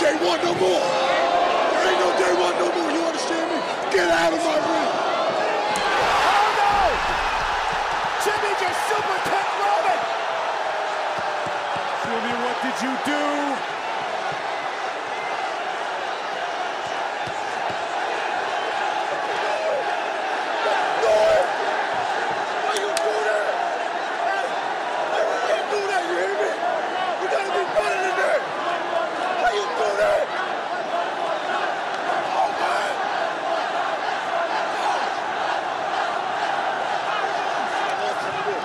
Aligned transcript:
day 0.00 0.16
one 0.26 0.40
no 0.44 0.54
more. 0.56 0.86
There 1.70 1.88
ain't 1.90 2.00
no 2.00 2.10
day 2.18 2.34
one 2.40 2.56
no 2.58 2.68
more. 2.76 2.90
You 2.92 3.02
understand 3.06 3.46
me? 3.52 3.58
Get 3.92 4.08
out 4.10 4.32
of 4.32 4.40
my 4.40 4.56
ring. 4.56 4.90
Oh 6.12 6.46
no! 6.60 6.76
Jimmy 8.24 8.52
just 8.60 8.80
super 8.88 9.18
kicked 9.30 9.54
Roman. 9.62 10.00
Jimmy, 12.04 12.34
what 12.44 12.56
did 12.62 12.76
you 12.84 12.94
do? 13.06 13.56
Why 22.64 22.74
you 22.74 22.88
do 22.88 23.14
that? 23.28 23.46
Hey, 24.16 24.46
hey, 25.14 25.24
why 25.42 25.50
you 25.56 25.64
do 25.72 25.80
that? 25.90 26.02
You 26.08 26.16
hear 26.22 26.36
me? 26.42 26.52
You 27.22 27.26
gotta 27.34 27.52
be 27.56 27.64
better 27.76 28.00
than 28.04 28.16
that. 28.22 28.40
Why 29.42 29.50
you 29.58 29.64
do 29.80 29.88
that? 30.02 30.24
Oh 32.22 32.50
man. 32.60 33.16
Listen 38.02 38.32
to 38.36 38.42
me. 38.48 38.58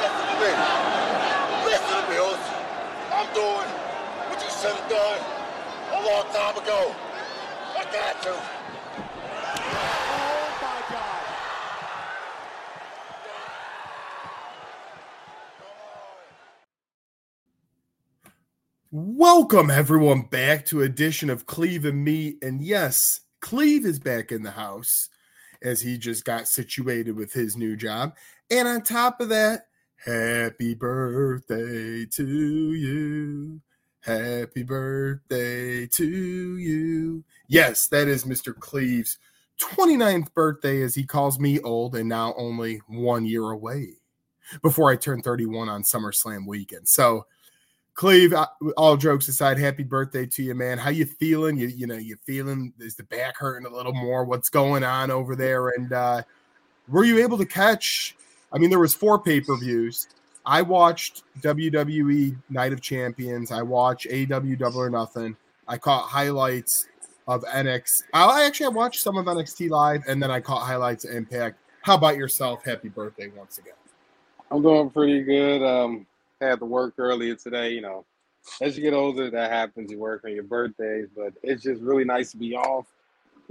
Listen 0.00 0.26
to 0.30 0.36
me. 0.42 0.52
Listen 1.66 1.94
to 1.96 2.10
me, 2.10 2.18
Oz. 2.18 2.44
I'm 3.12 3.28
doing 3.34 3.70
what 4.30 4.40
you 4.44 4.50
should 4.50 4.76
have 4.76 4.90
done 4.90 5.20
a 5.92 6.00
long 6.06 6.26
time 6.34 6.56
ago. 6.62 6.94
I 7.76 7.84
got 7.92 8.22
to. 8.24 8.34
Oh 10.00 10.48
my 10.62 10.80
God! 10.90 11.46
Welcome 19.50 19.70
everyone 19.70 20.20
back 20.30 20.66
to 20.66 20.82
edition 20.82 21.30
of 21.30 21.46
Cleve 21.46 21.86
and 21.86 22.04
Me. 22.04 22.36
And 22.42 22.60
yes, 22.60 23.20
Cleve 23.40 23.86
is 23.86 23.98
back 23.98 24.30
in 24.30 24.42
the 24.42 24.50
house 24.50 25.08
as 25.62 25.80
he 25.80 25.96
just 25.96 26.26
got 26.26 26.46
situated 26.46 27.16
with 27.16 27.32
his 27.32 27.56
new 27.56 27.74
job. 27.74 28.14
And 28.50 28.68
on 28.68 28.82
top 28.82 29.22
of 29.22 29.30
that, 29.30 29.68
happy 30.04 30.74
birthday 30.74 32.04
to 32.04 32.74
you. 32.74 33.62
Happy 34.00 34.64
birthday 34.64 35.86
to 35.86 36.58
you. 36.58 37.24
Yes, 37.48 37.86
that 37.86 38.06
is 38.06 38.24
Mr. 38.24 38.54
Cleve's 38.54 39.18
29th 39.58 40.34
birthday 40.34 40.82
as 40.82 40.94
he 40.94 41.04
calls 41.04 41.40
me 41.40 41.58
old 41.60 41.96
and 41.96 42.10
now 42.10 42.34
only 42.36 42.82
one 42.86 43.24
year 43.24 43.48
away 43.48 43.94
before 44.62 44.90
I 44.90 44.96
turn 44.96 45.22
31 45.22 45.70
on 45.70 45.84
SummerSlam 45.84 46.46
weekend. 46.46 46.86
So, 46.86 47.24
Cleve, 47.98 48.32
uh, 48.32 48.46
all 48.76 48.96
jokes 48.96 49.26
aside, 49.26 49.58
happy 49.58 49.82
birthday 49.82 50.24
to 50.24 50.40
you, 50.44 50.54
man. 50.54 50.78
How 50.78 50.90
you 50.90 51.04
feeling? 51.04 51.56
You 51.56 51.66
you 51.66 51.88
know, 51.88 51.96
you 51.96 52.16
feeling 52.24 52.72
is 52.78 52.94
the 52.94 53.02
back 53.02 53.36
hurting 53.36 53.66
a 53.66 53.74
little 53.74 53.92
more? 53.92 54.24
What's 54.24 54.48
going 54.48 54.84
on 54.84 55.10
over 55.10 55.34
there? 55.34 55.70
And 55.70 55.92
uh 55.92 56.22
were 56.86 57.02
you 57.02 57.18
able 57.18 57.36
to 57.38 57.44
catch? 57.44 58.14
I 58.52 58.58
mean, 58.58 58.70
there 58.70 58.78
was 58.78 58.94
four 58.94 59.20
pay-per-views. 59.20 60.06
I 60.46 60.62
watched 60.62 61.24
WWE 61.40 62.36
Night 62.50 62.72
of 62.72 62.80
Champions. 62.80 63.50
I 63.50 63.62
watched 63.62 64.06
AEW 64.06 64.56
Double 64.56 64.80
or 64.80 64.90
Nothing. 64.90 65.36
I 65.66 65.76
caught 65.76 66.04
highlights 66.04 66.86
of 67.26 67.42
NXT. 67.46 68.02
I 68.14 68.44
actually 68.44 68.66
I 68.66 68.70
watched 68.70 69.02
some 69.02 69.16
of 69.16 69.26
NXT 69.26 69.70
live, 69.70 70.04
and 70.06 70.22
then 70.22 70.30
I 70.30 70.38
caught 70.38 70.62
highlights 70.62 71.04
of 71.04 71.16
Impact. 71.16 71.58
How 71.82 71.96
about 71.96 72.16
yourself? 72.16 72.64
Happy 72.64 72.90
birthday 72.90 73.26
once 73.36 73.58
again. 73.58 73.74
I'm 74.52 74.62
doing 74.62 74.88
pretty 74.88 75.24
good. 75.24 75.64
Um, 75.64 76.06
had 76.40 76.58
to 76.60 76.66
work 76.66 76.94
earlier 76.98 77.34
today. 77.34 77.70
You 77.70 77.80
know, 77.80 78.04
as 78.60 78.76
you 78.76 78.82
get 78.82 78.94
older, 78.94 79.30
that 79.30 79.50
happens. 79.50 79.90
You 79.90 79.98
work 79.98 80.24
on 80.24 80.32
your 80.32 80.44
birthdays, 80.44 81.08
but 81.14 81.32
it's 81.42 81.62
just 81.62 81.82
really 81.82 82.04
nice 82.04 82.32
to 82.32 82.36
be 82.36 82.54
off. 82.54 82.86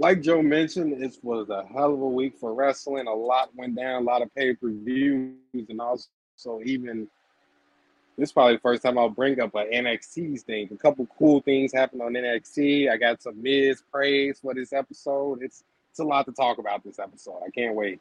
Like 0.00 0.22
Joe 0.22 0.42
mentioned, 0.42 1.02
it 1.02 1.18
was 1.22 1.48
a 1.50 1.64
hell 1.66 1.92
of 1.92 2.00
a 2.00 2.08
week 2.08 2.36
for 2.38 2.54
wrestling. 2.54 3.08
A 3.08 3.14
lot 3.14 3.50
went 3.56 3.74
down, 3.74 4.02
a 4.02 4.04
lot 4.04 4.22
of 4.22 4.32
pay 4.34 4.54
per 4.54 4.70
views, 4.70 5.34
and 5.52 5.80
also 5.80 6.08
even 6.64 7.08
this 8.16 8.30
is 8.30 8.32
probably 8.32 8.54
the 8.54 8.60
first 8.60 8.82
time 8.82 8.98
I'll 8.98 9.08
bring 9.08 9.40
up 9.40 9.54
an 9.54 9.70
NXT 9.72 10.42
thing. 10.42 10.68
A 10.72 10.76
couple 10.76 11.06
cool 11.18 11.40
things 11.40 11.72
happened 11.72 12.02
on 12.02 12.14
NXT. 12.14 12.90
I 12.90 12.96
got 12.96 13.22
some 13.22 13.40
Miz 13.40 13.82
praise 13.92 14.40
for 14.40 14.54
this 14.54 14.72
episode. 14.72 15.40
It's 15.42 15.62
it's 15.90 16.00
a 16.00 16.04
lot 16.04 16.26
to 16.26 16.32
talk 16.32 16.58
about 16.58 16.84
this 16.84 16.98
episode. 16.98 17.40
I 17.46 17.50
can't 17.50 17.74
wait. 17.74 18.00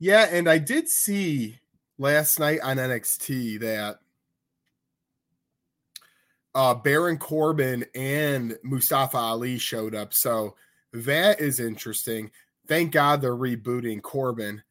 Yeah, 0.00 0.28
and 0.30 0.48
I 0.48 0.58
did 0.58 0.88
see 0.88 1.58
last 2.00 2.40
night 2.40 2.60
on 2.62 2.78
NXT 2.78 3.60
that 3.60 3.98
uh 6.54 6.74
Baron 6.74 7.18
Corbin 7.18 7.84
and 7.94 8.56
Mustafa 8.64 9.18
Ali 9.18 9.58
showed 9.58 9.94
up. 9.94 10.14
So 10.14 10.56
that 10.94 11.40
is 11.40 11.60
interesting. 11.60 12.30
Thank 12.66 12.92
God 12.92 13.20
they're 13.20 13.36
rebooting 13.36 14.00
Corbin. 14.02 14.62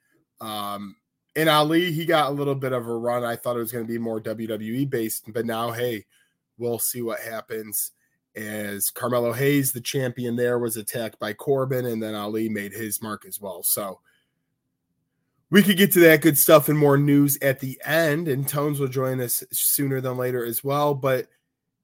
Um 0.41 0.95
and 1.35 1.47
Ali, 1.47 1.91
he 1.91 2.05
got 2.05 2.31
a 2.31 2.33
little 2.33 2.55
bit 2.55 2.73
of 2.73 2.87
a 2.87 2.97
run. 2.97 3.23
I 3.23 3.35
thought 3.35 3.55
it 3.55 3.59
was 3.59 3.71
going 3.71 3.85
to 3.85 3.91
be 3.91 3.99
more 3.99 4.19
WWE 4.19 4.89
based, 4.89 5.31
but 5.31 5.45
now 5.45 5.71
hey, 5.71 6.05
we'll 6.57 6.79
see 6.79 7.03
what 7.03 7.19
happens. 7.19 7.91
As 8.35 8.89
Carmelo 8.89 9.31
Hayes, 9.33 9.71
the 9.71 9.81
champion 9.81 10.35
there, 10.35 10.59
was 10.59 10.77
attacked 10.77 11.19
by 11.19 11.33
Corbin, 11.33 11.85
and 11.85 12.01
then 12.01 12.15
Ali 12.15 12.49
made 12.49 12.73
his 12.73 13.01
mark 13.01 13.25
as 13.25 13.39
well. 13.39 13.63
So 13.63 13.99
we 15.51 15.63
could 15.63 15.77
get 15.77 15.91
to 15.93 15.99
that 16.01 16.21
good 16.21 16.37
stuff 16.37 16.69
and 16.69 16.77
more 16.77 16.97
news 16.97 17.37
at 17.41 17.59
the 17.59 17.79
end, 17.83 18.27
and 18.27 18.47
Tones 18.47 18.79
will 18.79 18.87
join 18.87 19.19
us 19.19 19.43
sooner 19.51 19.99
than 19.99 20.17
later 20.17 20.45
as 20.45 20.63
well. 20.63 20.93
But 20.93 21.27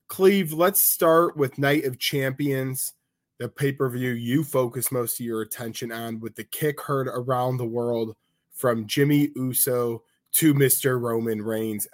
Cleve, 0.08 0.54
let's 0.54 0.84
start 0.84 1.36
with 1.36 1.58
Night 1.58 1.86
of 1.86 1.98
Champions, 1.98 2.94
the 3.40 3.50
pay 3.50 3.72
per 3.72 3.90
view 3.90 4.12
you 4.12 4.44
focus 4.44 4.92
most 4.92 5.20
of 5.20 5.26
your 5.26 5.42
attention 5.42 5.92
on 5.92 6.20
with 6.20 6.36
the 6.36 6.44
kick 6.44 6.80
heard 6.80 7.08
around 7.08 7.58
the 7.58 7.66
world 7.66 8.16
from 8.54 8.86
Jimmy 8.86 9.32
Uso 9.36 10.04
to 10.34 10.54
Mr. 10.54 11.02
Roman 11.02 11.42
Reigns. 11.42 11.88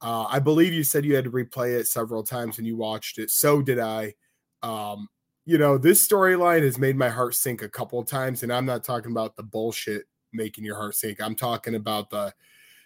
Uh, 0.00 0.26
I 0.28 0.38
believe 0.38 0.72
you 0.72 0.84
said 0.84 1.04
you 1.04 1.14
had 1.14 1.24
to 1.24 1.30
replay 1.30 1.78
it 1.78 1.86
several 1.86 2.22
times 2.22 2.58
and 2.58 2.66
you 2.66 2.76
watched 2.76 3.18
it. 3.18 3.30
So 3.30 3.60
did 3.60 3.78
I. 3.78 4.14
Um, 4.62 5.08
you 5.44 5.58
know, 5.58 5.76
this 5.76 6.06
storyline 6.06 6.62
has 6.62 6.78
made 6.78 6.96
my 6.96 7.08
heart 7.08 7.34
sink 7.34 7.62
a 7.62 7.68
couple 7.68 8.02
times, 8.04 8.44
and 8.44 8.52
I'm 8.52 8.64
not 8.64 8.84
talking 8.84 9.10
about 9.10 9.34
the 9.34 9.42
bullshit 9.42 10.04
making 10.32 10.64
your 10.64 10.76
heart 10.76 10.94
sink. 10.94 11.20
I'm 11.20 11.34
talking 11.34 11.74
about 11.74 12.10
the 12.10 12.34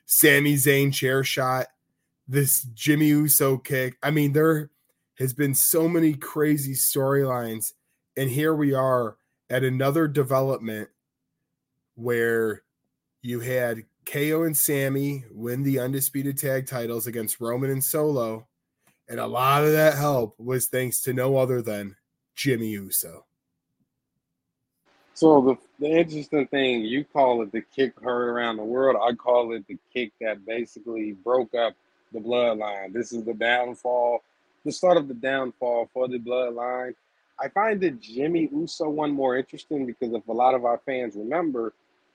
Sami 0.06 0.54
Zayn 0.54 0.92
chair 0.92 1.24
shot, 1.24 1.66
this 2.28 2.62
Jimmy 2.74 3.06
Uso 3.08 3.58
kick. 3.58 3.96
I 4.02 4.10
mean, 4.10 4.32
there 4.32 4.70
has 5.18 5.32
been 5.32 5.54
so 5.54 5.88
many 5.88 6.14
crazy 6.14 6.74
storylines, 6.74 7.72
and 8.16 8.30
here 8.30 8.54
we 8.54 8.74
are 8.74 9.16
at 9.50 9.64
another 9.64 10.08
development 10.08 10.88
where 11.94 12.62
you 13.22 13.40
had 13.40 13.84
KO 14.04 14.44
and 14.44 14.56
Sami 14.56 15.24
win 15.32 15.62
the 15.62 15.80
undisputed 15.80 16.38
tag 16.38 16.66
titles 16.66 17.06
against 17.06 17.40
Roman 17.40 17.70
and 17.70 17.82
Solo, 17.82 18.46
and 19.08 19.18
a 19.18 19.26
lot 19.26 19.64
of 19.64 19.72
that 19.72 19.94
help 19.94 20.38
was 20.38 20.66
thanks 20.66 21.00
to 21.02 21.12
no 21.12 21.36
other 21.36 21.62
than 21.62 21.96
Jimmy 22.34 22.68
Uso. 22.68 23.26
So 25.16 25.41
the, 25.41 25.56
the 25.87 25.91
interesting 25.91 26.47
thing, 26.49 26.82
you 26.82 27.03
call 27.03 27.41
it 27.41 27.50
the 27.50 27.62
kick 27.62 27.99
heard 27.99 28.28
around 28.28 28.59
the 28.59 28.65
world. 28.65 28.99
I 29.03 29.15
call 29.15 29.54
it 29.54 29.66
the 29.66 29.78
kick 29.91 30.12
that 30.21 30.44
basically 30.44 31.12
broke 31.12 31.54
up 31.54 31.72
the 32.12 32.19
bloodline. 32.21 32.93
This 32.93 33.15
is 33.15 33.25
the 33.25 33.32
downfall, 33.32 34.22
the 34.66 34.72
start 34.72 34.99
of 34.99 35.09
the 35.09 35.15
downfall 35.15 35.88
for 35.94 36.06
the 36.06 36.19
bloodline. 36.19 36.94
I 37.41 37.49
find 37.49 37.81
the 37.81 37.93
Jimmy 37.93 38.50
Uso 38.53 38.91
one 38.91 39.10
more 39.10 39.38
interesting 39.38 39.87
because 39.87 40.12
if 40.12 40.28
a 40.28 40.32
lot 40.32 40.55
of 40.55 40.66
our 40.66 40.82
fans 40.84 41.16
remember, 41.16 41.72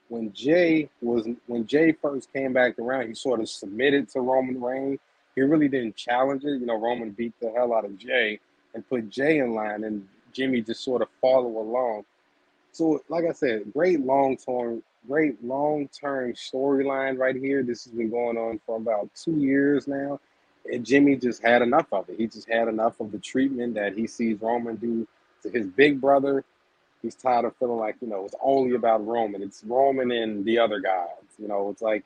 when 0.09 0.31
Jay 0.31 0.87
was 1.01 1.27
when 1.47 1.65
Jay 1.65 1.93
first 1.93 2.31
came 2.31 2.53
back 2.53 2.77
around, 2.77 3.07
he 3.07 3.15
sort 3.15 3.39
of 3.39 3.49
submitted 3.49 4.09
to 4.09 4.21
Roman 4.21 4.61
Reigns. 4.61 4.99
He 5.33 5.41
really 5.41 5.69
didn't 5.69 5.95
challenge 5.95 6.43
it. 6.43 6.59
You 6.59 6.67
know, 6.67 6.79
Roman 6.79 7.09
beat 7.09 7.33
the 7.41 7.49
hell 7.49 7.73
out 7.73 7.83
of 7.83 7.97
Jay 7.97 8.39
and 8.75 8.87
put 8.87 9.09
Jay 9.09 9.39
in 9.39 9.55
line, 9.55 9.85
and 9.85 10.07
Jimmy 10.33 10.61
just 10.61 10.83
sort 10.83 11.01
of 11.01 11.07
follow 11.19 11.59
along. 11.61 12.03
So, 12.71 13.01
like 13.09 13.25
I 13.25 13.33
said, 13.33 13.71
great 13.73 13.99
long 13.99 14.37
term, 14.37 14.81
great 15.07 15.43
long 15.43 15.89
term 15.89 16.33
storyline 16.33 17.17
right 17.17 17.35
here. 17.35 17.63
This 17.63 17.83
has 17.83 17.93
been 17.93 18.09
going 18.09 18.37
on 18.37 18.59
for 18.65 18.77
about 18.77 19.09
two 19.13 19.37
years 19.37 19.87
now, 19.87 20.19
and 20.71 20.85
Jimmy 20.85 21.15
just 21.17 21.43
had 21.43 21.61
enough 21.61 21.87
of 21.91 22.09
it. 22.09 22.17
He 22.17 22.27
just 22.27 22.49
had 22.49 22.67
enough 22.67 22.99
of 22.99 23.11
the 23.11 23.19
treatment 23.19 23.73
that 23.75 23.97
he 23.97 24.07
sees 24.07 24.41
Roman 24.41 24.77
do 24.77 25.07
to 25.43 25.49
his 25.49 25.67
big 25.67 25.99
brother. 25.99 26.45
He's 27.01 27.15
tired 27.15 27.45
of 27.45 27.55
feeling 27.57 27.79
like 27.79 27.95
you 28.01 28.07
know 28.07 28.25
it's 28.25 28.35
only 28.41 28.75
about 28.75 29.05
Roman. 29.05 29.41
It's 29.41 29.63
Roman 29.65 30.11
and 30.11 30.45
the 30.45 30.59
other 30.59 30.79
guys. 30.79 31.07
You 31.39 31.47
know, 31.47 31.69
it's 31.71 31.81
like 31.81 32.05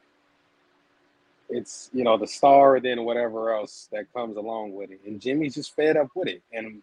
it's 1.49 1.89
you 1.93 2.03
know 2.03 2.17
the 2.17 2.27
star 2.27 2.77
and 2.77 2.85
then 2.85 3.03
whatever 3.03 3.53
else 3.53 3.87
that 3.91 4.11
comes 4.13 4.37
along 4.37 4.73
with 4.73 4.91
it. 4.91 5.01
And 5.05 5.21
Jimmy's 5.21 5.55
just 5.55 5.75
fed 5.75 5.97
up 5.97 6.09
with 6.15 6.27
it. 6.27 6.41
And 6.53 6.81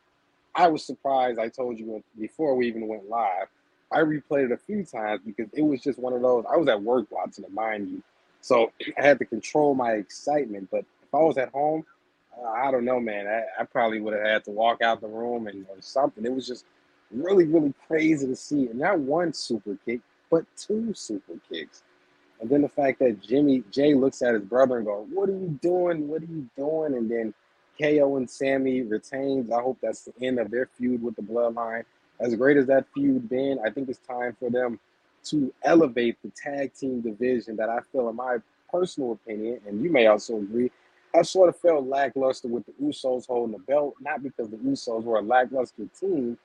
I 0.55 0.69
was 0.69 0.84
surprised. 0.84 1.38
I 1.38 1.49
told 1.49 1.79
you 1.79 2.02
before 2.19 2.55
we 2.55 2.69
even 2.69 2.87
went 2.87 3.08
live. 3.08 3.49
I 3.92 4.00
replayed 4.00 4.46
it 4.46 4.52
a 4.52 4.56
few 4.56 4.84
times 4.84 5.20
because 5.24 5.48
it 5.52 5.62
was 5.62 5.82
just 5.82 5.98
one 5.98 6.12
of 6.12 6.22
those. 6.22 6.44
I 6.52 6.56
was 6.56 6.68
at 6.68 6.82
work 6.82 7.06
watching 7.10 7.44
it, 7.44 7.52
mind 7.52 7.90
you, 7.90 8.02
so 8.40 8.72
I 8.98 9.02
had 9.02 9.18
to 9.20 9.24
control 9.24 9.74
my 9.74 9.92
excitement. 9.92 10.68
But 10.70 10.84
if 11.02 11.14
I 11.14 11.18
was 11.18 11.38
at 11.38 11.50
home, 11.50 11.84
uh, 12.36 12.48
I 12.48 12.70
don't 12.70 12.84
know, 12.84 13.00
man. 13.00 13.26
I, 13.26 13.62
I 13.62 13.64
probably 13.64 14.00
would 14.00 14.14
have 14.14 14.26
had 14.26 14.44
to 14.44 14.50
walk 14.50 14.82
out 14.82 15.00
the 15.00 15.08
room 15.08 15.46
and 15.46 15.66
or 15.68 15.76
something. 15.80 16.24
It 16.24 16.32
was 16.32 16.46
just 16.46 16.64
really, 17.10 17.44
really 17.44 17.74
crazy 17.86 18.26
to 18.26 18.36
see. 18.36 18.68
And 18.68 18.78
not 18.80 18.98
one 18.98 19.32
super 19.32 19.76
kick, 19.84 20.00
but 20.30 20.44
two 20.56 20.94
super 20.94 21.34
kicks. 21.50 21.82
And 22.40 22.50
then 22.50 22.62
the 22.62 22.68
fact 22.68 22.98
that 22.98 23.22
Jimmy 23.22 23.62
Jay 23.70 23.94
looks 23.94 24.20
at 24.22 24.34
his 24.34 24.42
brother 24.42 24.78
and 24.78 24.86
goes, 24.86 25.06
What 25.12 25.28
are 25.28 25.32
you 25.32 25.58
doing? 25.62 26.08
What 26.08 26.22
are 26.22 26.26
you 26.26 26.48
doing? 26.56 26.94
And 26.94 27.10
then 27.10 27.34
KO 27.80 28.16
and 28.16 28.28
Sami 28.28 28.82
retains. 28.82 29.50
I 29.50 29.60
hope 29.62 29.78
that's 29.80 30.04
the 30.04 30.12
end 30.26 30.38
of 30.38 30.50
their 30.50 30.66
feud 30.66 31.02
with 31.02 31.16
the 31.16 31.22
bloodline. 31.22 31.84
As 32.20 32.34
great 32.34 32.56
as 32.56 32.66
that 32.66 32.86
feud 32.94 33.28
been, 33.28 33.58
I 33.64 33.70
think 33.70 33.88
it's 33.88 33.98
time 34.06 34.36
for 34.38 34.50
them 34.50 34.78
to 35.24 35.52
elevate 35.62 36.16
the 36.22 36.30
tag 36.30 36.74
team 36.74 37.00
division 37.00 37.56
that 37.56 37.68
I 37.68 37.80
feel, 37.92 38.08
in 38.08 38.16
my 38.16 38.38
personal 38.70 39.12
opinion, 39.12 39.60
and 39.66 39.82
you 39.82 39.90
may 39.90 40.06
also 40.06 40.36
agree, 40.36 40.70
I 41.14 41.22
sort 41.22 41.48
of 41.48 41.58
felt 41.58 41.86
lackluster 41.86 42.48
with 42.48 42.64
the 42.66 42.72
Usos 42.82 43.26
holding 43.26 43.52
the 43.52 43.58
belt, 43.58 43.94
not 44.00 44.22
because 44.22 44.48
the 44.48 44.56
Usos 44.56 45.04
were 45.04 45.18
a 45.18 45.22
lackluster 45.22 45.86
team, 45.98 46.38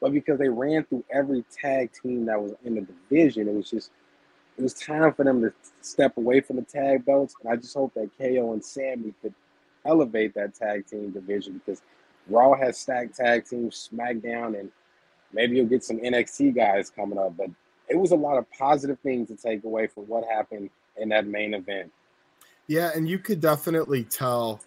but 0.00 0.12
because 0.12 0.38
they 0.38 0.48
ran 0.48 0.84
through 0.84 1.04
every 1.10 1.44
tag 1.50 1.90
team 1.92 2.26
that 2.26 2.40
was 2.40 2.52
in 2.64 2.76
the 2.76 2.82
division. 2.82 3.48
It 3.48 3.54
was 3.54 3.70
just, 3.70 3.90
it 4.56 4.62
was 4.62 4.74
time 4.74 5.12
for 5.12 5.24
them 5.24 5.40
to 5.42 5.52
step 5.80 6.16
away 6.16 6.40
from 6.40 6.56
the 6.56 6.62
tag 6.62 7.04
belts. 7.04 7.34
And 7.42 7.52
I 7.52 7.56
just 7.56 7.74
hope 7.74 7.94
that 7.94 8.10
KO 8.18 8.52
and 8.52 8.64
Sami 8.64 9.12
could 9.22 9.34
elevate 9.84 10.34
that 10.34 10.54
tag 10.54 10.86
team 10.86 11.10
division 11.10 11.60
because 11.64 11.82
Raw 12.28 12.54
has 12.54 12.78
stacked 12.78 13.16
tag 13.16 13.44
teams, 13.46 13.90
SmackDown, 13.92 14.58
and 14.58 14.70
maybe 15.32 15.56
you'll 15.56 15.66
get 15.66 15.84
some 15.84 15.98
NXT 15.98 16.54
guys 16.54 16.90
coming 16.90 17.18
up. 17.18 17.36
But 17.36 17.50
it 17.88 17.96
was 17.96 18.12
a 18.12 18.16
lot 18.16 18.38
of 18.38 18.50
positive 18.50 18.98
things 19.00 19.28
to 19.28 19.36
take 19.36 19.64
away 19.64 19.86
from 19.86 20.04
what 20.04 20.24
happened 20.24 20.70
in 20.96 21.08
that 21.10 21.26
main 21.26 21.54
event. 21.54 21.90
Yeah, 22.66 22.90
and 22.94 23.08
you 23.08 23.18
could 23.18 23.40
definitely 23.40 24.04
tell 24.04 24.60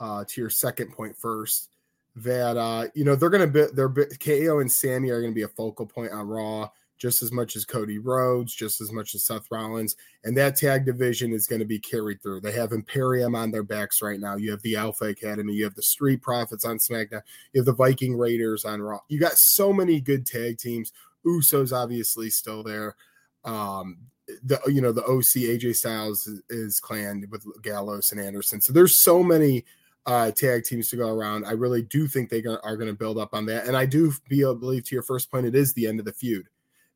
uh, 0.00 0.24
to 0.26 0.40
your 0.40 0.50
second 0.50 0.92
point 0.92 1.16
first 1.16 1.70
that 2.16 2.56
uh, 2.56 2.88
you 2.94 3.04
know 3.04 3.14
they're 3.14 3.30
going 3.30 3.52
to 3.52 3.66
be 3.66 3.72
they're 3.74 3.88
KO 3.88 4.60
and 4.60 4.70
Sami 4.70 5.10
are 5.10 5.20
going 5.20 5.32
to 5.32 5.34
be 5.34 5.42
a 5.42 5.48
focal 5.48 5.86
point 5.86 6.12
on 6.12 6.26
Raw 6.26 6.70
just 6.98 7.22
as 7.22 7.32
much 7.32 7.56
as 7.56 7.64
Cody 7.64 7.98
Rhodes, 7.98 8.54
just 8.54 8.80
as 8.80 8.92
much 8.92 9.14
as 9.14 9.24
Seth 9.24 9.50
Rollins, 9.50 9.96
and 10.24 10.36
that 10.36 10.56
tag 10.56 10.86
division 10.86 11.32
is 11.32 11.46
going 11.46 11.60
to 11.60 11.66
be 11.66 11.78
carried 11.78 12.22
through. 12.22 12.40
They 12.40 12.52
have 12.52 12.72
Imperium 12.72 13.34
on 13.34 13.50
their 13.50 13.62
backs 13.62 14.02
right 14.02 14.20
now. 14.20 14.36
You 14.36 14.50
have 14.50 14.62
the 14.62 14.76
Alpha 14.76 15.06
Academy, 15.06 15.54
you 15.54 15.64
have 15.64 15.74
the 15.74 15.82
Street 15.82 16.22
Profits 16.22 16.64
on 16.64 16.78
SmackDown, 16.78 17.22
you 17.52 17.60
have 17.60 17.66
the 17.66 17.72
Viking 17.72 18.16
Raiders 18.16 18.64
on 18.64 18.80
Raw. 18.80 19.00
You 19.08 19.20
got 19.20 19.36
so 19.36 19.72
many 19.72 20.00
good 20.00 20.26
tag 20.26 20.58
teams. 20.58 20.92
Usos 21.26 21.72
obviously 21.72 22.30
still 22.30 22.62
there. 22.62 22.96
Um, 23.44 23.98
the 24.42 24.60
you 24.66 24.80
know 24.80 24.92
the 24.92 25.04
OC 25.04 25.44
AJ 25.46 25.76
Styles 25.76 26.28
is, 26.48 26.80
clan 26.80 27.26
with 27.30 27.44
Gallows 27.62 28.10
and 28.10 28.20
Anderson. 28.20 28.60
So 28.60 28.72
there's 28.72 29.02
so 29.02 29.22
many 29.22 29.64
uh, 30.04 30.30
tag 30.32 30.64
teams 30.64 30.88
to 30.90 30.96
go 30.96 31.08
around. 31.08 31.44
I 31.46 31.52
really 31.52 31.82
do 31.82 32.08
think 32.08 32.30
they 32.30 32.42
are 32.44 32.76
going 32.76 32.88
to 32.88 32.96
build 32.96 33.18
up 33.18 33.34
on 33.34 33.46
that, 33.46 33.66
and 33.66 33.76
I 33.76 33.86
do 33.86 34.12
believe 34.28 34.84
to 34.84 34.94
your 34.94 35.02
first 35.02 35.30
point, 35.30 35.46
it 35.46 35.54
is 35.54 35.72
the 35.74 35.86
end 35.86 36.00
of 36.00 36.06
the 36.06 36.12
feud. 36.12 36.48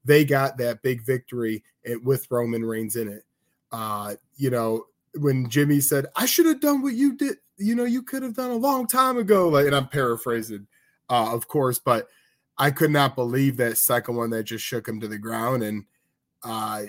They 0.05 0.25
got 0.25 0.59
that 0.59 0.83
big 0.83 1.05
victory 1.05 1.63
with 2.03 2.27
Roman 2.31 2.65
Reigns 2.65 2.97
in 2.97 3.09
it. 3.09 3.25
Uh, 3.73 4.17
you 4.37 4.51
know 4.51 4.87
when 5.15 5.49
Jimmy 5.49 5.81
said, 5.81 6.07
"I 6.17 6.27
should 6.27 6.47
have 6.47 6.61
done 6.61 6.83
what 6.83 6.95
you 6.95 7.15
did," 7.17 7.39
you 7.57 7.75
know, 7.75 7.85
you 7.85 8.03
could 8.03 8.23
have 8.23 8.35
done 8.35 8.51
a 8.51 8.57
long 8.57 8.87
time 8.87 9.19
ago. 9.19 9.49
Like, 9.49 9.67
and 9.67 9.75
I'm 9.75 9.89
paraphrasing, 9.89 10.67
uh, 11.09 11.35
of 11.35 11.49
course, 11.49 11.79
but 11.79 12.09
I 12.59 12.71
could 12.71 12.91
not 12.91 13.15
believe 13.15 13.57
that 13.59 13.79
second 13.79 14.17
one 14.17 14.31
that 14.31 14.45
just 14.45 14.65
shook 14.65 14.87
him 14.89 15.01
to 15.01 15.09
the 15.09 15.19
ground 15.19 15.63
and. 15.63 15.85
Uh, 16.43 16.85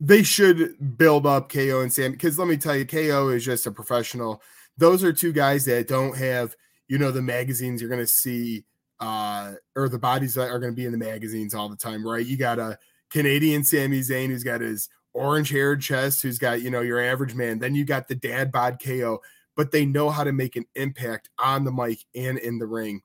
they 0.00 0.22
should 0.22 0.96
build 0.96 1.26
up 1.26 1.50
KO 1.50 1.80
and 1.80 1.92
Sam 1.92 2.12
because 2.12 2.38
let 2.38 2.48
me 2.48 2.56
tell 2.56 2.76
you, 2.76 2.86
KO 2.86 3.30
is 3.30 3.44
just 3.44 3.66
a 3.66 3.72
professional. 3.72 4.42
Those 4.76 5.02
are 5.02 5.12
two 5.12 5.32
guys 5.32 5.64
that 5.64 5.88
don't 5.88 6.16
have, 6.16 6.54
you 6.86 6.98
know, 6.98 7.10
the 7.10 7.22
magazines 7.22 7.80
you're 7.80 7.90
going 7.90 8.00
to 8.00 8.06
see, 8.06 8.64
uh, 9.00 9.52
or 9.76 9.88
the 9.88 9.98
bodies 9.98 10.34
that 10.34 10.50
are 10.50 10.58
going 10.58 10.72
to 10.72 10.76
be 10.76 10.86
in 10.86 10.92
the 10.92 10.98
magazines 10.98 11.54
all 11.54 11.68
the 11.68 11.76
time, 11.76 12.06
right? 12.06 12.24
You 12.24 12.36
got 12.36 12.58
a 12.58 12.78
Canadian 13.10 13.64
Sami 13.64 14.00
Zayn 14.00 14.28
who's 14.28 14.44
got 14.44 14.60
his 14.60 14.88
orange 15.14 15.50
haired 15.50 15.80
chest, 15.80 16.22
who's 16.22 16.38
got, 16.38 16.62
you 16.62 16.70
know, 16.70 16.80
your 16.80 17.00
average 17.00 17.34
man. 17.34 17.58
Then 17.58 17.74
you 17.74 17.84
got 17.84 18.08
the 18.08 18.14
dad 18.14 18.52
bod 18.52 18.80
KO, 18.84 19.20
but 19.56 19.70
they 19.70 19.86
know 19.86 20.10
how 20.10 20.24
to 20.24 20.32
make 20.32 20.56
an 20.56 20.66
impact 20.74 21.30
on 21.38 21.64
the 21.64 21.72
mic 21.72 22.04
and 22.14 22.38
in 22.38 22.58
the 22.58 22.66
ring. 22.66 23.02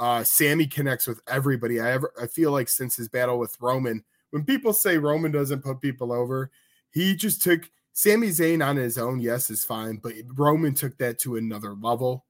Uh, 0.00 0.22
Sami 0.22 0.66
connects 0.66 1.06
with 1.06 1.20
everybody. 1.26 1.80
I 1.80 1.92
ever, 1.92 2.12
I 2.20 2.26
feel 2.26 2.52
like 2.52 2.68
since 2.68 2.96
his 2.96 3.08
battle 3.08 3.38
with 3.38 3.56
Roman, 3.60 4.04
when 4.30 4.44
people 4.44 4.72
say 4.72 4.98
Roman 4.98 5.32
doesn't 5.32 5.64
put 5.64 5.80
people 5.80 6.12
over, 6.12 6.50
he 6.90 7.16
just 7.16 7.42
took 7.42 7.68
Sami 7.92 8.28
Zayn 8.28 8.64
on 8.64 8.76
his 8.76 8.96
own. 8.96 9.18
Yes, 9.18 9.50
is 9.50 9.64
fine, 9.64 9.96
but 9.96 10.12
Roman 10.34 10.74
took 10.74 10.96
that 10.98 11.18
to 11.20 11.36
another 11.36 11.74
level, 11.74 12.26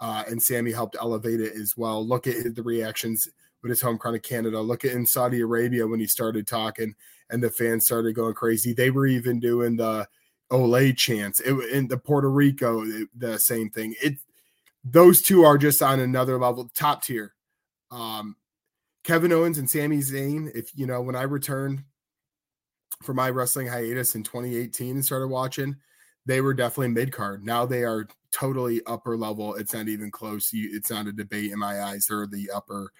uh, 0.00 0.24
and 0.28 0.42
Sami 0.42 0.72
helped 0.72 0.96
elevate 1.00 1.40
it 1.40 1.54
as 1.54 1.76
well. 1.76 2.06
Look 2.06 2.26
at 2.26 2.54
the 2.54 2.62
reactions 2.62 3.28
with 3.62 3.70
his 3.70 3.80
home 3.80 3.98
crown 3.98 4.14
of 4.14 4.22
Canada. 4.22 4.60
Look 4.60 4.84
at 4.84 4.92
in 4.92 5.04
Saudi 5.06 5.40
Arabia 5.40 5.86
when 5.86 6.00
he 6.00 6.06
started 6.06 6.46
talking, 6.46 6.94
and 7.28 7.42
the 7.42 7.50
fans 7.50 7.84
started 7.84 8.14
going 8.14 8.34
crazy. 8.34 8.72
They 8.72 8.90
were 8.90 9.06
even 9.06 9.40
doing 9.40 9.76
the 9.76 10.08
Olay 10.50 10.96
chants. 10.96 11.40
It, 11.40 11.52
in 11.70 11.88
the 11.88 11.98
Puerto 11.98 12.30
Rico, 12.30 12.82
it, 12.82 13.08
the 13.14 13.38
same 13.38 13.70
thing. 13.70 13.94
It 14.02 14.14
those 14.82 15.20
two 15.20 15.44
are 15.44 15.58
just 15.58 15.82
on 15.82 16.00
another 16.00 16.38
level, 16.38 16.70
top 16.74 17.02
tier. 17.02 17.34
Um, 17.90 18.36
Kevin 19.04 19.32
Owens 19.32 19.58
and 19.58 19.68
Sami 19.68 19.98
Zayn, 19.98 20.50
if 20.54 20.70
you 20.74 20.86
know, 20.86 21.02
when 21.02 21.16
I 21.16 21.22
returned 21.22 21.84
for 23.02 23.12
my 23.14 23.30
wrestling 23.30 23.66
hiatus 23.66 24.14
in 24.14 24.22
2018 24.22 24.96
and 24.96 25.04
started 25.04 25.28
watching, 25.28 25.76
they 26.26 26.40
were 26.40 26.54
definitely 26.54 26.88
mid 26.88 27.12
card. 27.12 27.44
Now 27.44 27.66
they 27.66 27.84
are 27.84 28.06
totally 28.32 28.80
upper 28.86 29.16
level. 29.16 29.54
It's 29.54 29.74
not 29.74 29.88
even 29.88 30.10
close. 30.10 30.50
it's 30.52 30.90
not 30.90 31.06
a 31.06 31.12
debate 31.12 31.52
in 31.52 31.58
my 31.58 31.82
eyes. 31.82 32.06
They're 32.06 32.26
the 32.26 32.50
upper 32.50 32.92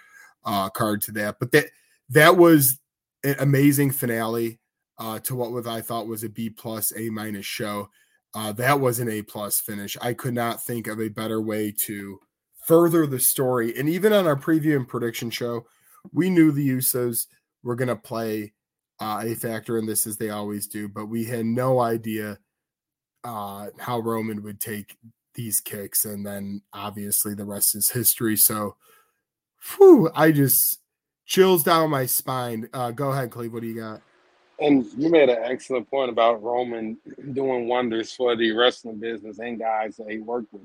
uh, 0.45 0.71
card 0.71 1.03
to 1.03 1.13
that. 1.13 1.39
But 1.39 1.53
that 1.53 1.67
that 2.11 2.37
was 2.37 2.79
an 3.25 3.37
amazing 3.39 3.91
finale 3.93 4.59
uh, 4.99 5.19
to 5.21 5.35
what 5.35 5.53
was 5.53 5.67
I 5.67 5.81
thought 5.81 6.07
was 6.07 6.25
a 6.25 6.29
B 6.29 6.51
plus 6.51 6.93
A 6.97 7.09
minus 7.11 7.47
show. 7.47 7.89
Uh, 8.35 8.53
that 8.53 8.81
was 8.81 9.01
an 9.01 9.11
A 9.11 9.23
plus 9.23 9.61
finish. 9.61 9.97
I 10.01 10.15
could 10.15 10.35
not 10.35 10.63
think 10.63 10.87
of 10.87 11.01
a 11.01 11.09
better 11.09 11.41
way 11.41 11.75
to 11.87 12.21
further 12.67 13.07
the 13.07 13.19
story. 13.19 13.77
And 13.77 13.89
even 13.89 14.13
on 14.13 14.27
our 14.27 14.37
preview 14.37 14.77
and 14.77 14.87
prediction 14.87 15.31
show, 15.31 15.67
we 16.13 16.31
knew 16.31 16.53
the 16.53 16.69
Usos 16.69 17.27
were 17.63 17.75
going 17.75 17.89
to 17.89 17.97
play 17.97 18.53
uh, 19.01 19.23
a 19.25 19.35
factor 19.35 19.79
in 19.79 19.87
this 19.87 20.07
as 20.07 20.17
they 20.19 20.31
always 20.31 20.67
do, 20.67 20.89
but 20.89 21.07
we 21.07 21.25
had 21.25 21.47
no 21.47 21.81
idea 21.81 22.39
uh, 23.25 23.69
how 23.79 23.99
Roman 23.99 24.43
would 24.43 24.61
take 24.61 24.97
these 25.35 25.61
kicks, 25.61 26.05
and 26.05 26.27
then 26.27 26.63
obviously 26.73 27.35
the 27.35 27.45
rest 27.45 27.75
is 27.75 27.91
history. 27.91 28.37
So, 28.37 28.77
whew, 29.77 30.11
I 30.15 30.33
just 30.33 30.81
chills 31.27 31.63
down 31.63 31.91
my 31.91 32.07
spine. 32.07 32.69
Uh, 32.73 32.91
go 32.91 33.11
ahead, 33.13 33.31
Cleve. 33.31 33.53
What 33.53 33.63
do 33.63 33.69
you 33.69 33.81
got? 33.81 34.03
And 34.61 34.85
you 34.97 35.09
made 35.09 35.31
an 35.31 35.39
excellent 35.43 35.91
point 35.91 36.11
about 36.11 36.43
Roman 36.43 36.99
doing 37.33 37.67
wonders 37.67 38.13
for 38.13 38.37
the 38.37 38.53
wrestling 38.53 38.99
business 38.99 39.39
and 39.39 39.59
guys 39.59 39.97
that 39.97 40.11
he 40.11 40.19
worked 40.19 40.53
with 40.53 40.63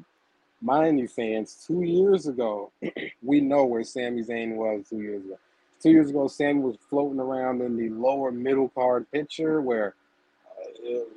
mind 0.62 1.00
you, 1.00 1.08
fans, 1.08 1.64
two 1.66 1.84
years 1.84 2.28
ago, 2.28 2.72
we 3.22 3.40
know 3.40 3.66
where 3.66 3.84
Sami 3.84 4.24
Zayn 4.24 4.56
was 4.56 4.86
two 4.90 5.02
years 5.02 5.24
ago. 5.24 5.38
Two 5.82 5.92
years 5.92 6.10
ago, 6.10 6.28
Sami 6.28 6.60
was 6.60 6.78
floating 6.90 7.20
around 7.20 7.62
in 7.62 7.78
the 7.78 7.90
lower 7.90 8.32
middle 8.32 8.70
card 8.70 9.10
picture 9.12 9.62
where 9.62 9.94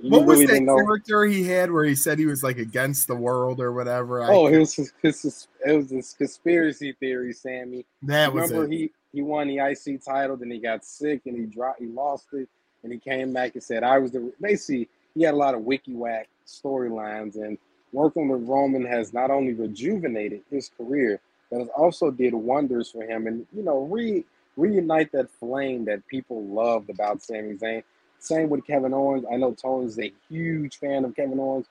what 0.02 0.26
was 0.26 0.40
that 0.40 0.64
character 0.64 1.24
he 1.24 1.44
had 1.44 1.70
where 1.70 1.84
he 1.84 1.94
said 1.94 2.18
he 2.18 2.26
was 2.26 2.42
like 2.42 2.58
against 2.58 3.06
the 3.06 3.16
world 3.16 3.60
or 3.60 3.72
whatever? 3.72 4.22
Oh, 4.22 4.46
I, 4.46 4.52
it 4.52 4.58
was 4.58 4.74
his, 4.74 4.92
his, 5.02 5.48
it 5.66 5.72
was 5.72 5.88
this 5.88 6.14
conspiracy 6.14 6.92
theory, 6.92 7.32
Sami. 7.32 7.84
That 8.02 8.32
was 8.32 8.50
Remember 8.50 8.72
he 8.72 8.90
he 9.12 9.22
won 9.22 9.48
the 9.48 9.58
IC 9.58 10.04
title, 10.04 10.36
then 10.36 10.50
he 10.50 10.58
got 10.58 10.84
sick 10.84 11.22
and 11.26 11.36
he 11.36 11.46
dropped, 11.46 11.80
he 11.80 11.86
lost 11.86 12.26
it, 12.32 12.48
and 12.82 12.92
he 12.92 12.98
came 12.98 13.32
back 13.32 13.54
and 13.54 13.62
said 13.62 13.82
I 13.82 13.98
was 13.98 14.12
the 14.12 14.32
basically 14.40 14.88
he 15.14 15.22
had 15.22 15.34
a 15.34 15.36
lot 15.36 15.54
of 15.54 15.62
wiki 15.62 15.94
whack 15.94 16.28
storylines 16.46 17.36
and 17.36 17.58
working 17.92 18.28
with 18.28 18.46
Roman 18.46 18.84
has 18.84 19.12
not 19.12 19.30
only 19.30 19.54
rejuvenated 19.54 20.42
his 20.50 20.70
career, 20.76 21.20
but 21.50 21.60
has 21.60 21.68
also 21.76 22.10
did 22.10 22.34
wonders 22.34 22.90
for 22.90 23.02
him 23.02 23.26
and, 23.26 23.46
you 23.54 23.62
know, 23.62 23.82
re 23.84 24.24
reunite 24.56 25.12
that 25.12 25.30
flame 25.30 25.84
that 25.84 26.06
people 26.08 26.44
loved 26.46 26.90
about 26.90 27.22
Sami 27.22 27.54
Zayn. 27.54 27.82
Same 28.18 28.48
with 28.48 28.66
Kevin 28.66 28.94
Owens. 28.94 29.24
I 29.30 29.36
know 29.36 29.52
Tony's 29.52 29.98
a 29.98 30.12
huge 30.28 30.78
fan 30.78 31.04
of 31.04 31.14
Kevin 31.14 31.38
Owens. 31.38 31.66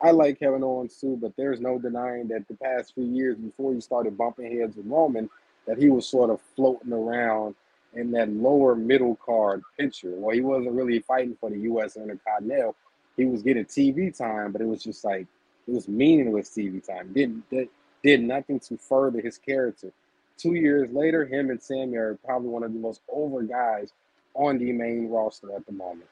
I 0.00 0.10
like 0.10 0.40
Kevin 0.40 0.64
Owens 0.64 0.96
too, 0.96 1.16
but 1.20 1.32
there's 1.36 1.60
no 1.60 1.78
denying 1.78 2.28
that 2.28 2.48
the 2.48 2.54
past 2.54 2.94
few 2.94 3.04
years 3.04 3.36
before 3.36 3.72
he 3.72 3.80
started 3.80 4.18
bumping 4.18 4.58
heads 4.58 4.76
with 4.76 4.86
Roman, 4.86 5.30
that 5.66 5.78
he 5.78 5.90
was 5.90 6.08
sort 6.08 6.30
of 6.30 6.40
floating 6.56 6.92
around 6.92 7.54
in 7.94 8.10
that 8.12 8.28
lower 8.30 8.74
middle 8.74 9.16
card 9.16 9.62
picture. 9.78 10.12
Well, 10.16 10.34
he 10.34 10.40
wasn't 10.40 10.72
really 10.72 10.98
fighting 11.00 11.36
for 11.38 11.50
the 11.50 11.58
U.S. 11.60 11.96
Intercontinental. 11.96 12.74
He 13.16 13.26
was 13.26 13.42
getting 13.42 13.64
TV 13.64 14.16
time, 14.16 14.50
but 14.50 14.60
it 14.60 14.66
was 14.66 14.82
just 14.82 15.04
like 15.04 15.26
it 15.68 15.72
was 15.72 15.86
meaningless 15.86 16.50
TV 16.50 16.84
time. 16.84 17.12
Did 17.12 17.48
did, 17.48 17.68
did 18.02 18.22
nothing 18.22 18.58
to 18.60 18.76
further 18.76 19.20
his 19.20 19.38
character. 19.38 19.92
Two 20.36 20.54
years 20.54 20.90
later, 20.90 21.24
him 21.24 21.50
and 21.50 21.62
Sami 21.62 21.96
are 21.96 22.18
probably 22.24 22.48
one 22.48 22.64
of 22.64 22.72
the 22.72 22.78
most 22.78 23.02
over 23.08 23.42
guys 23.42 23.92
on 24.34 24.58
the 24.58 24.72
main 24.72 25.08
roster 25.08 25.54
at 25.54 25.64
the 25.66 25.72
moment. 25.72 26.08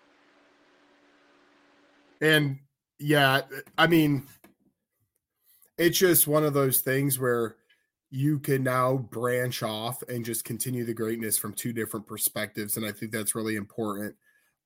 And 2.21 2.59
yeah, 2.99 3.43
I 3.79 3.87
mean, 3.87 4.25
it's 5.79 5.99
just 5.99 6.27
one 6.27 6.45
of 6.45 6.53
those 6.53 6.81
things 6.81 7.19
where 7.19 7.57
you 8.11 8.39
can 8.39 8.63
now 8.63 8.97
branch 8.97 9.63
off 9.63 10.03
and 10.09 10.25
just 10.25 10.45
continue 10.45 10.85
the 10.85 10.93
greatness 10.93 11.39
from 11.39 11.55
two 11.55 11.73
different 11.73 12.07
perspectives. 12.07 12.77
And 12.77 12.85
I 12.85 12.93
think 12.93 13.13
that's 13.13 13.35
really 13.35 13.57
important 13.57 14.17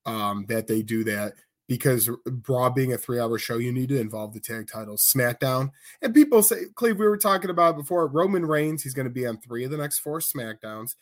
um, 0.05 0.45
that 0.49 0.67
they 0.67 0.81
do 0.81 1.03
that 1.05 1.33
because 1.67 2.09
Raw 2.47 2.69
being 2.69 2.93
a 2.93 2.97
three 2.97 3.19
hour 3.19 3.37
show, 3.37 3.57
you 3.57 3.71
need 3.71 3.89
to 3.89 3.99
involve 3.99 4.33
the 4.33 4.39
tag 4.39 4.67
titles. 4.67 5.11
SmackDown, 5.15 5.71
and 6.01 6.13
people 6.13 6.43
say, 6.43 6.65
Cleve, 6.75 6.99
we 6.99 7.07
were 7.07 7.17
talking 7.17 7.49
about 7.49 7.77
before 7.77 8.07
Roman 8.07 8.45
Reigns, 8.45 8.83
he's 8.83 8.93
going 8.93 9.07
to 9.07 9.13
be 9.13 9.25
on 9.25 9.37
three 9.37 9.63
of 9.63 9.71
the 9.71 9.77
next 9.77 9.99
four 9.99 10.19
SmackDowns. 10.19 10.95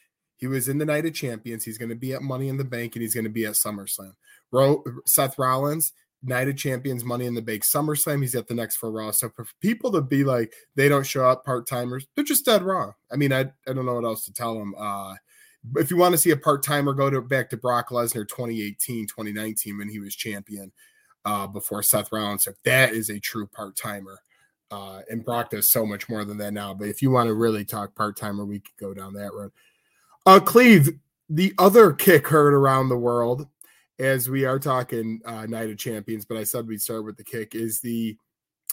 He 0.43 0.47
was 0.47 0.67
in 0.67 0.77
the 0.77 0.85
Night 0.85 1.05
of 1.05 1.13
Champions. 1.13 1.63
He's 1.63 1.77
going 1.77 1.88
to 1.88 1.95
be 1.95 2.12
at 2.12 2.21
Money 2.21 2.50
in 2.50 2.57
the 2.57 2.65
Bank 2.65 2.97
and 2.97 3.01
he's 3.01 3.13
going 3.13 3.23
to 3.23 3.29
be 3.29 3.45
at 3.45 3.53
SummerSlam. 3.53 4.12
Ro- 4.51 4.83
Seth 5.05 5.39
Rollins, 5.39 5.93
Night 6.21 6.50
of 6.50 6.57
Champions, 6.57 7.05
Money 7.05 7.27
in 7.27 7.33
the 7.33 7.41
Bank, 7.41 7.63
SummerSlam. 7.63 8.19
He's 8.19 8.35
at 8.35 8.50
the 8.50 8.53
next 8.53 8.75
for 8.75 8.91
Raw. 8.91 9.12
So 9.12 9.29
for 9.29 9.45
people 9.62 9.89
to 9.93 10.01
be 10.01 10.25
like 10.25 10.51
they 10.75 10.89
don't 10.89 11.05
show 11.05 11.23
up 11.25 11.45
part 11.45 11.65
timers, 11.65 12.07
they're 12.13 12.25
just 12.25 12.43
dead 12.43 12.62
wrong. 12.62 12.91
I 13.09 13.15
mean, 13.15 13.31
I 13.31 13.51
I 13.65 13.71
don't 13.71 13.85
know 13.85 13.93
what 13.93 14.03
else 14.03 14.25
to 14.25 14.33
tell 14.33 14.59
them. 14.59 14.75
Uh, 14.77 15.15
if 15.77 15.89
you 15.89 15.95
want 15.95 16.12
to 16.12 16.17
see 16.17 16.31
a 16.31 16.35
part 16.35 16.62
timer, 16.62 16.91
go 16.93 17.09
to 17.09 17.21
back 17.21 17.50
to 17.51 17.55
Brock 17.55 17.88
Lesnar 17.88 18.27
2018, 18.27 19.07
2019 19.07 19.77
when 19.77 19.88
he 19.88 20.01
was 20.01 20.13
champion 20.13 20.73
uh, 21.23 21.47
before 21.47 21.81
Seth 21.83 22.12
Rollins. 22.12 22.43
So 22.43 22.51
that 22.65 22.91
is 22.91 23.09
a 23.09 23.17
true 23.17 23.47
part 23.47 23.77
timer. 23.77 24.19
Uh, 24.71 25.03
and 25.09 25.23
Brock 25.23 25.51
does 25.51 25.71
so 25.71 25.85
much 25.85 26.09
more 26.09 26.25
than 26.25 26.38
that 26.39 26.51
now. 26.51 26.73
But 26.73 26.89
if 26.89 27.01
you 27.01 27.12
want 27.12 27.27
to 27.27 27.33
really 27.33 27.63
talk 27.63 27.95
part 27.95 28.17
timer, 28.17 28.43
we 28.43 28.59
could 28.59 28.75
go 28.77 28.93
down 28.93 29.13
that 29.13 29.31
road. 29.33 29.51
Uh, 30.25 30.39
Cleve, 30.39 31.00
the 31.30 31.53
other 31.58 31.92
kick 31.92 32.27
heard 32.27 32.53
around 32.53 32.89
the 32.89 32.98
world 32.98 33.48
as 34.00 34.30
we 34.30 34.46
are 34.46 34.60
talking 34.60 35.22
uh, 35.25 35.46
Night 35.46 35.70
of 35.70 35.77
Champions, 35.77 36.25
but 36.25 36.38
I 36.38 36.44
said 36.44 36.68
we'd 36.68 36.82
start 36.82 37.03
with 37.06 37.18
the 37.18 37.24
kick 37.24 37.56
is 37.56 37.82
the 37.82 38.18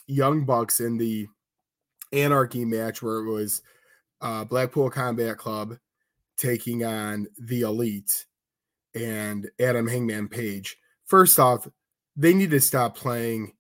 Young 0.07 0.45
Bucks 0.45 0.81
in 0.81 0.97
the 0.97 1.27
Anarchy 2.13 2.65
match 2.65 3.03
where 3.03 3.19
it 3.19 3.31
was 3.31 3.63
uh, 4.21 4.45
Blackpool 4.45 4.91
Combat 4.91 5.37
Club 5.39 5.77
taking 6.37 6.85
on 6.85 7.27
the 7.39 7.63
Elite 7.63 8.27
and 8.95 9.51
Adam 9.61 9.87
Hangman 9.87 10.29
Page. 10.29 10.77
First 11.07 11.39
off, 11.39 11.69
they 12.17 12.33
need 12.35 12.51
to 12.51 12.61
stop 12.61 12.97
playing 12.97 13.53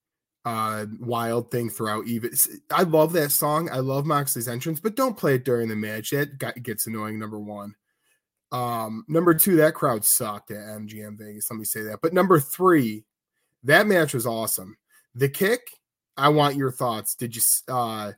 uh 0.47 0.87
wild 0.99 1.51
thing 1.51 1.69
throughout 1.69 2.07
even 2.07 2.31
i 2.71 2.83
love 2.83 3.13
that 3.13 3.31
song 3.31 3.69
i 3.71 3.79
love 3.79 4.07
moxley's 4.07 4.49
entrance 4.49 4.81
but 4.81 4.97
don't 4.97 5.19
play 5.19 5.35
it 5.35 5.45
during 5.45 5.69
the 5.69 5.77
match 5.77 6.15
got, 6.39 6.63
gets 6.63 6.87
annoying 6.87 7.19
number 7.19 7.39
one 7.39 7.75
um, 8.53 9.05
number 9.07 9.35
two, 9.35 9.57
that 9.57 9.75
crowd 9.75 10.05
sucked 10.05 10.51
at 10.51 10.57
MGM 10.57 11.19
Vegas. 11.19 11.51
Let 11.51 11.59
me 11.59 11.65
say 11.65 11.83
that. 11.83 12.01
But 12.03 12.13
number 12.13 12.41
three, 12.41 13.05
that 13.65 13.87
match 13.87 14.15
was 14.15 14.27
awesome. 14.27 14.77
The 15.15 15.29
kick, 15.29 15.61
I 16.17 16.29
want 16.29 16.57
your 16.57 16.73
thoughts. 16.73 17.15
Did 17.15 17.37
you 17.37 17.43
uh 17.69 18.13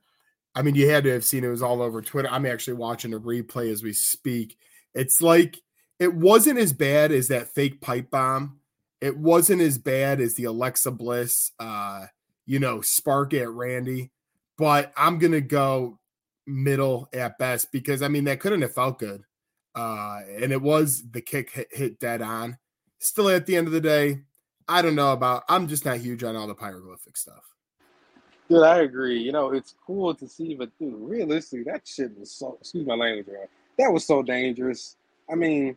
I 0.54 0.62
mean 0.62 0.74
you 0.74 0.88
had 0.88 1.04
to 1.04 1.12
have 1.12 1.24
seen 1.24 1.44
it, 1.44 1.48
it 1.48 1.50
was 1.50 1.62
all 1.62 1.82
over 1.82 2.02
Twitter. 2.02 2.28
I'm 2.30 2.46
actually 2.46 2.74
watching 2.74 3.14
a 3.14 3.20
replay 3.20 3.70
as 3.70 3.82
we 3.82 3.92
speak. 3.92 4.56
It's 4.94 5.20
like 5.20 5.58
it 5.98 6.14
wasn't 6.14 6.58
as 6.58 6.72
bad 6.72 7.12
as 7.12 7.28
that 7.28 7.54
fake 7.54 7.80
pipe 7.80 8.10
bomb. 8.10 8.58
It 9.02 9.18
wasn't 9.18 9.60
as 9.60 9.76
bad 9.76 10.20
as 10.20 10.34
the 10.34 10.44
Alexa 10.44 10.92
Bliss 10.92 11.52
uh, 11.58 12.06
you 12.46 12.58
know, 12.58 12.80
spark 12.80 13.34
at 13.34 13.50
Randy, 13.50 14.10
but 14.56 14.92
I'm 14.96 15.18
gonna 15.18 15.42
go 15.42 15.98
middle 16.46 17.08
at 17.12 17.36
best 17.38 17.70
because 17.70 18.00
I 18.00 18.08
mean 18.08 18.24
that 18.24 18.40
couldn't 18.40 18.62
have 18.62 18.74
felt 18.74 18.98
good 18.98 19.24
uh, 19.74 20.20
and 20.40 20.52
it 20.52 20.60
was 20.60 21.02
the 21.10 21.20
kick 21.20 21.50
hit, 21.50 21.68
hit 21.70 21.98
dead 21.98 22.22
on. 22.22 22.58
Still, 22.98 23.28
at 23.28 23.46
the 23.46 23.56
end 23.56 23.66
of 23.66 23.72
the 23.72 23.80
day, 23.80 24.20
I 24.68 24.82
don't 24.82 24.94
know 24.94 25.12
about. 25.12 25.44
I'm 25.48 25.66
just 25.66 25.84
not 25.84 25.98
huge 25.98 26.22
on 26.22 26.36
all 26.36 26.46
the 26.46 26.54
pyroglyphic 26.54 27.16
stuff. 27.16 27.44
Dude, 28.48 28.62
I 28.62 28.80
agree. 28.80 29.18
You 29.18 29.32
know, 29.32 29.52
it's 29.52 29.74
cool 29.84 30.14
to 30.14 30.28
see, 30.28 30.54
but 30.54 30.70
dude, 30.78 30.94
realistically, 30.96 31.64
that 31.64 31.86
shit 31.86 32.16
was 32.18 32.30
so. 32.30 32.58
Excuse 32.60 32.86
my 32.86 32.94
language, 32.94 33.26
right? 33.28 33.48
That 33.78 33.92
was 33.92 34.06
so 34.06 34.22
dangerous. 34.22 34.96
I 35.30 35.34
mean, 35.34 35.76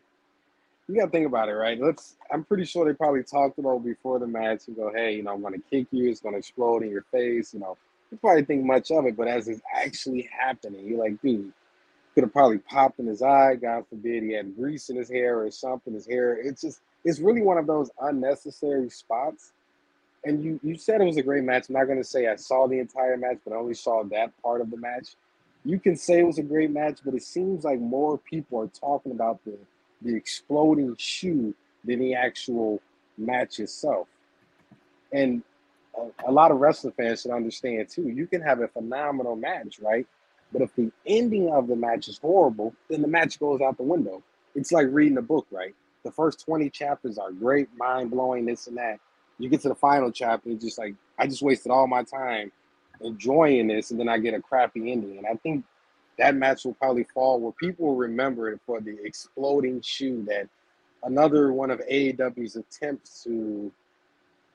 you 0.88 0.94
got 0.94 1.06
to 1.06 1.10
think 1.10 1.26
about 1.26 1.48
it, 1.48 1.54
right? 1.54 1.80
Let's. 1.80 2.16
I'm 2.30 2.44
pretty 2.44 2.64
sure 2.64 2.84
they 2.84 2.94
probably 2.94 3.22
talked 3.22 3.58
about 3.58 3.84
before 3.84 4.18
the 4.18 4.26
match 4.26 4.68
and 4.68 4.76
go, 4.76 4.92
"Hey, 4.94 5.16
you 5.16 5.22
know, 5.22 5.32
I'm 5.32 5.42
to 5.42 5.62
kick 5.70 5.88
you. 5.90 6.10
It's 6.10 6.20
to 6.20 6.34
explode 6.34 6.82
in 6.82 6.90
your 6.90 7.04
face." 7.12 7.52
You 7.52 7.60
know, 7.60 7.76
you 8.10 8.18
probably 8.18 8.44
think 8.44 8.64
much 8.64 8.90
of 8.90 9.04
it, 9.06 9.16
but 9.16 9.26
as 9.26 9.48
it's 9.48 9.62
actually 9.74 10.28
happening, 10.30 10.86
you're 10.86 10.98
like, 10.98 11.20
dude, 11.22 11.52
could 12.14 12.22
have 12.22 12.32
probably 12.32 12.58
popped 12.58 13.00
in 13.00 13.06
his 13.06 13.20
eye. 13.20 13.56
God 13.56 13.84
forbid 13.88 14.22
he 14.22 14.32
had 14.32 14.56
grease 14.56 14.88
in 14.88 14.96
his 14.96 15.10
hair 15.10 15.40
or 15.40 15.50
something. 15.50 15.92
His 15.92 16.06
hair. 16.06 16.34
It's 16.34 16.62
just 16.62 16.80
it's 17.04 17.18
really 17.18 17.42
one 17.42 17.58
of 17.58 17.66
those 17.66 17.90
unnecessary 18.00 18.88
spots. 18.90 19.52
And 20.24 20.42
you 20.44 20.60
you 20.62 20.76
said 20.76 21.00
it 21.00 21.04
was 21.04 21.16
a 21.16 21.22
great 21.22 21.42
match. 21.42 21.68
I'm 21.68 21.74
not 21.74 21.88
gonna 21.88 22.04
say 22.04 22.28
I 22.28 22.36
saw 22.36 22.68
the 22.68 22.78
entire 22.78 23.16
match, 23.16 23.38
but 23.44 23.52
I 23.52 23.56
only 23.56 23.74
saw 23.74 24.04
that 24.04 24.32
part 24.40 24.60
of 24.60 24.70
the 24.70 24.76
match. 24.76 25.16
You 25.64 25.80
can 25.80 25.96
say 25.96 26.20
it 26.20 26.26
was 26.26 26.38
a 26.38 26.44
great 26.44 26.70
match, 26.70 27.00
but 27.04 27.14
it 27.14 27.24
seems 27.24 27.64
like 27.64 27.80
more 27.80 28.18
people 28.18 28.60
are 28.60 28.68
talking 28.68 29.10
about 29.10 29.44
the 29.44 29.58
the 30.02 30.14
exploding 30.14 30.94
shoe 30.98 31.54
than 31.84 32.00
the 32.00 32.14
actual 32.14 32.80
match 33.16 33.60
itself. 33.60 34.08
And 35.12 35.42
a, 35.96 36.30
a 36.30 36.32
lot 36.32 36.50
of 36.50 36.58
wrestling 36.58 36.92
fans 36.96 37.22
should 37.22 37.30
understand 37.30 37.88
too. 37.88 38.08
You 38.08 38.26
can 38.26 38.42
have 38.42 38.60
a 38.60 38.68
phenomenal 38.68 39.36
match, 39.36 39.78
right? 39.80 40.06
But 40.52 40.62
if 40.62 40.74
the 40.74 40.92
ending 41.06 41.52
of 41.52 41.66
the 41.66 41.76
match 41.76 42.08
is 42.08 42.18
horrible, 42.18 42.74
then 42.88 43.02
the 43.02 43.08
match 43.08 43.38
goes 43.38 43.60
out 43.60 43.76
the 43.76 43.82
window. 43.82 44.22
It's 44.54 44.72
like 44.72 44.86
reading 44.90 45.18
a 45.18 45.22
book, 45.22 45.46
right? 45.50 45.74
The 46.04 46.10
first 46.12 46.44
20 46.44 46.70
chapters 46.70 47.18
are 47.18 47.32
great, 47.32 47.68
mind 47.76 48.10
blowing, 48.10 48.46
this 48.46 48.66
and 48.66 48.76
that. 48.76 49.00
You 49.38 49.48
get 49.48 49.60
to 49.62 49.68
the 49.68 49.74
final 49.74 50.10
chapter, 50.10 50.50
it's 50.50 50.64
just 50.64 50.78
like, 50.78 50.94
I 51.18 51.26
just 51.26 51.42
wasted 51.42 51.72
all 51.72 51.86
my 51.86 52.04
time 52.04 52.52
enjoying 53.00 53.66
this, 53.66 53.90
and 53.90 54.00
then 54.00 54.08
I 54.08 54.18
get 54.18 54.34
a 54.34 54.40
crappy 54.40 54.90
ending. 54.92 55.18
And 55.18 55.26
I 55.26 55.34
think 55.34 55.64
that 56.18 56.34
match 56.34 56.64
will 56.64 56.74
probably 56.74 57.04
fall 57.14 57.40
where 57.40 57.52
people 57.52 57.86
will 57.86 57.96
remember 57.96 58.50
it 58.50 58.60
for 58.66 58.80
the 58.80 58.96
exploding 59.04 59.80
shoe 59.82 60.24
that 60.28 60.48
another 61.02 61.52
one 61.52 61.70
of 61.70 61.80
AEW's 61.90 62.56
attempts 62.56 63.24
to, 63.24 63.70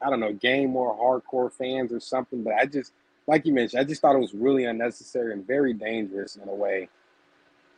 I 0.01 0.09
don't 0.09 0.19
know, 0.19 0.33
gain 0.33 0.69
more 0.69 0.95
hardcore 0.95 1.51
fans 1.51 1.93
or 1.93 1.99
something. 1.99 2.43
But 2.43 2.53
I 2.53 2.65
just, 2.65 2.93
like 3.27 3.45
you 3.45 3.53
mentioned, 3.53 3.79
I 3.79 3.83
just 3.83 4.01
thought 4.01 4.15
it 4.15 4.19
was 4.19 4.33
really 4.33 4.65
unnecessary 4.65 5.33
and 5.33 5.45
very 5.45 5.73
dangerous 5.73 6.35
in 6.35 6.47
a 6.47 6.53
way. 6.53 6.89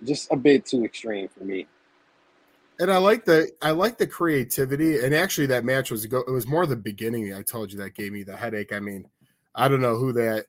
Just 0.04 0.32
a 0.32 0.36
bit 0.36 0.66
too 0.66 0.84
extreme 0.86 1.28
for 1.28 1.44
me. 1.44 1.68
And 2.80 2.92
I 2.92 2.98
like 2.98 3.26
the 3.26 3.52
I 3.62 3.72
like 3.72 3.98
the 3.98 4.08
creativity. 4.08 5.00
And 5.00 5.14
actually, 5.14 5.46
that 5.48 5.64
match 5.64 5.92
was 5.92 6.06
go. 6.08 6.24
It 6.28 6.32
was 6.32 6.48
more 6.48 6.66
the 6.66 6.76
beginning. 6.76 7.34
I 7.34 7.44
told 7.44 7.72
you 7.72 7.78
that 7.78 7.94
gave 7.94 8.12
me 8.12 8.24
the 8.24 8.36
headache. 8.36 8.74
I 8.74 8.80
mean, 8.80 9.08
I 9.54 9.68
don't 9.68 9.80
know 9.80 9.96
who 9.96 10.12
that 10.14 10.48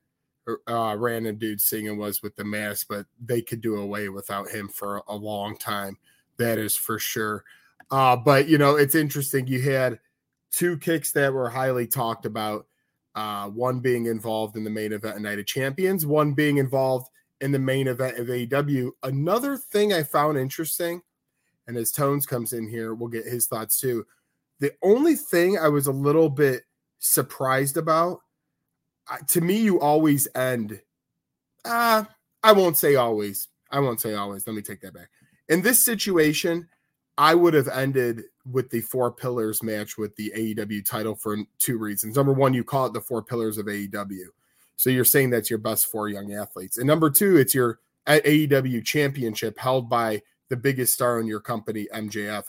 uh, 0.69 0.97
random 0.99 1.37
dude 1.37 1.61
singing 1.61 1.97
was 1.97 2.23
with 2.23 2.37
the 2.37 2.45
mask, 2.45 2.87
but 2.89 3.07
they 3.25 3.41
could 3.41 3.61
do 3.61 3.77
away 3.77 4.09
without 4.09 4.49
him 4.49 4.69
for 4.69 5.03
a 5.09 5.15
long 5.15 5.57
time. 5.57 5.99
That 6.37 6.59
is 6.59 6.77
for 6.77 6.99
sure. 6.99 7.45
Uh, 7.91 8.17
but 8.17 8.49
you 8.49 8.59
know, 8.59 8.77
it's 8.77 8.95
interesting. 8.95 9.47
You 9.47 9.63
had 9.63 9.99
two 10.51 10.79
kicks 10.79 11.13
that 11.13 11.33
were 11.33 11.51
highly 11.51 11.87
talked 11.87 12.27
about 12.27 12.67
uh, 13.15 13.49
one 13.49 13.81
being 13.81 14.07
involved 14.07 14.57
in 14.57 14.65
the 14.65 14.71
main 14.71 14.93
event 14.93 15.17
of 15.17 15.23
Night 15.23 15.39
of 15.39 15.47
Champions, 15.47 16.05
one 16.05 16.33
being 16.33 16.59
involved 16.59 17.09
in 17.41 17.53
the 17.53 17.59
main 17.59 17.89
event 17.89 18.19
of 18.19 18.27
AEW. 18.29 18.91
Another 19.03 19.57
thing 19.57 19.93
I 19.93 20.03
found 20.03 20.39
interesting, 20.39 21.03
and 21.67 21.77
as 21.77 21.93
Tones 21.93 22.27
comes 22.27 22.53
in 22.53 22.69
here, 22.69 22.95
we'll 22.95 23.09
get 23.09 23.27
his 23.27 23.47
thoughts 23.47 23.79
too. 23.79 24.07
The 24.61 24.73
only 24.83 25.15
thing 25.15 25.59
I 25.59 25.69
was 25.69 25.87
a 25.87 25.93
little 25.93 26.29
bit 26.29 26.63
surprised 26.99 27.77
about, 27.77 28.21
to 29.29 29.41
me, 29.41 29.57
you 29.57 29.81
always 29.81 30.29
end. 30.35 30.81
Uh, 31.65 32.05
I 32.43 32.53
won't 32.53 32.77
say 32.77 32.95
always. 32.95 33.49
I 33.71 33.81
won't 33.81 34.01
say 34.01 34.15
always. 34.15 34.47
Let 34.47 34.57
me 34.57 34.63
take 34.63 34.81
that 34.83 34.95
back. 34.95 35.09
In 35.49 35.63
this 35.63 35.85
situation, 35.85 36.69
I 37.17 37.35
would 37.35 37.55
have 37.55 37.69
ended 37.69 38.25
with 38.51 38.71
the 38.71 38.81
four 38.81 39.13
pillars 39.13 39.63
match 39.63 39.97
with 39.97 40.15
the 40.17 40.33
AEW 40.37 40.85
title 40.85 41.15
for 41.15 41.37
two 41.59 41.79
reasons. 41.79 42.17
Number 42.17 42.33
one, 42.33 42.55
you 42.55 42.65
call 42.65 42.87
it 42.87 42.93
the 42.93 43.01
four 43.01 43.23
pillars 43.23 43.59
of 43.59 43.67
AEW. 43.67 44.27
So 44.77 44.91
you're 44.91 45.05
saying 45.05 45.31
that's 45.31 45.51
your 45.51 45.59
best 45.59 45.87
four 45.87 46.09
young 46.09 46.33
athletes. 46.35 46.79
And 46.79 46.87
number 46.87 47.11
two, 47.11 47.37
it's 47.37 47.55
your 47.55 47.79
AEW 48.07 48.85
championship 48.85 49.59
held 49.59 49.89
by 49.89 50.23
the 50.49 50.57
biggest 50.57 50.93
star 50.93 51.21
in 51.21 51.27
your 51.27 51.41
company, 51.41 51.87
MJF. 51.95 52.45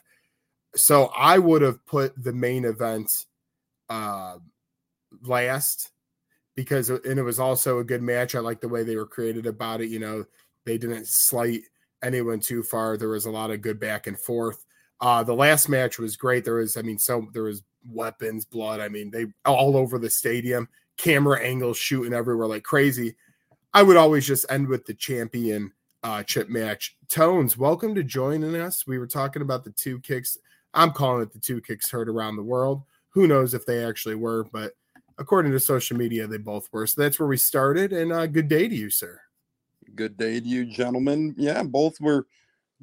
So 0.76 1.06
I 1.16 1.38
would 1.38 1.62
have 1.62 1.86
put 1.86 2.22
the 2.22 2.34
main 2.34 2.66
event 2.66 3.10
uh, 3.90 4.38
last 5.24 5.92
because, 6.56 6.90
and 6.90 7.20
it 7.20 7.24
was 7.24 7.40
also 7.40 7.80
a 7.80 7.84
good 7.84 8.02
match. 8.02 8.36
I 8.36 8.40
like 8.40 8.62
the 8.62 8.70
way 8.70 8.84
they 8.84 8.96
were 8.96 9.06
created 9.06 9.46
about 9.46 9.82
it. 9.82 9.90
You 9.90 10.00
know, 10.00 10.26
they 10.66 10.78
didn't 10.78 11.08
slight 11.08 11.62
anyone 12.02 12.40
too 12.40 12.64
far. 12.64 12.98
There 12.98 13.10
was 13.10 13.26
a 13.26 13.32
lot 13.32 13.52
of 13.52 13.62
good 13.62 13.80
back 13.80 14.08
and 14.08 14.20
forth. 14.20 14.66
Uh, 15.02 15.24
the 15.24 15.34
last 15.34 15.68
match 15.68 16.00
was 16.00 16.16
great. 16.16 16.46
There 16.46 16.56
was, 16.56 16.78
I 16.78 16.82
mean, 16.82 16.98
so 16.98 17.28
there 17.34 17.44
was 17.44 17.64
weapons, 17.90 18.46
blood. 18.46 18.80
I 18.80 18.88
mean, 18.88 19.12
they 19.12 19.26
all 19.44 19.76
over 19.76 20.00
the 20.00 20.10
stadium, 20.10 20.70
camera 20.98 21.42
angles 21.42 21.78
shooting 21.78 22.14
everywhere 22.14 22.48
like 22.48 22.64
crazy. 22.64 23.16
I 23.74 23.84
would 23.84 23.98
always 23.98 24.26
just 24.26 24.46
end 24.50 24.68
with 24.68 24.86
the 24.86 24.94
champion 24.94 25.74
uh, 26.04 26.24
chip 26.24 26.48
match. 26.50 26.96
Tones, 27.10 27.58
welcome 27.58 27.94
to 27.96 28.04
joining 28.04 28.56
us. 28.56 28.88
We 28.88 28.98
were 28.98 29.08
talking 29.08 29.42
about 29.42 29.64
the 29.64 29.72
two 29.72 30.00
kicks. 30.00 30.38
I'm 30.74 30.92
calling 30.92 31.24
it 31.24 31.34
the 31.34 31.40
two 31.40 31.62
kicks 31.62 31.90
heard 31.92 32.08
around 32.08 32.36
the 32.36 32.44
world. 32.44 32.84
Who 33.10 33.28
knows 33.28 33.54
if 33.54 33.66
they 33.66 33.84
actually 33.84 34.16
were, 34.16 34.46
but 34.52 34.74
according 35.18 35.52
to 35.52 35.60
social 35.60 35.98
media, 35.98 36.28
they 36.28 36.38
both 36.38 36.70
were. 36.72 36.88
So 36.88 37.02
that's 37.02 37.20
where 37.20 37.28
we 37.28 37.38
started. 37.38 37.94
And 37.94 38.12
uh, 38.12 38.28
good 38.28 38.48
day 38.48 38.68
to 38.68 38.76
you, 38.76 38.90
sir. 38.90 39.22
Good 39.96 40.18
day 40.18 40.40
to 40.40 40.46
you, 40.46 40.66
gentlemen. 40.66 41.36
Yeah, 41.38 41.64
both 41.64 42.00
were 42.02 42.28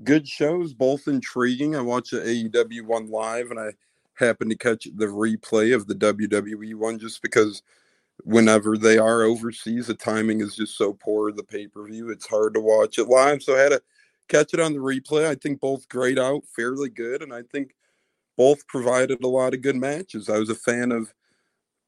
good 0.05 0.27
shows, 0.27 0.73
both 0.73 1.09
intriguing. 1.09 1.77
I 1.77 1.81
watched 1.81 2.12
the 2.12 2.21
AEW 2.21 2.87
one 2.87 3.11
live, 3.11 3.51
and 3.51 3.61
I 3.61 3.73
happened 4.15 4.51
to 4.51 4.57
catch 4.57 4.87
the 4.95 5.07
replay 5.07 5.75
of 5.75 5.87
the 5.87 5.95
WWE 5.95 6.75
one 6.75 6.99
just 6.99 7.23
because 7.23 7.62
whenever 8.25 8.79
they 8.79 8.99
are 8.99 9.23
overseas, 9.23 9.89
the 9.89 9.95
timing 9.95 10.41
is 10.41 10.55
just 10.55 10.77
so 10.77 10.93
poor. 10.93 11.33
The 11.33 11.43
pay 11.43 11.67
per 11.67 11.87
view, 11.87 12.11
it's 12.11 12.27
hard 12.27 12.55
to 12.55 12.61
watch 12.61 12.99
it 12.99 13.09
live, 13.09 13.43
so 13.43 13.57
I 13.57 13.61
had 13.61 13.71
to 13.71 13.83
catch 14.29 14.55
it 14.55 14.61
on 14.61 14.73
the 14.73 14.79
replay. 14.79 15.27
I 15.27 15.35
think 15.35 15.61
both 15.61 15.89
great 15.89 16.19
out, 16.19 16.43
fairly 16.55 16.89
good, 16.89 17.23
and 17.23 17.33
I 17.33 17.43
think 17.51 17.75
both 18.37 18.67
provided 18.67 19.23
a 19.23 19.29
lot 19.29 19.55
of 19.55 19.61
good 19.61 19.77
matches. 19.77 20.31
I 20.31 20.39
was 20.39 20.51
a 20.51 20.55
fan 20.55 20.93
of 20.93 21.12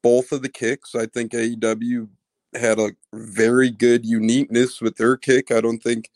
both 0.05 0.33
of 0.33 0.43
the 0.43 0.51
kicks. 0.51 0.95
I 0.95 1.07
think 1.07 1.33
AEW 1.33 2.09
had 2.55 2.79
a 2.79 2.91
very 3.15 3.71
good 3.71 4.05
uniqueness 4.05 4.83
with 4.83 4.97
their 4.97 5.17
kick. 5.17 5.51
I 5.51 5.63
don't 5.63 5.83
think 5.83 6.11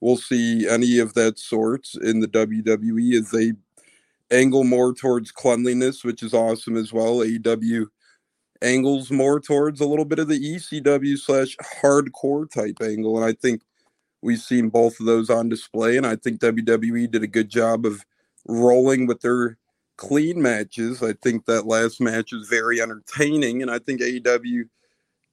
we'll 0.00 0.16
see 0.16 0.66
any 0.66 0.98
of 0.98 1.12
that 1.12 1.38
sorts 1.38 1.94
in 1.94 2.20
the 2.20 2.26
WWE 2.26 3.18
as 3.20 3.30
they 3.30 3.52
angle 4.30 4.64
more 4.64 4.94
towards 4.94 5.30
cleanliness, 5.30 6.02
which 6.02 6.22
is 6.22 6.32
awesome 6.32 6.78
as 6.78 6.90
well. 6.90 7.18
AEW 7.18 7.86
angles 8.62 9.10
more 9.10 9.38
towards 9.38 9.78
a 9.82 9.86
little 9.86 10.06
bit 10.06 10.18
of 10.18 10.28
the 10.28 10.40
ECW 10.40 11.18
slash 11.18 11.54
hardcore 11.82 12.50
type 12.50 12.78
angle. 12.80 13.18
And 13.18 13.26
I 13.26 13.34
think 13.34 13.60
we've 14.22 14.40
seen 14.40 14.70
both 14.70 14.98
of 14.98 15.04
those 15.04 15.28
on 15.28 15.50
display. 15.50 15.98
And 15.98 16.06
I 16.06 16.16
think 16.16 16.40
WWE 16.40 17.10
did 17.10 17.22
a 17.22 17.28
good 17.28 17.50
job 17.50 17.84
of 17.84 18.06
rolling 18.48 19.06
with 19.06 19.20
their 19.20 19.58
clean 19.96 20.40
matches. 20.40 21.02
I 21.02 21.14
think 21.22 21.46
that 21.46 21.66
last 21.66 22.00
match 22.00 22.32
was 22.32 22.48
very 22.48 22.80
entertaining. 22.80 23.62
And 23.62 23.70
I 23.70 23.78
think 23.78 24.00
AEW 24.00 24.68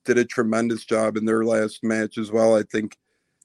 did 0.06 0.18
a 0.18 0.26
tremendous 0.26 0.86
job 0.86 1.18
in 1.18 1.26
their 1.26 1.44
last 1.44 1.84
match 1.84 2.18
as 2.18 2.32
well. 2.32 2.56
I 2.56 2.64
think 2.64 2.98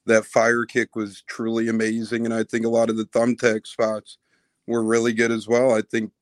that 0.06 0.24
fire 0.24 0.64
kick 0.64 0.94
was 0.94 1.22
truly 1.26 1.68
amazing. 1.68 2.24
And 2.24 2.34
I 2.34 2.44
think 2.44 2.64
a 2.64 2.70
lot 2.70 2.90
of 2.90 2.96
the 2.96 3.06
thumbtack 3.06 3.66
spots 3.66 4.18
were 4.66 4.82
really 4.82 5.12
good 5.12 5.32
as 5.32 5.48
well. 5.48 5.72
I 5.74 5.82
think 5.82 6.12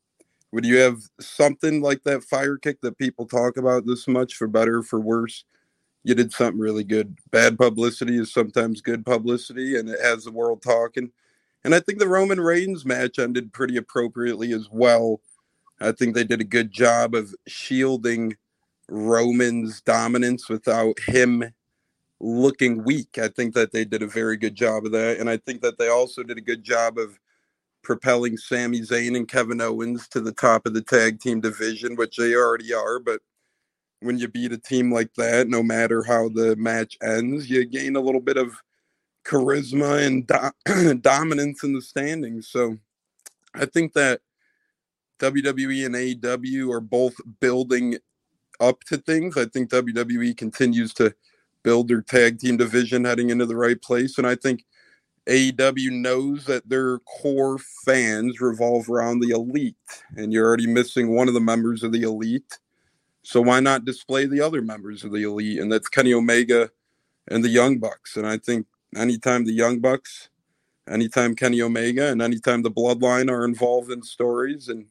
when 0.54 0.64
you 0.64 0.76
have 0.76 1.00
something 1.20 1.82
like 1.82 2.04
that 2.04 2.22
fire 2.22 2.56
kick 2.56 2.80
that 2.80 2.96
people 2.96 3.26
talk 3.26 3.56
about 3.56 3.86
this 3.86 4.06
much 4.06 4.34
for 4.34 4.46
better 4.46 4.78
or 4.78 4.82
for 4.84 5.00
worse 5.00 5.44
you 6.04 6.14
did 6.14 6.32
something 6.32 6.60
really 6.60 6.84
good 6.84 7.18
bad 7.32 7.58
publicity 7.58 8.16
is 8.16 8.32
sometimes 8.32 8.80
good 8.80 9.04
publicity 9.04 9.76
and 9.76 9.88
it 9.88 9.98
has 10.00 10.24
the 10.24 10.30
world 10.30 10.62
talking 10.62 11.10
and 11.64 11.74
i 11.74 11.80
think 11.80 11.98
the 11.98 12.08
roman 12.08 12.40
reigns 12.40 12.84
match 12.84 13.18
ended 13.18 13.52
pretty 13.52 13.76
appropriately 13.76 14.52
as 14.52 14.68
well. 14.70 15.20
I 15.80 15.92
think 15.92 16.14
they 16.14 16.24
did 16.24 16.40
a 16.40 16.44
good 16.44 16.70
job 16.70 17.14
of 17.14 17.34
shielding 17.46 18.36
roman's 18.88 19.80
dominance 19.80 20.48
without 20.48 20.98
him 21.06 21.52
looking 22.20 22.84
weak. 22.84 23.18
I 23.18 23.28
think 23.28 23.54
that 23.54 23.72
they 23.72 23.84
did 23.84 24.02
a 24.02 24.06
very 24.06 24.36
good 24.36 24.54
job 24.54 24.86
of 24.86 24.92
that. 24.92 25.18
And 25.18 25.28
i 25.28 25.36
think 25.36 25.62
that 25.62 25.78
they 25.78 25.88
also 25.88 26.22
did 26.22 26.38
a 26.38 26.42
good 26.42 26.62
job 26.62 26.98
of 26.98 27.18
propelling 27.82 28.36
Sami 28.36 28.80
Zayn 28.80 29.16
and 29.16 29.28
Kevin 29.28 29.60
Owens 29.60 30.08
to 30.08 30.20
the 30.20 30.32
top 30.32 30.66
of 30.66 30.72
the 30.74 30.80
tag 30.80 31.20
team 31.20 31.40
division, 31.40 31.96
which 31.96 32.16
they 32.16 32.34
already 32.34 32.72
are. 32.72 32.98
But 32.98 33.20
when 34.00 34.16
you 34.18 34.28
beat 34.28 34.52
a 34.52 34.58
team 34.58 34.92
like 34.92 35.12
that, 35.14 35.48
no 35.48 35.62
matter 35.62 36.02
how 36.02 36.30
the 36.30 36.56
match 36.56 36.96
ends, 37.02 37.50
you 37.50 37.66
gain 37.66 37.96
a 37.96 38.00
little 38.00 38.22
bit 38.22 38.38
of 38.38 38.54
charisma 39.24 40.06
and 40.06 40.26
do- 40.26 40.94
dominance 41.00 41.64
in 41.64 41.72
the 41.72 41.82
standings. 41.82 42.48
So 42.48 42.76
I 43.54 43.66
think 43.66 43.92
that 43.94 44.20
WWE 45.20 45.86
and 45.86 45.94
AEW 45.94 46.72
are 46.72 46.80
both 46.80 47.14
building 47.40 47.98
up 48.60 48.82
to 48.84 48.98
things. 48.98 49.36
I 49.36 49.46
think 49.46 49.70
WWE 49.70 50.36
continues 50.36 50.92
to 50.94 51.14
build 51.62 51.88
their 51.88 52.02
tag 52.02 52.38
team 52.38 52.56
division 52.56 53.04
heading 53.04 53.30
into 53.30 53.46
the 53.46 53.56
right 53.56 53.80
place. 53.80 54.18
And 54.18 54.26
I 54.26 54.34
think 54.34 54.64
AEW 55.26 55.90
knows 55.90 56.44
that 56.44 56.68
their 56.68 56.98
core 57.00 57.58
fans 57.84 58.40
revolve 58.40 58.90
around 58.90 59.20
the 59.20 59.30
elite, 59.30 59.76
and 60.16 60.32
you're 60.32 60.46
already 60.46 60.66
missing 60.66 61.14
one 61.14 61.28
of 61.28 61.34
the 61.34 61.40
members 61.40 61.82
of 61.82 61.92
the 61.92 62.02
elite. 62.02 62.58
So 63.22 63.40
why 63.40 63.60
not 63.60 63.86
display 63.86 64.26
the 64.26 64.42
other 64.42 64.60
members 64.60 65.02
of 65.02 65.12
the 65.12 65.22
elite? 65.22 65.58
And 65.60 65.72
that's 65.72 65.88
Kenny 65.88 66.12
Omega 66.12 66.70
and 67.28 67.42
the 67.42 67.48
Young 67.48 67.78
Bucks. 67.78 68.16
And 68.16 68.26
I 68.26 68.36
think 68.36 68.66
anytime 68.96 69.44
the 69.44 69.52
Young 69.52 69.80
Bucks, 69.80 70.28
anytime 70.88 71.34
Kenny 71.34 71.62
Omega, 71.62 72.10
and 72.10 72.22
anytime 72.22 72.62
the 72.62 72.70
Bloodline 72.70 73.30
are 73.30 73.44
involved 73.44 73.90
in 73.90 74.02
stories, 74.02 74.68
and 74.68 74.86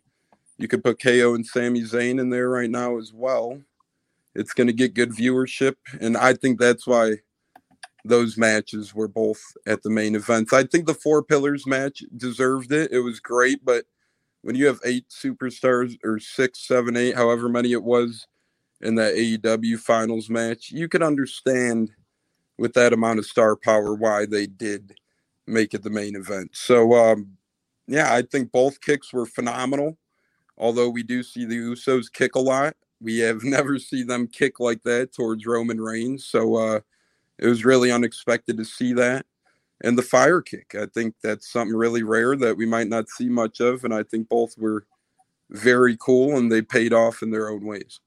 you 0.58 0.68
could 0.68 0.84
put 0.84 1.02
KO 1.02 1.36
and 1.36 1.46
Sami 1.46 1.82
Zayn 1.82 2.20
in 2.20 2.30
there 2.30 2.50
right 2.50 2.70
now 2.70 2.98
as 2.98 3.14
well, 3.14 3.62
it's 4.36 4.54
going 4.54 4.68
to 4.68 4.74
get 4.74 4.94
good 4.94 5.12
viewership. 5.12 5.76
And 6.00 6.18
I 6.18 6.34
think 6.34 6.60
that's 6.60 6.88
why 6.88 7.18
those 8.06 8.38
matches 8.38 8.94
were 8.94 9.08
both 9.08 9.42
at 9.66 9.82
the 9.84 9.90
main 9.90 10.16
events. 10.16 10.54
I 10.54 10.64
think 10.66 10.86
the 10.86 10.94
Four 10.94 11.24
Pillars 11.24 11.66
match 11.66 12.04
deserved 12.18 12.72
it. 12.72 12.92
It 12.92 13.00
was 13.00 13.20
great, 13.20 13.64
but 13.64 13.86
when 14.42 14.56
you 14.56 14.66
have 14.68 14.80
eight 14.84 15.06
superstars 15.10 15.98
or 16.04 16.20
six, 16.20 16.68
seven, 16.68 16.98
eight, 16.98 17.16
however 17.16 17.48
many 17.48 17.72
it 17.72 17.84
was 17.84 18.28
in 18.82 18.96
that 18.96 19.16
AEW 19.16 19.80
finals 19.80 20.30
match, 20.30 20.70
you 20.70 20.90
could 20.90 21.02
understand 21.02 21.92
with 22.58 22.74
that 22.74 22.94
amount 22.94 23.20
of 23.20 23.26
star 23.26 23.56
power 23.56 23.94
why 23.96 24.26
they 24.26 24.46
did 24.48 24.94
make 25.48 25.74
it 25.74 25.84
the 25.84 25.90
main 25.90 26.16
event. 26.16 26.52
So, 26.54 26.94
um, 26.94 27.38
yeah, 27.88 28.14
I 28.14 28.22
think 28.22 28.52
both 28.52 28.82
kicks 28.82 29.12
were 29.12 29.26
phenomenal. 29.26 29.98
Although 30.58 30.90
we 30.90 31.04
do 31.04 31.24
see 31.24 31.46
the 31.46 31.58
Usos 31.58 32.12
kick 32.12 32.36
a 32.36 32.40
lot, 32.40 32.76
we 33.02 33.20
have 33.20 33.44
never 33.44 33.80
seen 33.80 34.08
them 34.08 34.28
kick 34.28 34.60
like 34.60 34.84
that 34.84 35.14
towards 35.14 35.46
Roman 35.46 35.82
Reigns. 35.82 36.26
So, 36.26 36.56
uh, 36.56 36.80
it 37.40 37.48
was 37.48 37.66
really 37.66 37.92
unexpected 37.92 38.58
to 38.58 38.66
see 38.66 38.94
that. 38.94 39.26
And 39.84 39.98
the 39.98 40.04
fire 40.04 40.42
kick, 40.42 40.76
I 40.80 40.86
think 40.86 41.16
that's 41.22 41.52
something 41.52 41.76
really 41.76 42.04
rare 42.04 42.36
that 42.38 42.56
we 42.56 42.66
might 42.66 42.88
not 42.88 43.10
see 43.10 43.28
much 43.28 43.60
of. 43.60 43.84
And 43.84 43.94
I 43.94 44.04
think 44.04 44.30
both 44.30 44.58
were 44.58 44.86
very 45.50 45.98
cool 46.00 46.38
and 46.38 46.52
they 46.52 46.62
paid 46.62 46.94
off 46.94 47.22
in 47.22 47.32
their 47.32 47.50
own 47.50 47.66
ways. 47.66 48.00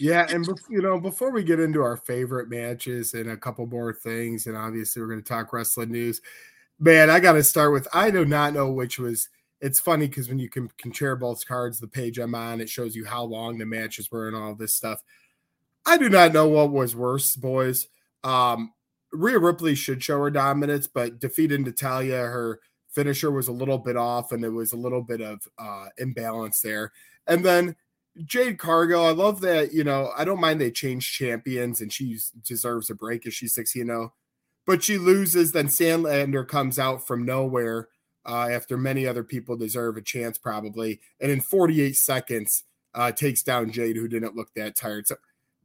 Yeah, 0.00 0.26
and 0.30 0.48
you 0.68 0.80
know, 0.80 0.98
before 0.98 1.30
we 1.30 1.44
get 1.44 1.60
into 1.60 1.82
our 1.82 1.96
favorite 1.96 2.48
matches 2.48 3.12
and 3.14 3.30
a 3.30 3.36
couple 3.36 3.66
more 3.66 3.92
things, 3.92 4.46
and 4.46 4.56
obviously 4.56 5.02
we're 5.02 5.08
going 5.08 5.22
to 5.22 5.28
talk 5.28 5.52
wrestling 5.52 5.92
news, 5.92 6.20
man, 6.78 7.10
I 7.10 7.20
got 7.20 7.32
to 7.34 7.44
start 7.44 7.72
with 7.72 7.86
I 7.92 8.10
do 8.10 8.24
not 8.24 8.54
know 8.54 8.70
which 8.70 8.98
was. 8.98 9.28
It's 9.62 9.78
funny 9.78 10.08
because 10.08 10.26
when 10.30 10.38
you 10.38 10.48
can 10.48 10.70
compare 10.78 11.14
both 11.16 11.46
cards, 11.46 11.78
the 11.78 11.86
page 11.86 12.18
I'm 12.18 12.34
on, 12.34 12.62
it 12.62 12.70
shows 12.70 12.96
you 12.96 13.04
how 13.04 13.24
long 13.24 13.58
the 13.58 13.66
matches 13.66 14.10
were 14.10 14.26
and 14.26 14.34
all 14.34 14.54
this 14.54 14.72
stuff. 14.72 15.02
I 15.84 15.98
do 15.98 16.08
not 16.08 16.32
know 16.32 16.48
what 16.48 16.70
was 16.70 16.96
worse, 16.96 17.36
boys. 17.36 17.88
Um, 18.24 18.72
Rhea 19.12 19.38
Ripley 19.38 19.74
should 19.74 20.02
show 20.02 20.18
her 20.22 20.30
dominance, 20.30 20.86
but 20.86 21.18
defeating 21.18 21.62
Natalya, 21.62 22.16
her 22.22 22.60
finisher 22.88 23.30
was 23.30 23.48
a 23.48 23.52
little 23.52 23.76
bit 23.76 23.98
off, 23.98 24.32
and 24.32 24.42
there 24.42 24.50
was 24.50 24.72
a 24.72 24.78
little 24.78 25.02
bit 25.02 25.20
of 25.20 25.46
uh, 25.58 25.88
imbalance 25.98 26.62
there. 26.62 26.92
And 27.26 27.44
then 27.44 27.76
Jade 28.24 28.58
Cargill, 28.58 29.04
I 29.04 29.10
love 29.10 29.40
that. 29.42 29.72
You 29.72 29.84
know, 29.84 30.12
I 30.16 30.24
don't 30.24 30.40
mind 30.40 30.60
they 30.60 30.70
change 30.70 31.12
champions, 31.12 31.80
and 31.80 31.92
she 31.92 32.18
deserves 32.44 32.90
a 32.90 32.94
break 32.94 33.26
if 33.26 33.34
she's 33.34 33.54
six. 33.54 33.74
You 33.74 33.84
know, 33.84 34.12
but 34.66 34.82
she 34.82 34.98
loses. 34.98 35.52
Then 35.52 35.68
Statlander 35.68 36.46
comes 36.46 36.78
out 36.78 37.06
from 37.06 37.24
nowhere 37.24 37.88
uh, 38.26 38.48
after 38.50 38.76
many 38.76 39.06
other 39.06 39.24
people 39.24 39.56
deserve 39.56 39.96
a 39.96 40.02
chance, 40.02 40.38
probably, 40.38 41.00
and 41.20 41.30
in 41.30 41.40
48 41.40 41.96
seconds 41.96 42.64
uh, 42.94 43.12
takes 43.12 43.42
down 43.42 43.70
Jade, 43.70 43.96
who 43.96 44.08
didn't 44.08 44.36
look 44.36 44.52
that 44.54 44.76
tired. 44.76 45.08
So, 45.08 45.16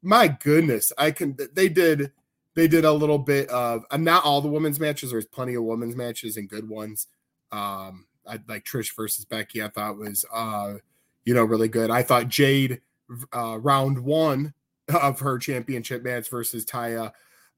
my 0.02 0.28
goodness, 0.28 0.92
I 0.98 1.12
can. 1.12 1.38
They 1.54 1.70
did 1.70 2.12
they 2.56 2.68
did 2.68 2.86
a 2.86 2.94
little 2.94 3.20
bit 3.20 3.50
of 3.50 3.84
uh, 3.92 3.98
not 3.98 4.24
all 4.24 4.42
the 4.42 4.48
women's 4.48 4.80
matches. 4.80 5.12
There's 5.12 5.26
plenty 5.26 5.56
of 5.56 5.64
women's 5.64 5.96
matches 5.96 6.38
and 6.38 6.50
good 6.50 6.68
ones. 6.68 7.08
Um, 7.52 8.06
I 8.28 8.40
like 8.48 8.64
Trish 8.64 8.96
versus 8.96 9.26
Becky. 9.26 9.62
I 9.62 9.68
thought 9.68 9.98
was 9.98 10.26
uh, 10.34 10.76
you 11.26 11.34
know 11.34 11.44
really 11.44 11.68
good. 11.68 11.92
I 11.92 12.04
thought 12.04 12.30
Jade 12.30 12.82
uh, 13.34 13.58
round 13.60 14.00
one 14.00 14.54
of 14.88 15.20
her 15.20 15.38
championship 15.38 16.04
match 16.04 16.30
versus 16.30 16.66
Taya 16.66 17.12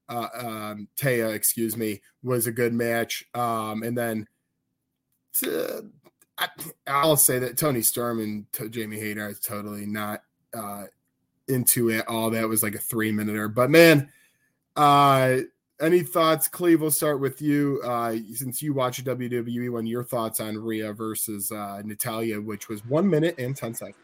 uh, 0.08 0.28
um, 0.34 0.88
Taya, 0.96 1.34
excuse 1.34 1.76
me, 1.76 2.00
was 2.22 2.46
a 2.46 2.52
good 2.52 2.72
match. 2.72 3.24
Um, 3.34 3.82
and 3.82 3.96
then 3.96 4.26
to, 5.34 5.90
I, 6.86 7.06
will 7.06 7.16
say 7.16 7.38
that 7.38 7.58
Toni 7.58 7.82
Storm 7.82 8.20
and 8.20 8.50
to 8.54 8.68
Jamie 8.68 8.98
Hayter 8.98 9.28
is 9.28 9.40
totally 9.40 9.86
not 9.86 10.22
uh, 10.54 10.84
into 11.46 11.90
it 11.90 12.06
all. 12.08 12.30
That 12.30 12.48
was 12.48 12.62
like 12.62 12.74
a 12.74 12.78
three 12.78 13.12
minute 13.12 13.54
but 13.54 13.70
man 13.70 14.10
uh, 14.76 15.38
any 15.80 16.00
thoughts, 16.00 16.48
Cleve? 16.48 16.80
We'll 16.80 16.90
start 16.90 17.20
with 17.20 17.40
you. 17.40 17.80
Uh, 17.84 18.16
since 18.34 18.62
you 18.62 18.74
watch 18.74 19.04
WWE 19.04 19.70
one, 19.70 19.86
your 19.86 20.04
thoughts 20.04 20.40
on 20.40 20.56
Rhea 20.56 20.92
versus 20.92 21.52
uh, 21.52 21.82
Natalya, 21.84 22.40
which 22.40 22.68
was 22.68 22.84
one 22.84 23.08
minute 23.08 23.36
and 23.38 23.56
10 23.56 23.74
seconds. 23.74 23.96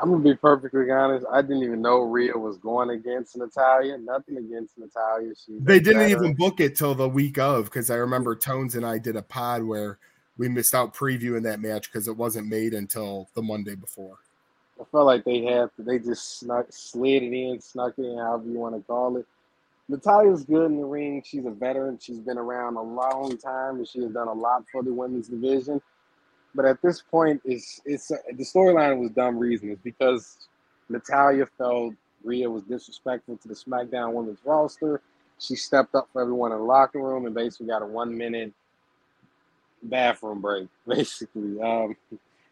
I'm 0.00 0.10
gonna 0.10 0.22
be 0.22 0.36
perfectly 0.36 0.90
honest. 0.92 1.26
I 1.30 1.42
didn't 1.42 1.64
even 1.64 1.82
know 1.82 2.02
Rhea 2.02 2.36
was 2.36 2.56
going 2.58 2.90
against 2.90 3.36
Natalya. 3.36 3.98
Nothing 3.98 4.36
against 4.36 4.78
Natalya. 4.78 5.32
She 5.34 5.58
they 5.58 5.80
didn't 5.80 6.02
better. 6.02 6.24
even 6.24 6.34
book 6.34 6.60
it 6.60 6.76
till 6.76 6.94
the 6.94 7.08
week 7.08 7.38
of 7.38 7.64
because 7.64 7.90
I 7.90 7.96
remember 7.96 8.36
Tones 8.36 8.76
and 8.76 8.86
I 8.86 8.98
did 8.98 9.16
a 9.16 9.22
pod 9.22 9.64
where 9.64 9.98
we 10.36 10.48
missed 10.48 10.72
out 10.72 10.94
previewing 10.94 11.42
that 11.42 11.58
match 11.58 11.90
because 11.90 12.06
it 12.06 12.16
wasn't 12.16 12.46
made 12.46 12.74
until 12.74 13.28
the 13.34 13.42
Monday 13.42 13.74
before. 13.74 14.18
I 14.80 14.84
felt 14.84 15.06
like 15.06 15.24
they 15.24 15.42
had 15.42 15.70
they 15.76 15.98
just 15.98 16.38
snuck 16.38 16.66
slid 16.70 17.24
it 17.24 17.32
in, 17.32 17.60
snuck 17.60 17.94
it 17.98 18.04
in, 18.04 18.18
however 18.18 18.44
you 18.44 18.58
want 18.58 18.76
to 18.76 18.82
call 18.82 19.16
it. 19.16 19.26
Natalya's 19.88 20.44
good 20.44 20.66
in 20.66 20.78
the 20.78 20.86
ring. 20.86 21.22
She's 21.24 21.46
a 21.46 21.50
veteran. 21.50 21.98
She's 22.00 22.20
been 22.20 22.38
around 22.38 22.76
a 22.76 22.82
long 22.82 23.36
time, 23.38 23.76
and 23.76 23.88
she 23.88 24.02
has 24.02 24.12
done 24.12 24.28
a 24.28 24.32
lot 24.32 24.64
for 24.72 24.82
the 24.82 24.92
women's 24.92 25.28
division. 25.28 25.80
But 26.54 26.64
at 26.66 26.82
this 26.82 27.02
point, 27.02 27.40
it's 27.44 27.80
it's 27.84 28.08
the 28.08 28.44
storyline 28.44 28.98
was 28.98 29.10
dumb 29.10 29.38
reason. 29.38 29.70
It's 29.70 29.82
because 29.82 30.48
Natalya 30.88 31.46
felt 31.58 31.94
Rhea 32.24 32.50
was 32.50 32.64
disrespectful 32.64 33.36
to 33.38 33.48
the 33.48 33.54
SmackDown 33.54 34.12
Women's 34.12 34.40
roster. 34.44 35.00
She 35.38 35.56
stepped 35.56 35.94
up 35.94 36.08
for 36.12 36.22
everyone 36.22 36.52
in 36.52 36.58
the 36.58 36.64
locker 36.64 37.00
room 37.00 37.26
and 37.26 37.34
basically 37.34 37.68
got 37.68 37.82
a 37.82 37.86
one 37.86 38.16
minute 38.16 38.52
bathroom 39.84 40.40
break. 40.40 40.68
Basically, 40.88 41.60
um, 41.62 41.96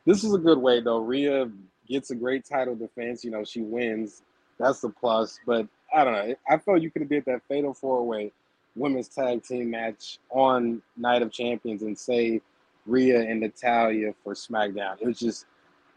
this 0.06 0.24
is 0.24 0.34
a 0.34 0.38
good 0.38 0.58
way 0.58 0.80
though. 0.80 0.98
Rhea 1.00 1.50
gets 1.88 2.10
a 2.10 2.14
great 2.16 2.44
title 2.44 2.76
defense. 2.76 3.24
You 3.24 3.32
know, 3.32 3.44
she 3.44 3.62
wins. 3.62 4.22
That's 4.58 4.80
the 4.80 4.90
plus. 4.90 5.40
But 5.46 5.66
I 5.94 6.04
don't 6.04 6.12
know. 6.14 6.34
I 6.48 6.58
felt 6.58 6.82
you 6.82 6.90
could 6.90 7.02
have 7.02 7.08
did 7.08 7.24
that 7.26 7.42
fatal 7.48 7.74
four 7.74 8.06
way 8.06 8.32
women's 8.74 9.08
tag 9.08 9.42
team 9.42 9.70
match 9.70 10.18
on 10.30 10.82
Night 10.96 11.22
of 11.22 11.32
Champions 11.32 11.82
and 11.82 11.98
say 11.98 12.40
Rhea 12.84 13.20
and 13.20 13.40
Natalya 13.40 14.14
for 14.22 14.34
SmackDown. 14.34 15.00
It 15.00 15.06
was 15.06 15.18
just 15.18 15.46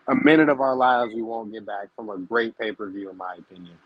a 0.08 0.16
minute 0.16 0.50
of 0.50 0.62
our 0.62 0.76
lives 0.76 1.14
we 1.14 1.22
won't 1.22 1.52
get 1.52 1.66
back 1.66 1.90
from 1.96 2.10
a 2.10 2.18
great 2.18 2.58
pay 2.58 2.72
per 2.72 2.90
view, 2.90 3.10
in 3.10 3.18
my 3.18 3.36
opinion. 3.38 3.78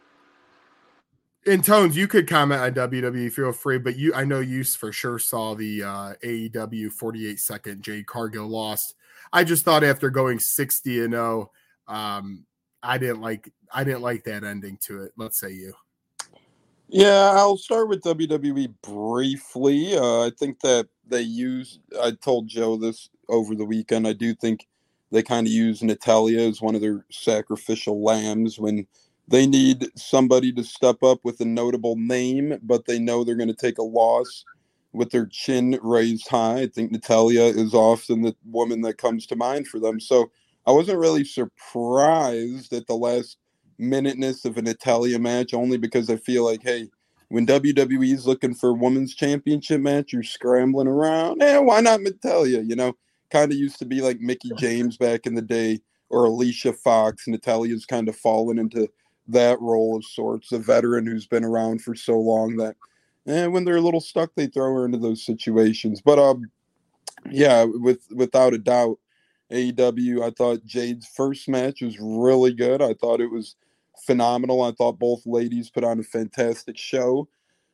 In 1.45 1.61
tones, 1.61 1.97
you 1.97 2.07
could 2.07 2.27
comment 2.27 2.61
on 2.61 2.73
WWE, 2.73 3.29
feel 3.29 3.51
free, 3.51 3.77
but 3.77 3.97
you, 3.97 4.13
I 4.13 4.23
know 4.23 4.39
you 4.39 4.63
for 4.63 4.93
sure 4.93 5.19
saw 5.19 5.55
the 5.55 5.83
uh, 5.83 6.13
AEW 6.23 6.89
48 6.89 7.37
second 7.37 7.81
Jade 7.81 8.07
Cargill 8.07 8.47
lost. 8.47 8.95
I 9.33 9.43
just 9.43 9.65
thought 9.65 9.83
after 9.83 10.09
going 10.09 10.39
60 10.39 11.03
and 11.03 11.13
0, 11.13 11.51
um, 11.89 12.45
I 12.81 12.97
didn't 12.97 13.19
like, 13.19 13.51
I 13.73 13.83
didn't 13.83 14.03
like 14.03 14.23
that 14.23 14.45
ending 14.45 14.77
to 14.83 15.03
it. 15.03 15.11
Let's 15.17 15.37
say 15.37 15.51
you. 15.51 15.73
Yeah, 16.93 17.34
I'll 17.36 17.58
start 17.58 17.89
with 17.89 18.03
WWE 18.03 18.73
briefly. 18.84 19.97
Uh, 19.97 20.27
I 20.27 20.32
think 20.39 20.62
that 20.62 20.89
they 21.08 21.21
use. 21.21 21.79
I 22.01 22.13
told 22.13 22.49
Joe 22.49 22.77
this 22.77 23.12
over 23.29 23.56
the 23.56 23.65
weekend. 23.65 24.08
I 24.08 24.13
do 24.15 24.36
think 24.36 24.67
they 25.12 25.23
kind 25.23 25.47
of 25.47 25.53
use 25.53 25.84
Natalya 25.84 26.49
as 26.49 26.62
one 26.63 26.75
of 26.75 26.82
their 26.82 27.06
sacrificial 27.12 28.03
lambs 28.03 28.60
when 28.60 28.88
they 29.27 29.47
need 29.47 29.88
somebody 29.97 30.53
to 30.53 30.65
step 30.65 31.03
up 31.03 31.19
with 31.25 31.41
a 31.41 31.45
notable 31.45 31.97
name, 31.97 32.60
but 32.63 32.88
they 32.88 32.99
know 32.99 33.23
they're 33.25 33.36
going 33.36 33.49
to 33.49 33.56
take 33.56 33.79
a 33.79 33.84
loss 33.84 34.45
with 34.93 35.12
their 35.12 35.27
chin 35.27 35.79
raised 35.84 36.29
high. 36.29 36.62
I 36.62 36.67
think 36.69 36.91
Natalya 36.93 37.43
is 37.43 37.75
often 37.75 38.23
the 38.23 38.36
woman 38.45 38.82
that 38.84 38.97
comes 38.97 39.27
to 39.27 39.38
mind 39.38 39.69
for 39.69 39.79
them. 39.79 40.01
So 40.01 40.32
I 40.67 40.73
wasn't 40.73 40.99
really 40.99 41.25
surprised 41.25 42.73
at 42.73 42.88
the 42.88 42.95
last 42.95 43.38
minuteness 43.77 44.45
of 44.45 44.57
an 44.57 44.65
Natalya 44.65 45.19
match, 45.19 45.53
only 45.53 45.77
because 45.77 46.09
I 46.09 46.17
feel 46.17 46.45
like, 46.45 46.63
hey, 46.63 46.89
when 47.29 47.47
WWE 47.47 48.13
is 48.13 48.27
looking 48.27 48.53
for 48.53 48.69
a 48.69 48.73
women's 48.73 49.15
championship 49.15 49.81
match, 49.81 50.13
you're 50.13 50.23
scrambling 50.23 50.88
around. 50.88 51.41
Eh, 51.41 51.57
why 51.57 51.81
not 51.81 52.01
Natalya? 52.01 52.62
You 52.62 52.75
know, 52.75 52.93
kind 53.29 53.51
of 53.51 53.57
used 53.57 53.79
to 53.79 53.86
be 53.86 54.01
like 54.01 54.19
Mickie 54.19 54.51
James 54.57 54.97
back 54.97 55.25
in 55.25 55.33
the 55.33 55.41
day 55.41 55.79
or 56.09 56.25
Alicia 56.25 56.73
Fox. 56.73 57.27
Natalya's 57.27 57.86
kind 57.86 58.07
of 58.07 58.15
fallen 58.15 58.59
into 58.59 58.88
that 59.27 59.59
role 59.62 59.95
of 59.95 60.05
sorts, 60.05 60.51
a 60.51 60.59
veteran 60.59 61.07
who's 61.07 61.25
been 61.25 61.43
around 61.43 61.81
for 61.81 61.95
so 61.95 62.19
long 62.19 62.57
that 62.57 62.75
and 63.25 63.38
eh, 63.38 63.47
when 63.47 63.63
they're 63.63 63.77
a 63.77 63.81
little 63.81 64.01
stuck, 64.01 64.31
they 64.36 64.47
throw 64.47 64.73
her 64.73 64.86
into 64.86 64.97
those 64.97 65.25
situations. 65.25 66.01
But 66.01 66.19
um, 66.19 66.51
yeah, 67.29 67.63
with 67.63 68.05
without 68.12 68.53
a 68.53 68.57
doubt, 68.57 68.99
AEW. 69.51 70.23
I 70.23 70.31
thought 70.31 70.65
Jade's 70.65 71.07
first 71.07 71.47
match 71.47 71.81
was 71.81 71.97
really 71.99 72.53
good. 72.53 72.81
I 72.81 72.93
thought 72.93 73.21
it 73.21 73.31
was 73.31 73.55
phenomenal. 74.06 74.62
I 74.63 74.71
thought 74.71 74.99
both 74.99 75.25
ladies 75.25 75.69
put 75.69 75.84
on 75.84 75.99
a 75.99 76.03
fantastic 76.03 76.77
show. 76.77 77.27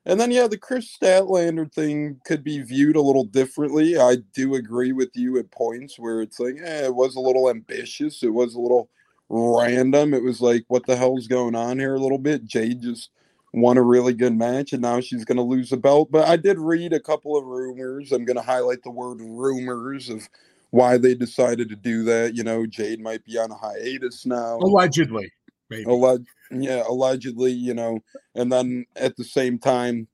And 0.05 0.19
then, 0.19 0.31
yeah, 0.31 0.47
the 0.47 0.57
Kris 0.57 0.97
Statlander 0.97 1.71
thing 1.71 2.19
could 2.25 2.43
be 2.43 2.61
viewed 2.61 2.95
a 2.95 3.01
little 3.01 3.25
differently. 3.25 3.97
I 3.97 4.17
do 4.33 4.55
agree 4.55 4.91
with 4.91 5.09
you 5.13 5.37
at 5.37 5.51
points 5.51 5.99
where 5.99 6.21
it's 6.21 6.39
like, 6.39 6.55
eh, 6.63 6.85
it 6.85 6.95
was 6.95 7.15
a 7.15 7.19
little 7.19 7.49
ambitious. 7.49 8.23
It 8.23 8.33
was 8.33 8.55
a 8.55 8.59
little 8.59 8.89
random. 9.29 10.13
It 10.13 10.23
was 10.23 10.41
like, 10.41 10.63
what 10.67 10.85
the 10.85 10.95
hell's 10.95 11.27
going 11.27 11.55
on 11.55 11.79
here 11.79 11.95
a 11.95 11.99
little 11.99 12.17
bit? 12.17 12.45
Jade 12.45 12.81
just 12.81 13.09
won 13.53 13.77
a 13.77 13.83
really 13.83 14.13
good 14.13 14.35
match 14.35 14.73
and 14.73 14.81
now 14.81 15.01
she's 15.01 15.25
going 15.25 15.37
to 15.37 15.43
lose 15.43 15.71
a 15.71 15.77
belt. 15.77 16.09
But 16.11 16.27
I 16.27 16.37
did 16.37 16.57
read 16.57 16.93
a 16.93 16.99
couple 16.99 17.37
of 17.37 17.45
rumors. 17.45 18.11
I'm 18.11 18.25
going 18.25 18.37
to 18.37 18.41
highlight 18.41 18.83
the 18.83 18.91
word 18.91 19.19
rumors 19.21 20.09
of 20.09 20.27
why 20.71 20.97
they 20.97 21.15
decided 21.15 21.69
to 21.69 21.75
do 21.75 22.03
that. 22.03 22.35
You 22.35 22.43
know, 22.43 22.65
Jade 22.65 23.01
might 23.01 23.25
be 23.25 23.37
on 23.37 23.51
a 23.51 23.55
hiatus 23.55 24.25
now. 24.25 24.57
Allegedly. 24.59 25.31
Maybe. 25.69 25.85
Alleg- 25.85 26.25
yeah, 26.51 26.83
allegedly, 26.87 27.51
you 27.51 27.73
know, 27.73 27.99
and 28.35 28.51
then 28.51 28.85
at 28.95 29.15
the 29.15 29.23
same 29.23 29.59
time, 29.59 30.07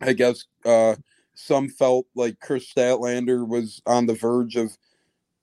I 0.00 0.12
guess 0.12 0.44
uh, 0.64 0.96
some 1.34 1.68
felt 1.68 2.06
like 2.14 2.40
Kris 2.40 2.72
Statlander 2.72 3.46
was 3.46 3.82
on 3.86 4.06
the 4.06 4.14
verge 4.14 4.56
of 4.56 4.76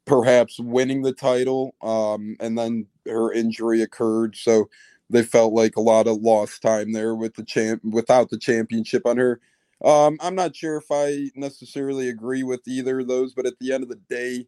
perhaps 0.05 0.59
winning 0.59 1.01
the 1.01 1.13
title, 1.13 1.75
um, 1.81 2.35
and 2.39 2.57
then 2.57 2.87
her 3.05 3.31
injury 3.31 3.81
occurred, 3.81 4.35
so 4.35 4.69
they 5.09 5.23
felt 5.23 5.53
like 5.53 5.75
a 5.75 5.81
lot 5.81 6.07
of 6.07 6.17
lost 6.17 6.61
time 6.61 6.93
there 6.93 7.15
with 7.15 7.35
the 7.35 7.43
champ 7.43 7.83
without 7.83 8.29
the 8.29 8.37
championship 8.37 9.05
on 9.05 9.17
her. 9.17 9.39
Um, 9.83 10.17
I'm 10.19 10.35
not 10.35 10.55
sure 10.55 10.77
if 10.77 10.85
I 10.91 11.31
necessarily 11.35 12.09
agree 12.09 12.43
with 12.43 12.67
either 12.67 12.99
of 12.99 13.07
those, 13.07 13.33
but 13.33 13.45
at 13.45 13.57
the 13.59 13.71
end 13.71 13.83
of 13.83 13.89
the 13.89 13.99
day, 14.09 14.45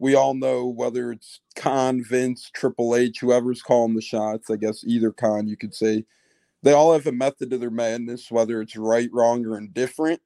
we 0.00 0.14
all 0.14 0.32
know 0.34 0.66
whether 0.66 1.12
it's 1.12 1.40
Khan, 1.54 2.02
Vince, 2.02 2.50
Triple 2.54 2.96
H, 2.96 3.20
whoever's 3.20 3.60
calling 3.60 3.94
the 3.94 4.00
shots, 4.00 4.50
I 4.50 4.56
guess 4.56 4.82
either 4.82 5.12
Khan, 5.12 5.46
you 5.46 5.58
could 5.58 5.74
say, 5.74 6.06
they 6.62 6.72
all 6.72 6.94
have 6.94 7.06
a 7.06 7.12
method 7.12 7.50
to 7.50 7.58
their 7.58 7.70
madness, 7.70 8.30
whether 8.30 8.62
it's 8.62 8.76
right, 8.76 9.10
wrong, 9.12 9.44
or 9.44 9.58
indifferent. 9.58 10.20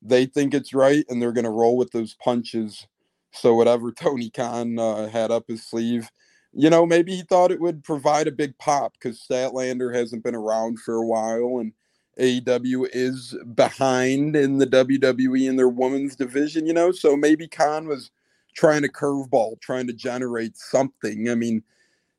They 0.00 0.24
think 0.24 0.54
it's 0.54 0.72
right, 0.72 1.04
and 1.08 1.20
they're 1.20 1.32
going 1.32 1.44
to 1.44 1.50
roll 1.50 1.76
with 1.76 1.92
those 1.92 2.14
punches. 2.14 2.86
So, 3.32 3.54
whatever 3.54 3.92
Tony 3.96 4.30
Khan 4.30 4.78
uh, 4.78 5.08
had 5.08 5.30
up 5.30 5.44
his 5.46 5.62
sleeve, 5.62 6.10
you 6.54 6.70
know, 6.70 6.86
maybe 6.86 7.14
he 7.14 7.22
thought 7.22 7.52
it 7.52 7.60
would 7.60 7.84
provide 7.84 8.28
a 8.28 8.32
big 8.32 8.56
pop 8.58 8.94
because 8.94 9.22
Statlander 9.22 9.94
hasn't 9.94 10.24
been 10.24 10.34
around 10.34 10.78
for 10.80 10.94
a 10.94 11.06
while, 11.06 11.58
and 11.60 11.72
AEW 12.18 12.88
is 12.92 13.36
behind 13.54 14.36
in 14.36 14.56
the 14.56 14.66
WWE 14.66 15.48
in 15.48 15.56
their 15.56 15.68
women's 15.68 16.16
division, 16.16 16.66
you 16.66 16.72
know. 16.72 16.92
So 16.92 17.14
maybe 17.14 17.46
Khan 17.46 17.86
was 17.86 18.10
trying 18.54 18.82
to 18.82 18.88
curveball, 18.88 19.60
trying 19.60 19.86
to 19.86 19.92
generate 19.92 20.56
something. 20.56 21.28
I 21.30 21.34
mean, 21.34 21.62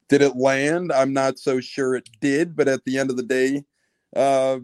did 0.09 0.21
it 0.21 0.35
land? 0.35 0.91
I'm 0.91 1.13
not 1.13 1.39
so 1.39 1.59
sure 1.59 1.95
it 1.95 2.09
did, 2.21 2.55
but 2.55 2.67
at 2.67 2.83
the 2.85 2.97
end 2.97 3.09
of 3.09 3.17
the 3.17 3.23
day, 3.23 3.63
uh, 4.15 4.59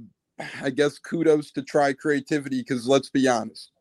I 0.62 0.70
guess 0.70 1.00
kudos 1.00 1.52
to 1.52 1.62
try 1.62 1.94
creativity 1.94 2.62
because 2.62 2.88
let's 2.88 3.10
be 3.10 3.28
honest, 3.28 3.72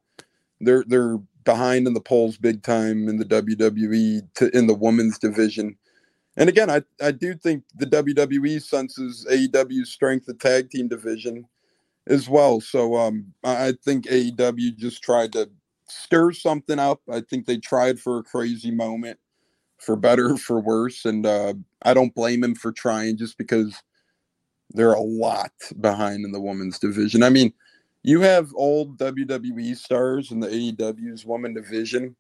they're 0.61 0.85
they're 0.87 1.19
behind 1.45 1.87
in 1.87 1.95
the 1.95 2.01
polls 2.01 2.37
big 2.37 2.63
time 2.63 3.09
in 3.09 3.17
the 3.17 3.25
WWE 3.25 4.23
to, 4.35 4.57
in 4.57 4.67
the 4.67 4.75
women's 4.75 5.19
division. 5.19 5.77
And 6.37 6.49
again, 6.49 6.71
I, 6.71 6.83
I 7.03 7.11
do 7.11 7.35
think 7.35 7.65
the 7.75 7.87
WWE 7.87 8.63
senses 8.63 9.27
AEW's 9.31 9.91
strength 9.91 10.27
the 10.27 10.35
tag 10.35 10.71
team 10.71 10.87
division 10.87 11.47
as 12.07 12.29
well. 12.29 12.61
So 12.61 12.97
um, 12.97 13.33
I 13.45 13.73
think 13.85 14.07
AEW 14.07 14.77
just 14.77 15.03
tried 15.03 15.33
to 15.33 15.51
stir 15.89 16.33
something 16.33 16.79
up. 16.79 17.01
I 17.11 17.21
think 17.21 17.47
they 17.47 17.59
tried 17.59 17.99
for 18.01 18.19
a 18.19 18.23
crazy 18.23 18.71
moment, 18.71 19.19
for 19.79 19.97
better 19.97 20.37
for 20.37 20.61
worse, 20.61 21.05
and 21.05 21.27
uh, 21.27 21.55
I 21.83 21.95
don't 21.95 22.15
blame 22.15 22.45
him 22.45 22.55
for 22.55 22.73
trying 22.73 23.17
just 23.17 23.39
because 23.39 23.75
they're 24.71 24.93
a 24.93 25.01
lot 25.01 25.53
behind 25.81 26.25
in 26.25 26.33
the 26.33 26.41
women's 26.41 26.79
division. 26.79 27.23
I 27.23 27.31
mean, 27.31 27.53
you 28.03 28.21
have 28.21 28.51
old 28.55 28.99
WWE 28.99 29.77
stars 29.77 30.31
in 30.31 30.41
the 30.41 30.49
AEW's 30.49 31.25
women 31.25 31.55
division, 31.55 32.15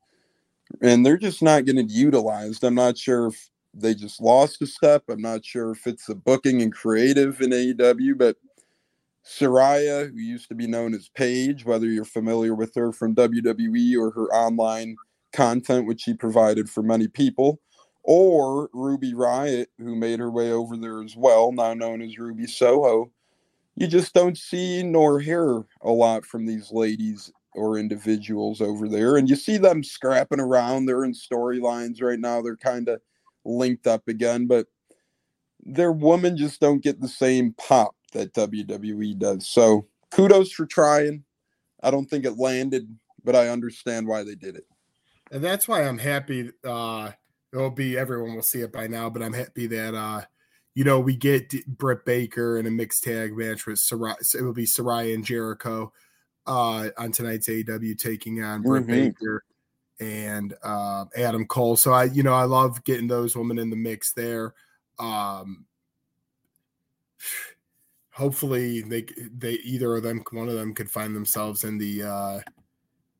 and 0.82 1.04
they're 1.04 1.18
just 1.18 1.42
not 1.42 1.64
getting 1.64 1.88
utilized. 1.88 2.64
I'm 2.64 2.74
not 2.74 2.98
sure 2.98 3.28
if 3.28 3.50
they 3.74 3.94
just 3.94 4.20
lost 4.20 4.62
a 4.62 4.66
step. 4.66 5.04
I'm 5.08 5.20
not 5.20 5.44
sure 5.44 5.70
if 5.70 5.86
it's 5.86 6.06
the 6.06 6.14
booking 6.14 6.62
and 6.62 6.72
creative 6.72 7.40
in 7.40 7.50
AEW, 7.50 8.18
but 8.18 8.36
Saraya, 9.24 10.10
who 10.10 10.18
used 10.18 10.48
to 10.48 10.54
be 10.54 10.66
known 10.66 10.94
as 10.94 11.10
Paige, 11.14 11.64
whether 11.64 11.86
you're 11.86 12.04
familiar 12.04 12.54
with 12.54 12.74
her 12.74 12.92
from 12.92 13.14
WWE 13.14 13.98
or 13.98 14.10
her 14.10 14.26
online 14.34 14.96
content, 15.32 15.86
which 15.86 16.02
she 16.02 16.14
provided 16.14 16.68
for 16.68 16.82
many 16.82 17.08
people, 17.08 17.60
or 18.02 18.70
Ruby 18.72 19.14
Riot, 19.14 19.70
who 19.78 19.94
made 19.94 20.18
her 20.18 20.30
way 20.30 20.50
over 20.50 20.76
there 20.76 21.02
as 21.02 21.14
well, 21.16 21.52
now 21.52 21.74
known 21.74 22.00
as 22.00 22.18
Ruby 22.18 22.46
Soho. 22.46 23.10
You 23.76 23.86
just 23.86 24.14
don't 24.14 24.36
see 24.36 24.82
nor 24.82 25.20
hear 25.20 25.64
a 25.82 25.90
lot 25.90 26.24
from 26.24 26.46
these 26.46 26.72
ladies 26.72 27.30
or 27.54 27.78
individuals 27.78 28.60
over 28.60 28.88
there. 28.88 29.16
And 29.16 29.28
you 29.28 29.36
see 29.36 29.56
them 29.56 29.84
scrapping 29.84 30.40
around. 30.40 30.86
They're 30.86 31.04
in 31.04 31.12
storylines 31.12 32.02
right 32.02 32.18
now. 32.18 32.40
They're 32.40 32.56
kind 32.56 32.88
of 32.88 33.00
linked 33.44 33.86
up 33.86 34.08
again, 34.08 34.46
but 34.46 34.66
their 35.60 35.92
women 35.92 36.36
just 36.36 36.60
don't 36.60 36.82
get 36.82 37.00
the 37.00 37.08
same 37.08 37.54
pop 37.58 37.94
that 38.12 38.32
WWE 38.34 39.18
does. 39.18 39.48
So 39.48 39.86
kudos 40.10 40.52
for 40.52 40.66
trying. 40.66 41.24
I 41.82 41.90
don't 41.90 42.08
think 42.08 42.24
it 42.24 42.38
landed, 42.38 42.88
but 43.24 43.36
I 43.36 43.48
understand 43.48 44.06
why 44.06 44.24
they 44.24 44.34
did 44.34 44.56
it. 44.56 44.66
And 45.30 45.44
that's 45.44 45.68
why 45.68 45.82
I'm 45.84 45.98
happy 45.98 46.50
uh, 46.64 47.12
it'll 47.52 47.70
be 47.70 47.96
everyone 47.96 48.34
will 48.34 48.42
see 48.42 48.60
it 48.60 48.72
by 48.72 48.86
now. 48.86 49.08
But 49.10 49.22
I'm 49.22 49.32
happy 49.32 49.66
that 49.68 49.94
uh, 49.94 50.22
you 50.74 50.84
know, 50.84 51.00
we 51.00 51.16
get 51.16 51.52
Britt 51.66 52.04
Baker 52.04 52.58
in 52.58 52.66
a 52.66 52.70
mixed 52.70 53.02
tag 53.02 53.36
match 53.36 53.66
with 53.66 53.78
Saraya. 53.78 54.16
It 54.34 54.42
will 54.42 54.52
be 54.52 54.64
Saraya 54.64 55.12
and 55.14 55.24
Jericho 55.24 55.92
uh, 56.46 56.90
on 56.96 57.10
tonight's 57.10 57.48
AEW 57.48 57.98
taking 57.98 58.42
on 58.42 58.62
Britt 58.62 58.84
Mhm. 58.84 58.86
Baker 58.86 59.44
and 60.00 60.54
uh, 60.62 61.06
Adam 61.16 61.46
Cole. 61.46 61.76
So 61.76 61.92
I, 61.92 62.04
you 62.04 62.22
know, 62.22 62.32
I 62.32 62.44
love 62.44 62.84
getting 62.84 63.08
those 63.08 63.36
women 63.36 63.58
in 63.58 63.70
the 63.70 63.76
mix 63.76 64.12
there. 64.12 64.54
Um, 65.00 65.66
hopefully 68.18 68.82
they 68.82 69.06
they 69.36 69.52
either 69.52 69.94
of 69.96 70.02
them 70.02 70.24
one 70.32 70.48
of 70.48 70.54
them 70.54 70.74
could 70.74 70.90
find 70.90 71.14
themselves 71.14 71.62
in 71.62 71.78
the 71.78 72.02
uh 72.02 72.40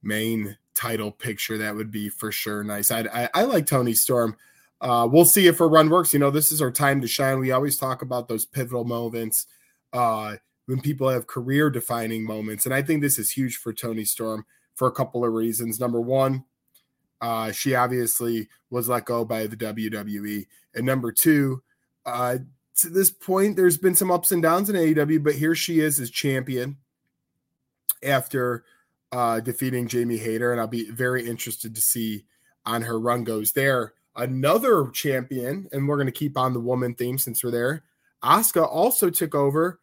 main 0.02 0.56
title 0.74 1.12
picture 1.12 1.56
that 1.56 1.74
would 1.74 1.90
be 1.90 2.08
for 2.08 2.32
sure 2.32 2.64
nice. 2.64 2.90
I 2.90 3.00
i, 3.12 3.28
I 3.32 3.42
like 3.44 3.66
toni 3.66 3.94
storm. 3.94 4.37
Uh 4.80 5.08
we'll 5.11 5.24
see 5.24 5.46
if 5.46 5.58
her 5.58 5.68
run 5.68 5.88
works. 5.88 6.12
You 6.12 6.18
know 6.18 6.30
this 6.32 6.50
is 6.50 6.61
our 6.61 6.72
time 6.72 7.00
to 7.00 7.06
shine. 7.06 7.38
We 7.38 7.52
always 7.52 7.78
talk 7.78 8.02
about 8.02 8.26
those 8.26 8.44
pivotal 8.44 8.84
moments 8.84 9.46
uh 9.92 10.37
when 10.66 10.80
people 10.80 11.08
have 11.08 11.28
career 11.28 11.70
defining 11.70 12.24
moments 12.24 12.66
and 12.66 12.74
i 12.74 12.82
think 12.82 13.00
this 13.00 13.18
is 13.18 13.30
huge 13.30 13.56
for 13.56 13.72
toni 13.72 14.04
storm 14.04 14.44
for 14.74 14.88
a 14.88 14.92
couple 14.92 15.24
of 15.24 15.32
reasons. 15.32 15.78
Number 15.78 16.00
one 16.00 16.44
uh 17.20 17.52
she 17.52 17.76
obviously 17.76 18.48
was 18.68 18.88
let 18.88 19.04
go 19.04 19.24
by 19.24 19.46
the 19.46 19.56
wwe 19.56 20.46
and 20.74 20.84
number 20.84 21.12
two 21.12 21.62
uh 22.04 22.38
to 22.78 22.88
this 22.88 23.10
point, 23.10 23.56
there's 23.56 23.76
been 23.76 23.94
some 23.94 24.10
ups 24.10 24.32
and 24.32 24.42
downs 24.42 24.70
in 24.70 24.76
AEW, 24.76 25.22
but 25.22 25.34
here 25.34 25.54
she 25.54 25.80
is 25.80 25.98
as 26.00 26.10
champion 26.10 26.76
after 28.04 28.64
uh, 29.10 29.40
defeating 29.40 29.88
Jamie 29.88 30.16
Hayter, 30.16 30.52
and 30.52 30.60
I'll 30.60 30.68
be 30.68 30.90
very 30.90 31.26
interested 31.26 31.74
to 31.74 31.80
see 31.80 32.24
on 32.64 32.82
her 32.82 32.98
run 32.98 33.24
goes 33.24 33.52
there. 33.52 33.94
Another 34.14 34.88
champion, 34.92 35.68
and 35.72 35.88
we're 35.88 35.96
going 35.96 36.06
to 36.06 36.12
keep 36.12 36.36
on 36.36 36.52
the 36.52 36.60
woman 36.60 36.94
theme 36.94 37.18
since 37.18 37.42
we're 37.42 37.50
there. 37.50 37.84
Asuka 38.22 38.66
also 38.66 39.10
took 39.10 39.34
over, 39.34 39.80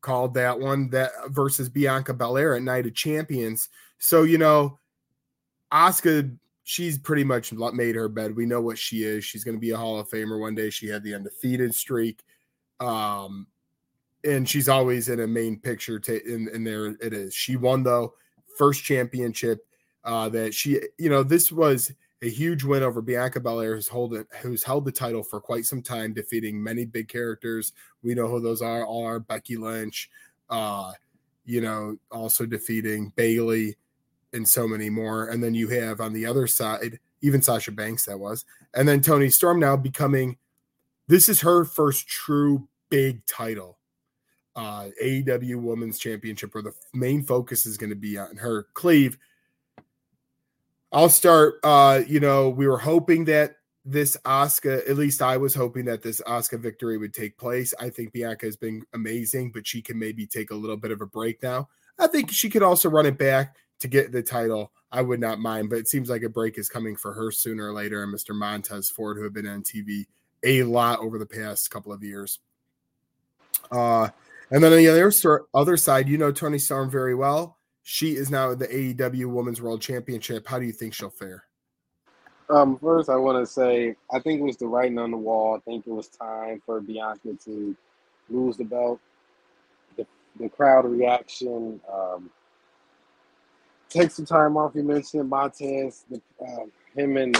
called 0.00 0.34
that 0.34 0.58
one 0.58 0.90
that 0.90 1.10
versus 1.28 1.68
Bianca 1.68 2.14
Belair 2.14 2.54
at 2.54 2.62
Night 2.62 2.86
of 2.86 2.94
Champions. 2.94 3.68
So 3.98 4.22
you 4.22 4.38
know, 4.38 4.78
Asuka 5.72 6.36
she's 6.68 6.98
pretty 6.98 7.24
much 7.24 7.50
made 7.72 7.94
her 7.94 8.10
bed. 8.10 8.36
We 8.36 8.44
know 8.44 8.60
what 8.60 8.76
she 8.76 9.02
is. 9.02 9.24
She's 9.24 9.42
going 9.42 9.56
to 9.56 9.60
be 9.60 9.70
a 9.70 9.76
Hall 9.76 9.98
of 9.98 10.10
Famer 10.10 10.38
one 10.38 10.54
day. 10.54 10.68
She 10.68 10.86
had 10.86 11.02
the 11.02 11.14
undefeated 11.14 11.74
streak. 11.74 12.22
Um, 12.78 13.46
and 14.22 14.46
she's 14.46 14.68
always 14.68 15.08
in 15.08 15.20
a 15.20 15.26
main 15.26 15.58
picture. 15.58 15.98
In, 16.06 16.46
in 16.52 16.64
there 16.64 16.88
it 16.88 17.14
is. 17.14 17.32
She 17.32 17.56
won 17.56 17.84
though 17.84 18.12
first 18.58 18.84
championship 18.84 19.66
uh, 20.04 20.28
that 20.28 20.52
she, 20.52 20.78
you 20.98 21.08
know, 21.08 21.22
this 21.22 21.50
was 21.50 21.90
a 22.20 22.28
huge 22.28 22.64
win 22.64 22.82
over 22.82 23.00
Bianca 23.00 23.40
Belair, 23.40 23.74
who's 23.74 23.88
hold 23.88 24.14
who's 24.42 24.62
held 24.62 24.84
the 24.84 24.92
title 24.92 25.22
for 25.22 25.40
quite 25.40 25.64
some 25.64 25.80
time, 25.80 26.12
defeating 26.12 26.62
many 26.62 26.84
big 26.84 27.08
characters. 27.08 27.72
We 28.02 28.14
know 28.14 28.28
who 28.28 28.40
those 28.40 28.60
are. 28.60 28.86
Are 28.86 29.20
Becky 29.20 29.56
Lynch, 29.56 30.10
uh, 30.50 30.92
you 31.46 31.62
know, 31.62 31.96
also 32.10 32.44
defeating 32.44 33.10
Bayley 33.16 33.78
and 34.38 34.48
so 34.48 34.66
many 34.66 34.88
more. 34.88 35.28
And 35.28 35.44
then 35.44 35.52
you 35.52 35.68
have 35.68 36.00
on 36.00 36.14
the 36.14 36.24
other 36.24 36.46
side, 36.46 36.98
even 37.20 37.42
Sasha 37.42 37.72
Banks, 37.72 38.06
that 38.06 38.18
was, 38.18 38.46
and 38.72 38.88
then 38.88 39.02
Toni 39.02 39.28
Storm 39.28 39.60
now 39.60 39.76
becoming 39.76 40.38
this 41.08 41.28
is 41.28 41.40
her 41.40 41.64
first 41.64 42.06
true 42.06 42.68
big 42.90 43.26
title. 43.26 43.78
Uh, 44.56 44.88
AEW 45.02 45.56
Women's 45.62 45.98
Championship, 45.98 46.52
where 46.54 46.62
the 46.62 46.72
main 46.92 47.22
focus 47.22 47.64
is 47.64 47.76
going 47.76 47.90
to 47.90 47.96
be 47.96 48.18
on 48.18 48.36
her. 48.36 48.66
Cleve, 48.74 49.16
I'll 50.90 51.08
start. 51.08 51.60
Uh, 51.62 52.00
you 52.06 52.18
know, 52.18 52.48
we 52.48 52.66
were 52.66 52.78
hoping 52.78 53.24
that 53.26 53.56
this 53.84 54.16
Asuka, 54.24 54.88
at 54.88 54.96
least 54.96 55.22
I 55.22 55.36
was 55.36 55.54
hoping 55.54 55.84
that 55.84 56.02
this 56.02 56.20
Asuka 56.26 56.58
victory 56.58 56.98
would 56.98 57.14
take 57.14 57.38
place. 57.38 57.72
I 57.78 57.88
think 57.88 58.12
Bianca 58.12 58.46
has 58.46 58.56
been 58.56 58.82
amazing, 58.94 59.52
but 59.52 59.66
she 59.66 59.80
can 59.80 59.98
maybe 59.98 60.26
take 60.26 60.50
a 60.50 60.56
little 60.56 60.76
bit 60.76 60.90
of 60.90 61.00
a 61.00 61.06
break 61.06 61.42
now. 61.42 61.68
I 61.98 62.08
think 62.08 62.30
she 62.30 62.50
could 62.50 62.62
also 62.62 62.90
run 62.90 63.06
it 63.06 63.16
back 63.16 63.56
to 63.80 63.88
get 63.88 64.12
the 64.12 64.22
title, 64.22 64.72
I 64.90 65.02
would 65.02 65.20
not 65.20 65.38
mind. 65.40 65.70
But 65.70 65.78
it 65.78 65.88
seems 65.88 66.08
like 66.08 66.22
a 66.22 66.28
break 66.28 66.58
is 66.58 66.68
coming 66.68 66.96
for 66.96 67.12
her 67.12 67.30
sooner 67.30 67.68
or 67.68 67.72
later. 67.72 68.02
And 68.02 68.14
Mr. 68.14 68.34
Montez 68.34 68.90
Ford, 68.90 69.16
who 69.16 69.24
have 69.24 69.34
been 69.34 69.48
on 69.48 69.62
TV 69.62 70.06
a 70.44 70.62
lot 70.62 71.00
over 71.00 71.18
the 71.18 71.26
past 71.26 71.70
couple 71.70 71.92
of 71.92 72.02
years. 72.02 72.40
Uh, 73.70 74.08
and 74.50 74.62
then 74.62 74.72
on 74.72 74.78
the 74.78 74.88
other 74.88 75.46
other 75.54 75.76
side, 75.76 76.08
you 76.08 76.16
know 76.18 76.32
Toni 76.32 76.58
Storm 76.58 76.90
very 76.90 77.14
well. 77.14 77.58
She 77.82 78.16
is 78.16 78.30
now 78.30 78.54
the 78.54 78.66
AEW 78.66 79.26
Women's 79.26 79.62
World 79.62 79.80
Championship. 79.80 80.46
How 80.46 80.58
do 80.58 80.66
you 80.66 80.72
think 80.72 80.94
she'll 80.94 81.10
fare? 81.10 81.44
Um, 82.50 82.78
first, 82.78 83.10
I 83.10 83.16
want 83.16 83.44
to 83.44 83.50
say 83.50 83.94
I 84.10 84.20
think 84.20 84.40
it 84.40 84.44
was 84.44 84.56
the 84.56 84.66
writing 84.66 84.98
on 84.98 85.10
the 85.10 85.16
wall. 85.16 85.56
I 85.56 85.60
think 85.70 85.86
it 85.86 85.90
was 85.90 86.08
time 86.08 86.62
for 86.64 86.80
Bianca 86.80 87.34
to 87.44 87.76
lose 88.30 88.56
the 88.56 88.64
belt. 88.64 89.00
The, 89.96 90.06
the 90.38 90.48
crowd 90.48 90.86
reaction, 90.86 91.80
um, 91.92 92.30
take 93.88 94.10
some 94.10 94.24
time 94.24 94.56
off. 94.56 94.72
You 94.74 94.82
mentioned 94.82 95.28
Montez, 95.28 96.04
the, 96.10 96.20
uh, 96.44 96.66
him 96.94 97.16
and 97.16 97.36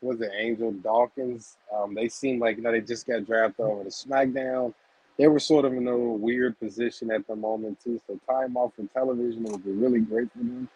was 0.00 0.20
it 0.20 0.30
Angel 0.36 0.72
Dawkins? 0.72 1.56
Um, 1.74 1.94
they 1.94 2.08
seemed 2.08 2.40
like 2.40 2.56
you 2.56 2.62
know 2.62 2.72
they 2.72 2.80
just 2.80 3.06
got 3.06 3.26
drafted 3.26 3.64
over 3.64 3.84
to 3.84 3.90
SmackDown. 3.90 4.74
They 5.16 5.28
were 5.28 5.38
sort 5.38 5.64
of 5.64 5.72
in 5.72 5.86
a 5.86 5.96
weird 5.96 6.58
position 6.58 7.10
at 7.10 7.26
the 7.26 7.36
moment 7.36 7.78
too. 7.82 8.00
So 8.06 8.18
time 8.28 8.56
off 8.56 8.74
from 8.74 8.88
television 8.88 9.44
would 9.44 9.64
be 9.64 9.70
really 9.70 10.00
great 10.00 10.30
for 10.32 10.38
them. 10.38 10.68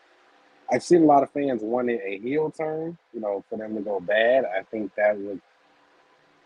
I've 0.70 0.82
seen 0.82 1.02
a 1.02 1.06
lot 1.06 1.22
of 1.22 1.30
fans 1.30 1.62
wanting 1.62 1.98
a 2.04 2.18
heel 2.18 2.50
turn, 2.50 2.96
you 3.12 3.20
know, 3.20 3.44
for 3.48 3.56
them 3.56 3.74
to 3.74 3.80
go 3.80 4.00
bad. 4.00 4.44
I 4.44 4.62
think 4.62 4.94
that 4.96 5.18
would. 5.18 5.40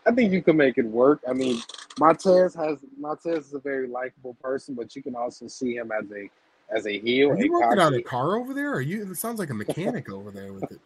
I 0.05 0.11
think 0.11 0.33
you 0.33 0.41
can 0.41 0.57
make 0.57 0.77
it 0.77 0.85
work. 0.85 1.21
I 1.27 1.33
mean, 1.33 1.61
Montez 1.99 2.53
has 2.55 2.79
Montez 2.97 3.47
is 3.47 3.53
a 3.53 3.59
very 3.59 3.87
likable 3.87 4.35
person, 4.41 4.75
but 4.75 4.95
you 4.95 5.03
can 5.03 5.15
also 5.15 5.47
see 5.47 5.75
him 5.75 5.91
as 5.91 6.05
a 6.11 6.29
as 6.69 6.85
a 6.87 6.99
heel. 6.99 7.31
Are 7.31 7.37
you 7.43 7.51
working 7.53 7.79
on 7.79 7.93
a 7.93 8.01
car 8.01 8.35
over 8.37 8.53
there? 8.53 8.73
Are 8.73 8.81
you? 8.81 9.09
It 9.11 9.15
sounds 9.17 9.39
like 9.39 9.49
a 9.49 9.53
mechanic 9.65 10.09
over 10.11 10.31
there 10.31 10.53
with 10.53 10.71
it. 10.71 10.79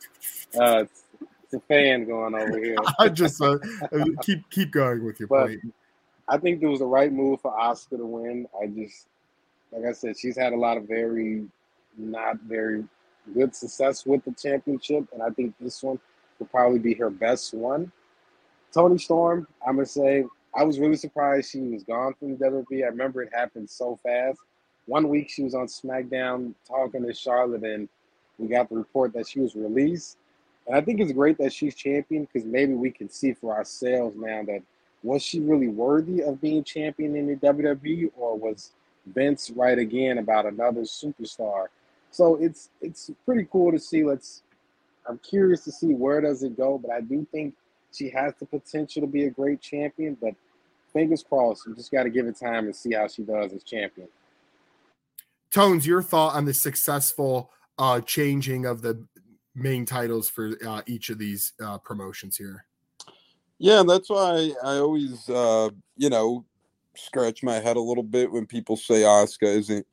Uh, 0.59 0.81
it's, 0.83 1.03
it's 1.43 1.53
a 1.53 1.59
fan 1.61 2.05
going 2.05 2.35
over 2.35 2.57
here. 2.59 2.75
I 2.99 3.09
just 3.09 3.41
uh, 3.41 3.57
keep 4.21 4.49
keep 4.49 4.71
going 4.71 5.03
with 5.05 5.19
your 5.19 5.27
But- 5.27 5.47
point. 5.47 5.73
I 6.29 6.37
think 6.37 6.61
it 6.61 6.67
was 6.67 6.79
the 6.79 6.85
right 6.85 7.11
move 7.11 7.39
for 7.39 7.53
Asuka 7.53 7.97
to 7.97 8.05
win. 8.05 8.47
I 8.61 8.67
just, 8.67 9.07
like 9.71 9.85
I 9.85 9.93
said, 9.93 10.19
she's 10.19 10.37
had 10.37 10.51
a 10.51 10.57
lot 10.57 10.75
of 10.75 10.83
very, 10.85 11.45
not 11.97 12.35
very 12.41 12.83
good 13.33 13.55
success 13.55 14.05
with 14.05 14.25
the 14.25 14.31
championship, 14.33 15.05
and 15.13 15.23
I 15.23 15.29
think 15.29 15.55
this 15.61 15.81
one 15.81 15.97
will 16.37 16.47
probably 16.47 16.79
be 16.79 16.93
her 16.95 17.09
best 17.09 17.53
one. 17.53 17.89
Toni 18.73 18.97
Storm, 18.97 19.47
I'm 19.65 19.75
gonna 19.75 19.85
say, 19.85 20.25
I 20.53 20.63
was 20.65 20.79
really 20.79 20.97
surprised 20.97 21.49
she 21.51 21.61
was 21.61 21.83
gone 21.83 22.13
from 22.19 22.37
the 22.37 22.45
WWE. 22.45 22.83
I 22.83 22.87
remember 22.87 23.21
it 23.21 23.29
happened 23.33 23.69
so 23.69 23.97
fast. 24.03 24.39
One 24.87 25.09
week 25.09 25.29
she 25.29 25.43
was 25.43 25.53
on 25.53 25.67
SmackDown 25.67 26.53
talking 26.65 27.05
to 27.05 27.13
Charlotte, 27.13 27.63
and 27.63 27.87
we 28.39 28.47
got 28.47 28.69
the 28.69 28.75
report 28.75 29.13
that 29.13 29.27
she 29.27 29.41
was 29.41 29.53
released. 29.53 30.17
And 30.65 30.75
I 30.75 30.81
think 30.81 30.99
it's 30.99 31.11
great 31.11 31.37
that 31.37 31.53
she's 31.53 31.75
champion 31.75 32.25
because 32.25 32.45
maybe 32.45 32.73
we 32.73 32.91
can 32.91 33.09
see 33.09 33.33
for 33.33 33.53
ourselves 33.53 34.15
now 34.17 34.43
that 34.43 34.63
was 35.03 35.23
she 35.23 35.39
really 35.39 35.67
worthy 35.67 36.21
of 36.21 36.41
being 36.41 36.63
champion 36.63 37.15
in 37.15 37.27
the 37.27 37.35
WWE, 37.35 38.11
or 38.17 38.37
was 38.37 38.71
Vince 39.05 39.49
right 39.51 39.77
again 39.77 40.17
about 40.17 40.45
another 40.45 40.81
superstar? 40.81 41.67
So 42.11 42.35
it's 42.35 42.69
it's 42.81 43.11
pretty 43.25 43.47
cool 43.51 43.71
to 43.71 43.79
see. 43.79 44.03
Let's. 44.03 44.43
I'm 45.07 45.19
curious 45.19 45.63
to 45.63 45.71
see 45.71 45.93
where 45.93 46.19
does 46.19 46.43
it 46.43 46.57
go, 46.57 46.77
but 46.77 46.91
I 46.91 46.99
do 46.99 47.25
think 47.31 47.55
she 47.93 48.09
has 48.09 48.33
the 48.39 48.45
potential 48.45 49.01
to 49.01 49.07
be 49.07 49.25
a 49.25 49.29
great 49.29 49.61
champion. 49.61 50.17
But 50.19 50.33
fingers 50.93 51.23
crossed. 51.23 51.65
You 51.67 51.75
just 51.75 51.91
got 51.91 52.03
to 52.03 52.09
give 52.09 52.25
it 52.25 52.37
time 52.37 52.65
and 52.65 52.75
see 52.75 52.93
how 52.93 53.07
she 53.07 53.23
does 53.23 53.53
as 53.53 53.63
champion. 53.63 54.07
Tones, 55.51 55.85
your 55.87 56.01
thought 56.01 56.35
on 56.35 56.45
the 56.45 56.53
successful 56.53 57.51
uh 57.79 58.01
changing 58.01 58.65
of 58.65 58.81
the 58.81 59.05
main 59.57 59.85
titles 59.85 60.29
for 60.29 60.51
uh, 60.65 60.81
each 60.85 61.09
of 61.09 61.17
these 61.17 61.53
uh, 61.63 61.77
promotions 61.79 62.37
here. 62.37 62.65
Yeah, 63.59 63.83
that's 63.87 64.09
why 64.09 64.51
I 64.63 64.77
always, 64.77 65.27
uh, 65.29 65.69
you 65.95 66.09
know, 66.09 66.45
scratch 66.95 67.43
my 67.43 67.55
head 67.55 67.75
a 67.75 67.81
little 67.81 68.03
bit 68.03 68.31
when 68.31 68.45
people 68.45 68.77
say 68.77 69.01
Asuka 69.01 69.47
isn't 69.57 69.85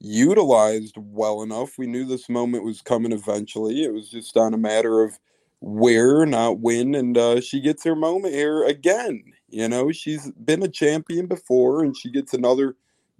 utilized 0.00 0.96
well 0.96 1.42
enough. 1.42 1.78
We 1.78 1.86
knew 1.86 2.04
this 2.04 2.28
moment 2.28 2.64
was 2.64 2.80
coming 2.80 3.12
eventually. 3.12 3.84
It 3.84 3.92
was 3.92 4.10
just 4.10 4.36
on 4.36 4.54
a 4.54 4.58
matter 4.58 5.02
of 5.02 5.18
where, 5.60 6.26
not 6.26 6.58
when, 6.58 6.96
and 6.96 7.16
uh, 7.16 7.40
she 7.40 7.60
gets 7.60 7.84
her 7.84 7.94
moment 7.94 8.34
here 8.34 8.64
again. 8.64 9.22
You 9.48 9.68
know, 9.68 9.92
she's 9.92 10.30
been 10.32 10.64
a 10.64 10.68
champion 10.68 11.26
before, 11.26 11.84
and 11.84 11.96
she 11.96 12.10
gets 12.10 12.34
another 12.34 12.74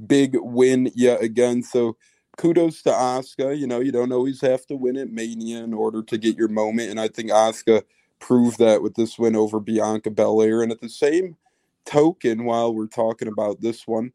big 0.07 0.37
win 0.37 0.91
yet 0.95 1.23
again. 1.23 1.63
So 1.63 1.97
kudos 2.37 2.83
to 2.83 2.91
Asuka. 2.91 3.59
You 3.59 3.67
know, 3.67 3.81
you 3.81 3.93
don't 3.93 4.13
always 4.13 4.41
have 4.41 4.67
to 4.67 4.77
win 4.77 4.97
at 4.97 5.11
Mania 5.11 5.63
in 5.63 5.75
order 5.75 6.03
to 6.03 6.19
get 6.19 6.37
your 6.37 6.49
moment, 6.49 6.91
and 6.91 7.01
I 7.01 7.09
think 7.09 7.31
Asuka 7.31 7.83
proved 8.19 8.59
that 8.59 8.83
with 8.83 8.95
this 8.95 9.19
win 9.19 9.35
over 9.35 9.59
Bianca 9.59 10.11
Belair. 10.11 10.63
And 10.63 10.71
at 10.71 10.81
the 10.81 10.89
same 10.89 11.37
token, 11.85 12.45
while 12.45 12.75
we're 12.75 12.87
talking 12.87 13.29
about 13.29 13.61
this 13.61 13.87
one, 13.87 14.13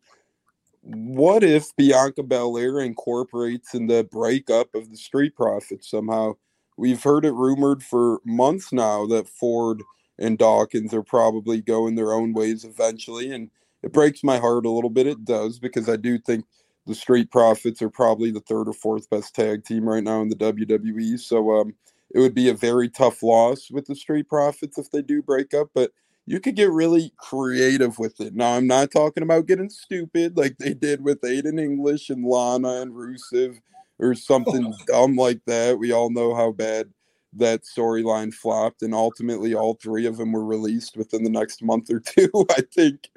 what 0.82 1.44
if 1.44 1.76
Bianca 1.76 2.24
Belair 2.24 2.80
incorporates 2.80 3.74
in 3.74 3.88
the 3.88 4.08
breakup 4.10 4.74
of 4.74 4.90
the 4.90 4.98
Street 4.98 5.36
Profits 5.36 5.90
somehow? 5.92 6.36
we've 6.78 7.04
heard 7.04 7.26
it 7.26 7.34
rumored 7.34 7.84
for 7.84 8.22
months 8.24 8.72
now 8.72 9.06
that 9.08 9.28
Ford 9.28 9.82
and 10.18 10.38
Dawkins 10.38 10.94
are 10.94 11.04
probably 11.04 11.62
going 11.62 11.96
their 11.96 12.14
own 12.14 12.34
ways 12.34 12.64
eventually. 12.64 13.32
And 13.32 13.50
it 13.84 13.94
breaks 13.94 14.24
my 14.24 14.38
heart 14.38 14.66
a 14.66 14.72
little 14.72 14.90
bit. 14.90 15.08
It 15.08 15.26
does 15.26 15.60
because 15.60 15.90
I 15.90 15.96
do 15.96 16.18
think 16.18 16.46
the 16.86 16.96
Street 16.96 17.32
Profits 17.32 17.82
are 17.82 17.90
probably 17.90 18.32
the 18.32 18.40
third 18.42 18.68
or 18.68 18.74
fourth 18.74 19.10
best 19.10 19.36
tag 19.36 19.66
team 19.66 19.88
right 19.88 20.04
now 20.04 20.22
in 20.22 20.30
the 20.30 20.36
WWE. 20.36 21.20
So 21.20 21.60
um, 21.60 21.74
it 22.14 22.20
would 22.20 22.34
be 22.34 22.50
a 22.50 22.54
very 22.54 22.90
tough 22.90 23.22
loss 23.22 23.70
with 23.70 23.86
the 23.86 23.96
Street 23.96 24.28
Profits 24.30 24.78
if 24.78 24.90
they 24.92 25.02
do 25.02 25.22
break 25.22 25.54
up. 25.54 25.70
But 25.74 25.92
you 26.26 26.40
could 26.40 26.56
get 26.56 26.72
really 26.72 27.14
creative 27.18 28.00
with 28.00 28.20
it. 28.20 28.36
Now, 28.36 28.54
I'm 28.54 28.68
not 28.68 28.92
talking 28.92 29.24
about 29.24 29.48
getting 29.48 29.70
stupid 29.70 30.38
like 30.38 30.58
they 30.58 30.74
did 30.74 31.04
with 31.04 31.22
Aiden 31.22 31.60
English 31.60 32.10
and 32.10 32.26
Lana 32.26 32.82
and 32.82 32.94
Rusev 32.94 33.60
or 34.00 34.14
something 34.14 34.74
dumb 34.88 35.16
like 35.16 35.42
that. 35.46 35.80
We 35.80 35.92
all 35.92 36.10
know 36.10 36.36
how 36.36 36.52
bad 36.52 36.90
that 37.38 37.64
storyline 37.64 38.34
flopped, 38.34 38.82
and 38.82 38.94
ultimately, 38.94 39.54
all 39.54 39.76
three 39.76 40.06
of 40.06 40.18
them 40.18 40.32
were 40.32 40.46
released 40.46 40.98
within 40.98 41.24
the 41.24 41.30
next 41.30 41.64
month 41.64 41.90
or 41.90 42.00
two, 42.06 42.30
I 42.52 42.62
think, 42.74 43.10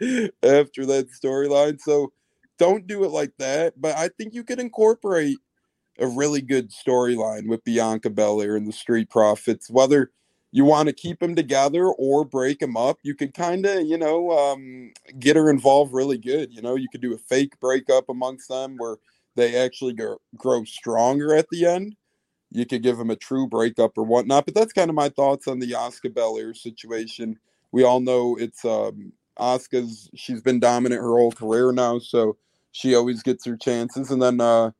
after 0.42 0.86
that 0.86 1.08
storyline. 1.12 1.80
So 1.80 2.12
don't 2.58 2.86
do 2.86 3.04
it 3.04 3.10
like 3.10 3.32
that. 3.38 3.80
But 3.80 3.96
I 3.96 4.08
think 4.08 4.34
you 4.34 4.44
could 4.44 4.60
incorporate 4.60 5.38
a 5.98 6.06
really 6.06 6.40
good 6.40 6.70
storyline 6.70 7.48
with 7.48 7.64
Bianca 7.64 8.10
Belair 8.10 8.56
and 8.56 8.66
the 8.66 8.72
Street 8.72 9.10
Profits, 9.10 9.70
whether 9.70 10.10
you 10.52 10.64
want 10.64 10.88
to 10.88 10.92
keep 10.92 11.20
them 11.20 11.34
together 11.34 11.86
or 11.86 12.24
break 12.24 12.58
them 12.58 12.76
up. 12.76 12.98
You 13.02 13.14
could 13.14 13.34
kind 13.34 13.64
of, 13.66 13.86
you 13.86 13.98
know, 13.98 14.30
um, 14.30 14.92
get 15.18 15.36
her 15.36 15.50
involved 15.50 15.92
really 15.92 16.18
good. 16.18 16.52
You 16.52 16.62
know, 16.62 16.74
you 16.74 16.88
could 16.90 17.00
do 17.00 17.14
a 17.14 17.18
fake 17.18 17.58
breakup 17.60 18.08
amongst 18.08 18.48
them 18.48 18.76
where 18.78 18.96
they 19.36 19.56
actually 19.56 19.92
grow, 19.92 20.16
grow 20.36 20.64
stronger 20.64 21.34
at 21.34 21.46
the 21.50 21.66
end. 21.66 21.96
You 22.50 22.66
could 22.66 22.82
give 22.82 22.98
him 22.98 23.10
a 23.10 23.16
true 23.16 23.46
breakup 23.46 23.96
or 23.96 24.04
whatnot. 24.04 24.46
But 24.46 24.54
that's 24.54 24.72
kind 24.72 24.90
of 24.90 24.96
my 24.96 25.08
thoughts 25.08 25.46
on 25.46 25.60
the 25.60 25.72
Asuka 25.72 26.12
Belair 26.12 26.54
situation. 26.54 27.38
We 27.72 27.84
all 27.84 28.00
know 28.00 28.36
it's 28.36 28.64
um, 28.64 29.12
Asuka's. 29.38 30.10
She's 30.14 30.42
been 30.42 30.60
dominant 30.60 31.00
her 31.00 31.16
whole 31.16 31.32
career 31.32 31.72
now, 31.72 31.98
so 31.98 32.36
she 32.72 32.94
always 32.94 33.22
gets 33.22 33.46
her 33.46 33.56
chances. 33.56 34.10
And 34.10 34.20
then 34.20 34.40
uh, 34.40 34.72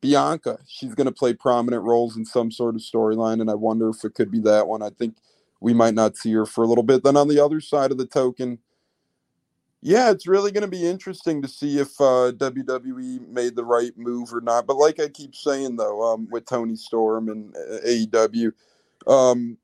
Bianca, 0.00 0.58
she's 0.68 0.94
going 0.94 1.06
to 1.06 1.12
play 1.12 1.34
prominent 1.34 1.82
roles 1.82 2.16
in 2.16 2.24
some 2.24 2.50
sort 2.50 2.76
of 2.76 2.80
storyline, 2.80 3.40
and 3.40 3.50
I 3.50 3.54
wonder 3.54 3.88
if 3.88 4.04
it 4.04 4.14
could 4.14 4.30
be 4.30 4.40
that 4.40 4.68
one. 4.68 4.82
I 4.82 4.90
think 4.90 5.16
we 5.60 5.74
might 5.74 5.94
not 5.94 6.16
see 6.16 6.32
her 6.32 6.46
for 6.46 6.62
a 6.62 6.66
little 6.66 6.84
bit. 6.84 7.02
Then 7.02 7.16
on 7.16 7.28
the 7.28 7.42
other 7.44 7.60
side 7.60 7.90
of 7.90 7.98
the 7.98 8.06
token, 8.06 8.58
yeah, 9.82 10.10
it's 10.10 10.26
really 10.26 10.52
going 10.52 10.62
to 10.62 10.68
be 10.68 10.86
interesting 10.86 11.42
to 11.42 11.48
see 11.48 11.78
if 11.78 12.00
uh, 12.00 12.32
WWE 12.32 13.28
made 13.28 13.54
the 13.54 13.64
right 13.64 13.92
move 13.96 14.32
or 14.32 14.40
not. 14.40 14.66
But 14.66 14.76
like 14.76 14.98
I 14.98 15.08
keep 15.08 15.34
saying, 15.34 15.76
though, 15.76 16.02
um, 16.02 16.28
with 16.30 16.46
Toni 16.46 16.76
Storm 16.76 17.28
and 17.28 17.54
uh, 17.56 17.86
AEW, 17.86 18.52
um, 19.06 19.58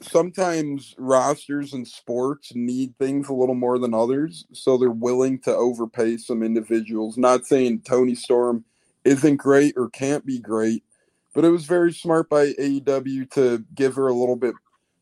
sometimes 0.00 0.94
rosters 0.98 1.72
and 1.72 1.86
sports 1.86 2.52
need 2.54 2.96
things 2.98 3.28
a 3.28 3.34
little 3.34 3.54
more 3.54 3.78
than 3.78 3.94
others, 3.94 4.46
so 4.52 4.76
they're 4.76 4.90
willing 4.90 5.38
to 5.40 5.54
overpay 5.54 6.18
some 6.18 6.42
individuals. 6.42 7.16
Not 7.16 7.46
saying 7.46 7.82
Toni 7.82 8.14
Storm 8.14 8.64
isn't 9.04 9.36
great 9.36 9.74
or 9.76 9.88
can't 9.88 10.26
be 10.26 10.38
great, 10.38 10.84
but 11.34 11.44
it 11.44 11.50
was 11.50 11.64
very 11.64 11.92
smart 11.92 12.28
by 12.28 12.52
AEW 12.52 13.30
to 13.32 13.64
give 13.74 13.94
her 13.94 14.08
a 14.08 14.14
little 14.14 14.36
bit 14.36 14.54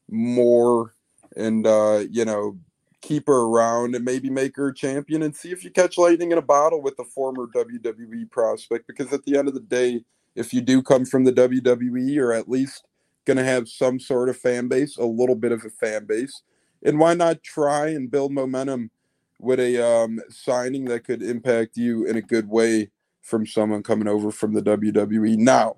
more 0.08 0.94
and 1.36 1.66
uh, 1.66 2.04
you 2.10 2.24
know 2.24 2.58
keep 3.06 3.28
her 3.28 3.42
around 3.42 3.94
and 3.94 4.04
maybe 4.04 4.28
make 4.28 4.56
her 4.56 4.68
a 4.68 4.74
champion 4.74 5.22
and 5.22 5.34
see 5.34 5.52
if 5.52 5.62
you 5.62 5.70
catch 5.70 5.96
lightning 5.96 6.32
in 6.32 6.38
a 6.38 6.42
bottle 6.42 6.82
with 6.82 6.98
a 6.98 7.04
former 7.04 7.46
WWE 7.54 8.28
prospect. 8.30 8.86
Because 8.86 9.12
at 9.12 9.24
the 9.24 9.38
end 9.38 9.46
of 9.46 9.54
the 9.54 9.60
day, 9.60 10.04
if 10.34 10.52
you 10.52 10.60
do 10.60 10.82
come 10.82 11.04
from 11.04 11.24
the 11.24 11.32
WWE, 11.32 12.10
you're 12.12 12.32
at 12.32 12.48
least 12.48 12.84
going 13.24 13.36
to 13.36 13.44
have 13.44 13.68
some 13.68 14.00
sort 14.00 14.28
of 14.28 14.36
fan 14.36 14.66
base, 14.68 14.96
a 14.96 15.04
little 15.04 15.36
bit 15.36 15.52
of 15.52 15.64
a 15.64 15.70
fan 15.70 16.04
base. 16.04 16.42
And 16.84 16.98
why 16.98 17.14
not 17.14 17.42
try 17.42 17.88
and 17.88 18.10
build 18.10 18.32
momentum 18.32 18.90
with 19.38 19.60
a 19.60 19.84
um, 19.84 20.20
signing 20.28 20.86
that 20.86 21.04
could 21.04 21.22
impact 21.22 21.76
you 21.76 22.04
in 22.06 22.16
a 22.16 22.22
good 22.22 22.48
way 22.48 22.90
from 23.22 23.46
someone 23.46 23.82
coming 23.82 24.08
over 24.08 24.30
from 24.30 24.54
the 24.54 24.62
WWE. 24.62 25.36
Now, 25.36 25.76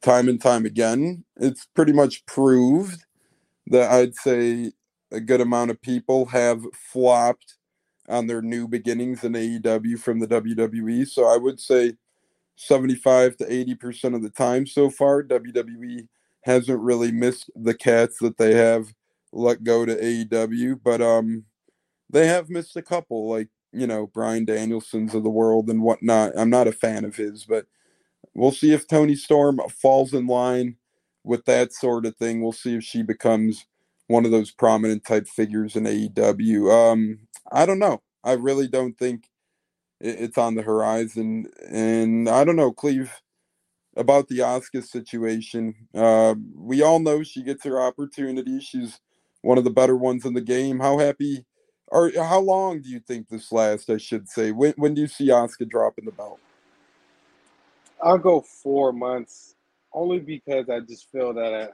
time 0.00 0.28
and 0.28 0.40
time 0.40 0.64
again, 0.64 1.24
it's 1.36 1.66
pretty 1.74 1.92
much 1.92 2.24
proved 2.26 3.04
that 3.66 3.90
I'd 3.90 4.14
say 4.14 4.72
a 5.10 5.20
good 5.20 5.40
amount 5.40 5.70
of 5.70 5.80
people 5.80 6.26
have 6.26 6.62
flopped 6.74 7.56
on 8.08 8.26
their 8.26 8.42
new 8.42 8.66
beginnings 8.66 9.24
in 9.24 9.32
AEW 9.32 9.98
from 9.98 10.18
the 10.18 10.26
WWE. 10.26 11.06
So 11.06 11.26
I 11.26 11.36
would 11.36 11.60
say 11.60 11.94
75 12.56 13.36
to 13.38 13.44
80% 13.44 14.14
of 14.14 14.22
the 14.22 14.30
time 14.30 14.66
so 14.66 14.90
far, 14.90 15.22
WWE 15.22 16.08
hasn't 16.42 16.80
really 16.80 17.12
missed 17.12 17.50
the 17.54 17.74
cats 17.74 18.18
that 18.20 18.38
they 18.38 18.54
have 18.54 18.92
let 19.32 19.62
go 19.62 19.84
to 19.84 19.94
AEW, 19.94 20.80
but 20.82 21.02
um 21.02 21.44
they 22.10 22.26
have 22.26 22.48
missed 22.48 22.76
a 22.76 22.82
couple 22.82 23.28
like 23.28 23.48
you 23.72 23.86
know, 23.86 24.06
Bryan 24.06 24.46
Danielsons 24.46 25.14
of 25.14 25.22
the 25.22 25.30
world 25.30 25.68
and 25.68 25.82
whatnot. 25.82 26.32
I'm 26.36 26.50
not 26.50 26.68
a 26.68 26.72
fan 26.72 27.04
of 27.04 27.16
his, 27.16 27.44
but 27.44 27.66
we'll 28.34 28.52
see 28.52 28.72
if 28.72 28.88
Toni 28.88 29.14
Storm 29.14 29.60
falls 29.68 30.14
in 30.14 30.26
line 30.26 30.76
with 31.22 31.44
that 31.44 31.72
sort 31.72 32.06
of 32.06 32.16
thing. 32.16 32.40
We'll 32.40 32.52
see 32.52 32.76
if 32.76 32.84
she 32.84 33.02
becomes 33.02 33.66
one 34.08 34.24
of 34.24 34.30
those 34.30 34.50
prominent 34.50 35.04
type 35.04 35.28
figures 35.28 35.76
in 35.76 35.84
AEW. 35.84 36.72
Um, 36.72 37.20
I 37.52 37.64
don't 37.64 37.78
know. 37.78 38.02
I 38.24 38.32
really 38.32 38.66
don't 38.66 38.98
think 38.98 39.28
it's 40.00 40.38
on 40.38 40.54
the 40.54 40.62
horizon. 40.62 41.50
And 41.70 42.28
I 42.28 42.44
don't 42.44 42.56
know, 42.56 42.72
Cleve, 42.72 43.12
about 43.96 44.28
the 44.28 44.38
Asuka 44.38 44.84
situation. 44.84 45.74
Uh, 45.94 46.34
we 46.54 46.82
all 46.82 46.98
know 46.98 47.22
she 47.22 47.42
gets 47.42 47.64
her 47.64 47.80
opportunity. 47.80 48.60
She's 48.60 49.00
one 49.42 49.58
of 49.58 49.64
the 49.64 49.70
better 49.70 49.96
ones 49.96 50.24
in 50.24 50.34
the 50.34 50.40
game. 50.40 50.80
How 50.80 50.98
happy 50.98 51.44
or 51.88 52.10
how 52.16 52.40
long 52.40 52.82
do 52.82 52.88
you 52.88 53.00
think 53.00 53.28
this 53.28 53.50
lasts? 53.50 53.88
I 53.88 53.96
should 53.96 54.28
say. 54.28 54.52
When 54.52 54.74
when 54.76 54.94
do 54.94 55.00
you 55.00 55.08
see 55.08 55.28
Asuka 55.28 55.68
dropping 55.68 56.04
the 56.04 56.12
belt? 56.12 56.38
I'll 58.02 58.18
go 58.18 58.40
four 58.40 58.92
months, 58.92 59.56
only 59.92 60.20
because 60.20 60.68
I 60.68 60.80
just 60.80 61.10
feel 61.10 61.32
that. 61.34 61.54
I, 61.54 61.68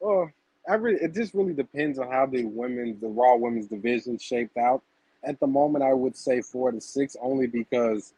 well, 0.00 0.30
Really, 0.76 1.00
it 1.00 1.14
just 1.14 1.34
really 1.34 1.54
depends 1.54 1.98
on 1.98 2.10
how 2.10 2.26
the 2.26 2.44
women's, 2.44 3.00
the 3.00 3.08
Raw 3.08 3.36
women's 3.36 3.66
division 3.66 4.18
shaped 4.18 4.56
out. 4.56 4.82
At 5.24 5.40
the 5.40 5.46
moment, 5.46 5.84
I 5.84 5.92
would 5.92 6.16
say 6.16 6.40
four 6.40 6.70
to 6.70 6.80
six, 6.80 7.16
only 7.20 7.46
because 7.46 8.12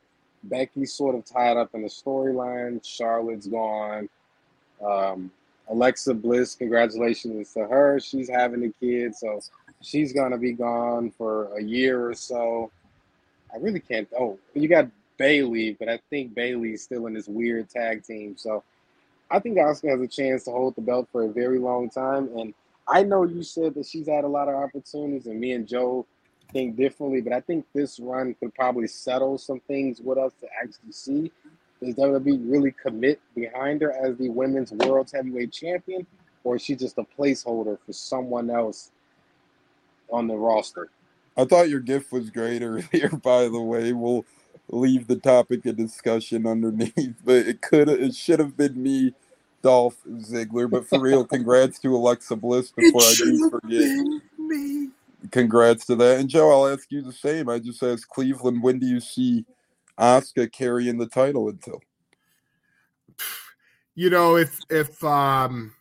Becky's 0.45 0.93
sort 0.93 1.15
of 1.15 1.25
tied 1.25 1.57
up 1.57 1.75
in 1.75 1.83
the 1.83 1.89
storyline. 1.89 2.85
Charlotte's 2.85 3.47
gone. 3.47 4.09
Um, 4.85 5.31
Alexa 5.69 6.15
Bliss, 6.15 6.55
congratulations 6.55 7.53
to 7.55 7.67
her. 7.67 8.01
She's 8.01 8.29
having 8.29 8.65
a 8.65 8.85
kid, 8.85 9.15
so 9.15 9.41
she's 9.83 10.13
gonna 10.13 10.39
be 10.39 10.53
gone 10.53 11.11
for 11.11 11.57
a 11.57 11.63
year 11.63 12.09
or 12.09 12.15
so. 12.15 12.71
I 13.53 13.59
really 13.59 13.81
can't. 13.81 14.09
Oh, 14.19 14.39
you 14.55 14.69
got 14.69 14.89
Bayley, 15.17 15.77
but 15.79 15.89
I 15.89 16.01
think 16.11 16.35
Bayley's 16.35 16.83
still 16.83 17.07
in 17.07 17.15
this 17.15 17.29
weird 17.29 17.69
tag 17.69 18.05
team. 18.05 18.37
So 18.37 18.65
I 19.31 19.39
think 19.39 19.59
Asuka 19.59 19.91
has 19.91 20.01
a 20.01 20.09
chance 20.09 20.45
to 20.45 20.51
hold 20.51 20.75
the 20.75 20.83
belt 20.83 21.09
for 21.13 21.25
a 21.25 21.29
very 21.29 21.59
long 21.59 21.89
time. 21.89 22.29
And 22.37 22.55
I 22.89 23.03
know 23.03 23.25
you 23.25 23.43
said 23.43 23.75
that 23.75 23.87
she's 23.87 24.09
had 24.09 24.25
a 24.25 24.29
lot 24.29 24.49
of 24.49 24.55
opportunities, 24.55 25.27
and 25.27 25.39
me 25.39 25.53
and 25.53 25.67
Joe 25.67 26.07
think 26.53 26.77
differently, 26.77 27.21
but 27.21 27.33
I 27.33 27.41
think 27.41 27.65
this 27.73 28.01
run 28.01 28.35
could 28.35 28.53
probably 28.55 28.89
settle 28.89 29.39
some 29.39 29.61
things 29.69 30.01
with 30.01 30.19
us 30.19 30.33
to 30.41 30.49
actually 30.61 30.93
see. 30.93 31.33
Does 31.81 31.95
WWE 31.95 32.51
really 32.51 32.73
commit 32.73 33.21
behind 33.35 33.81
her 33.83 33.93
as 33.93 34.17
the 34.17 34.29
women's 34.29 34.73
world 34.73 35.11
heavyweight 35.15 35.53
champion, 35.53 36.07
or 36.43 36.57
is 36.57 36.63
she 36.63 36.75
just 36.75 36.99
a 36.99 37.05
placeholder 37.05 37.79
for 37.87 37.93
someone 37.93 38.51
else 38.51 38.91
on 40.13 40.27
the 40.27 40.35
roster. 40.35 40.89
I 41.37 41.45
thought 41.45 41.69
your 41.69 41.81
gift 41.81 42.13
was 42.13 42.31
great 42.31 42.63
earlier. 42.63 43.09
By 43.23 43.49
the 43.49 43.61
way, 43.61 43.93
we'll 43.93 44.25
leave 44.73 45.07
the 45.07 45.17
topic 45.17 45.67
of 45.67 45.77
discussion 45.77 46.47
underneath, 46.47 47.15
but 47.25 47.47
it 47.47 47.61
could 47.61 47.89
it 47.89 48.15
should 48.15 48.39
have 48.39 48.57
been 48.57 48.81
me, 48.81 49.15
Dolph 49.63 49.97
Ziggler. 50.07 50.71
But 50.71 50.89
for 50.89 51.01
real, 51.01 51.25
congrats 51.25 51.79
to 51.81 51.95
Alexa 51.95 52.37
Bliss 52.37 52.71
before 52.77 53.03
I 53.03 53.15
do 53.17 53.51
forget. 53.51 54.07
Me. 54.39 54.89
Congrats 55.31 55.85
to 55.87 55.97
that. 55.97 56.19
And 56.19 56.29
Joe, 56.29 56.51
I'll 56.51 56.73
ask 56.73 56.91
you 56.91 57.03
the 57.03 57.13
same. 57.13 57.49
I 57.49 57.59
just 57.59 57.83
asked 57.83 58.09
Cleveland, 58.09 58.63
when 58.63 58.79
do 58.79 58.87
you 58.87 59.01
see 59.01 59.45
Asuka 59.99 60.51
carrying 60.51 60.97
the 60.97 61.07
title 61.07 61.49
until? 61.49 61.83
You 63.95 64.09
know, 64.09 64.37
if 64.37 64.59
if 64.71 65.03
um 65.05 65.75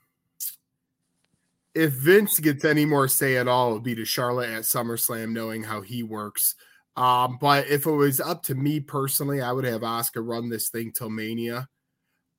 if 1.74 1.94
Vince 1.94 2.40
gets 2.40 2.66
any 2.66 2.86
more 2.86 3.08
say 3.08 3.38
at 3.38 3.48
all, 3.48 3.72
it 3.72 3.74
would 3.76 3.84
be 3.84 3.96
to 3.96 4.04
Charlotte 4.04 4.50
at 4.50 4.64
SummerSlam, 4.64 5.32
knowing 5.32 5.64
how 5.64 5.82
he 5.82 6.04
works. 6.04 6.56
Um, 6.96 7.38
but 7.40 7.68
if 7.68 7.86
it 7.86 7.92
was 7.92 8.20
up 8.20 8.44
to 8.44 8.56
me 8.56 8.80
personally, 8.80 9.42
I 9.42 9.52
would 9.52 9.66
have 9.66 9.82
Asuka 9.82 10.26
run 10.26 10.50
this 10.50 10.70
thing 10.70 10.92
till 10.92 11.10
Mania, 11.10 11.68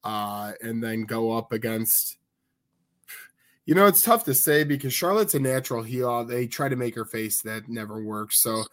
uh, 0.05 0.53
and 0.61 0.83
then 0.83 1.03
go 1.03 1.37
up 1.37 1.53
against. 1.53 2.19
You 3.67 3.75
know, 3.75 3.87
it's 3.87 4.03
tough 4.03 4.25
to 4.25 4.35
say 4.35 4.65
because 4.65 4.93
Charlotte's 4.93 5.35
a 5.35 5.41
natural 5.41 5.83
heel. 5.83 6.25
They 6.25 6.47
try 6.47 6.69
to 6.69 6.77
make 6.77 6.95
her 6.97 7.05
face 7.05 7.41
that 7.43 7.69
never 7.69 8.03
works. 8.03 8.43
So, 8.43 8.65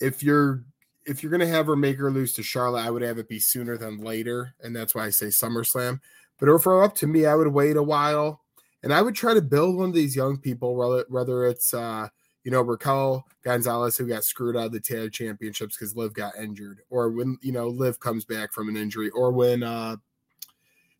if 0.00 0.22
you're 0.22 0.64
if 1.04 1.22
you're 1.22 1.32
gonna 1.32 1.46
have 1.46 1.66
her 1.66 1.76
make 1.76 1.98
her 1.98 2.10
lose 2.10 2.32
to 2.34 2.42
Charlotte, 2.42 2.86
I 2.86 2.90
would 2.90 3.02
have 3.02 3.18
it 3.18 3.28
be 3.28 3.40
sooner 3.40 3.76
than 3.76 3.98
later, 3.98 4.54
and 4.62 4.74
that's 4.74 4.94
why 4.94 5.06
I 5.06 5.10
say 5.10 5.26
SummerSlam. 5.26 6.00
But 6.38 6.48
if 6.48 6.60
it 6.60 6.66
were 6.66 6.82
up 6.82 6.94
to 6.96 7.06
me, 7.06 7.26
I 7.26 7.34
would 7.34 7.48
wait 7.48 7.76
a 7.76 7.82
while 7.82 8.40
and 8.82 8.92
I 8.92 9.02
would 9.02 9.14
try 9.14 9.34
to 9.34 9.42
build 9.42 9.76
one 9.76 9.90
of 9.90 9.94
these 9.94 10.16
young 10.16 10.38
people, 10.38 10.74
whether, 10.74 11.04
whether 11.08 11.46
it's, 11.46 11.74
uh, 11.74 12.08
you 12.44 12.50
know, 12.50 12.62
Raquel 12.62 13.26
Gonzalez, 13.44 13.96
who 13.96 14.06
got 14.06 14.24
screwed 14.24 14.56
out 14.56 14.66
of 14.66 14.72
the 14.72 14.80
tag 14.80 15.12
championships 15.12 15.76
because 15.76 15.96
Liv 15.96 16.14
got 16.14 16.36
injured, 16.36 16.80
or 16.90 17.10
when, 17.10 17.38
you 17.42 17.52
know, 17.52 17.68
Liv 17.68 18.00
comes 18.00 18.24
back 18.24 18.52
from 18.52 18.68
an 18.68 18.76
injury, 18.76 19.10
or 19.10 19.30
when, 19.32 19.62
uh, 19.62 19.96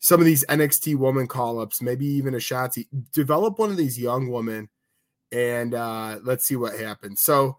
some 0.01 0.19
of 0.19 0.27
these 0.27 0.45
NXT 0.47 0.97
woman 0.97 1.27
call 1.27 1.61
ups, 1.61 1.83
maybe 1.83 2.07
even 2.07 2.35
a 2.35 2.39
Shotzi, 2.39 2.87
develop 3.13 3.59
one 3.59 3.71
of 3.71 3.77
these 3.77 3.99
young 3.99 4.31
women 4.31 4.69
and 5.33 5.75
uh, 5.75 6.19
let's 6.23 6.45
see 6.45 6.57
what 6.57 6.79
happens. 6.79 7.21
So 7.21 7.59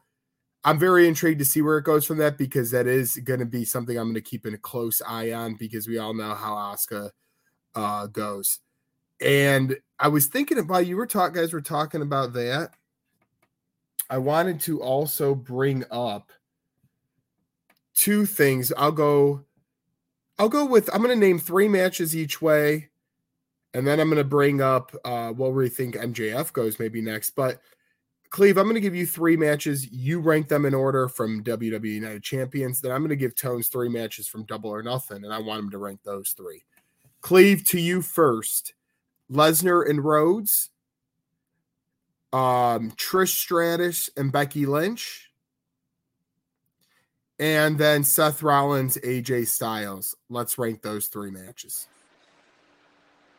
I'm 0.63 0.77
very 0.77 1.07
intrigued 1.07 1.39
to 1.39 1.45
see 1.45 1.61
where 1.61 1.77
it 1.77 1.85
goes 1.85 2.05
from 2.05 2.17
that 2.17 2.37
because 2.37 2.71
that 2.71 2.87
is 2.87 3.15
going 3.17 3.39
to 3.39 3.45
be 3.45 3.65
something 3.65 3.97
I'm 3.97 4.05
going 4.05 4.15
to 4.15 4.21
keep 4.21 4.45
in 4.45 4.53
a 4.53 4.59
close 4.59 5.01
eye 5.07 5.31
on 5.31 5.55
because 5.55 5.87
we 5.87 5.97
all 5.97 6.13
know 6.13 6.33
how 6.33 6.53
Asuka 6.55 7.11
uh, 7.75 8.07
goes. 8.07 8.59
And 9.19 9.77
I 9.99 10.07
was 10.07 10.25
thinking 10.25 10.57
about 10.57 10.87
you 10.87 10.97
were 10.97 11.07
talking 11.07 11.35
guys 11.35 11.53
were 11.53 11.61
talking 11.61 12.01
about 12.01 12.33
that. 12.33 12.71
I 14.11 14.19
wanted 14.19 14.59
to 14.61 14.81
also 14.81 15.33
bring 15.33 15.83
up 15.89 16.31
two 17.95 18.27
things. 18.27 18.71
I'll 18.77 18.91
go 18.91 19.45
I'll 20.37 20.49
go 20.49 20.65
with 20.65 20.93
I'm 20.93 21.01
going 21.01 21.19
to 21.19 21.25
name 21.25 21.39
3 21.39 21.67
matches 21.67 22.15
each 22.15 22.41
way 22.41 22.89
and 23.73 23.87
then 23.87 23.99
I'm 23.99 24.09
going 24.09 24.17
to 24.17 24.23
bring 24.23 24.61
up 24.61 24.93
uh, 25.05 25.29
what 25.29 25.53
we 25.53 25.69
think 25.69 25.95
MJF 25.95 26.51
goes 26.53 26.77
maybe 26.77 27.01
next. 27.01 27.31
But 27.31 27.61
Cleve, 28.31 28.57
I'm 28.57 28.65
going 28.65 28.75
to 28.75 28.81
give 28.81 28.95
you 28.95 29.05
three 29.05 29.35
matches. 29.35 29.91
You 29.91 30.19
rank 30.19 30.47
them 30.47 30.65
in 30.65 30.73
order 30.73 31.07
from 31.09 31.43
WWE 31.43 31.85
United 31.85 32.23
Champions. 32.23 32.79
Then 32.79 32.91
I'm 32.91 33.01
going 33.01 33.09
to 33.09 33.15
give 33.15 33.35
Tones 33.35 33.67
three 33.67 33.89
matches 33.89 34.27
from 34.27 34.45
Double 34.45 34.69
or 34.69 34.81
Nothing, 34.81 35.25
and 35.25 35.33
I 35.33 35.39
want 35.39 35.59
him 35.59 35.69
to 35.71 35.77
rank 35.77 35.99
those 36.03 36.31
three. 36.31 36.63
Cleve, 37.19 37.65
to 37.69 37.79
you 37.79 38.01
first. 38.01 38.73
Lesnar 39.31 39.89
and 39.89 40.03
Rhodes, 40.03 40.70
um, 42.33 42.91
Trish 42.91 43.35
Stratus 43.35 44.09
and 44.15 44.31
Becky 44.31 44.65
Lynch, 44.65 45.31
and 47.39 47.77
then 47.77 48.03
Seth 48.03 48.43
Rollins, 48.43 48.97
AJ 48.97 49.47
Styles. 49.47 50.15
Let's 50.29 50.57
rank 50.57 50.81
those 50.81 51.07
three 51.07 51.31
matches. 51.31 51.87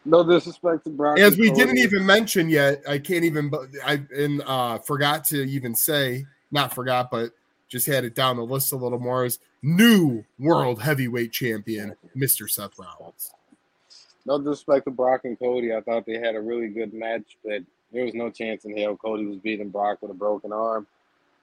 No 0.05 0.25
disrespect 0.25 0.85
to 0.85 0.91
Brock. 0.91 1.19
As 1.19 1.39
we 1.39 1.53
didn't 1.53 1.79
even 1.79 2.05
mention 2.05 2.49
yet, 2.49 2.83
I 2.89 2.99
can't 2.99 3.25
even. 3.25 3.53
I 3.85 4.03
and 4.17 4.43
uh, 4.45 4.79
forgot 4.79 5.25
to 5.27 5.45
even 5.45 5.77
say, 5.77 6.27
not 6.51 6.75
forgot, 6.75 7.11
but 7.11 7.31
just 7.69 7.87
had 7.87 8.05
it 8.05 8.15
down 8.15 8.37
the 8.37 8.43
list 8.43 8.73
a 8.73 8.77
little 8.77 8.99
more. 8.99 9.25
Is 9.25 9.39
new 9.63 10.25
world 10.39 10.83
heavyweight 10.83 11.31
champion, 11.31 11.95
Mister 12.17 12.49
Seth 12.49 12.79
Rollins. 12.79 13.33
No 14.27 14.39
disrespect 14.39 14.87
to 14.87 14.91
Brock 14.91 15.21
and 15.25 15.39
Cody. 15.39 15.73
I 15.73 15.81
thought 15.81 16.05
they 16.05 16.19
had 16.19 16.35
a 16.35 16.41
really 16.41 16.69
good 16.69 16.93
match, 16.93 17.39
but 17.45 17.63
there 17.93 18.05
was 18.05 18.15
no 18.15 18.31
chance 18.31 18.65
in 18.65 18.77
hell 18.77 18.97
Cody 18.97 19.27
was 19.27 19.39
beating 19.39 19.69
Brock 19.69 19.99
with 20.01 20.11
a 20.11 20.15
broken 20.15 20.53
arm, 20.53 20.87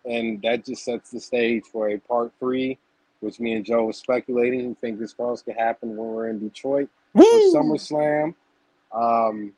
and 0.05 0.41
that 0.41 0.65
just 0.65 0.83
sets 0.83 1.11
the 1.11 1.19
stage 1.19 1.63
for 1.71 1.89
a 1.89 1.97
part 1.97 2.31
three, 2.39 2.77
which 3.19 3.39
me 3.39 3.53
and 3.53 3.65
Joe 3.65 3.85
was 3.85 3.97
speculating. 3.97 4.75
Fingers 4.75 5.13
crossed 5.13 5.45
could 5.45 5.55
happen 5.55 5.95
when 5.95 6.07
we're 6.09 6.29
in 6.29 6.39
Detroit 6.39 6.89
for 7.13 7.23
SummerSlam. 7.23 8.33
Um, 8.91 9.53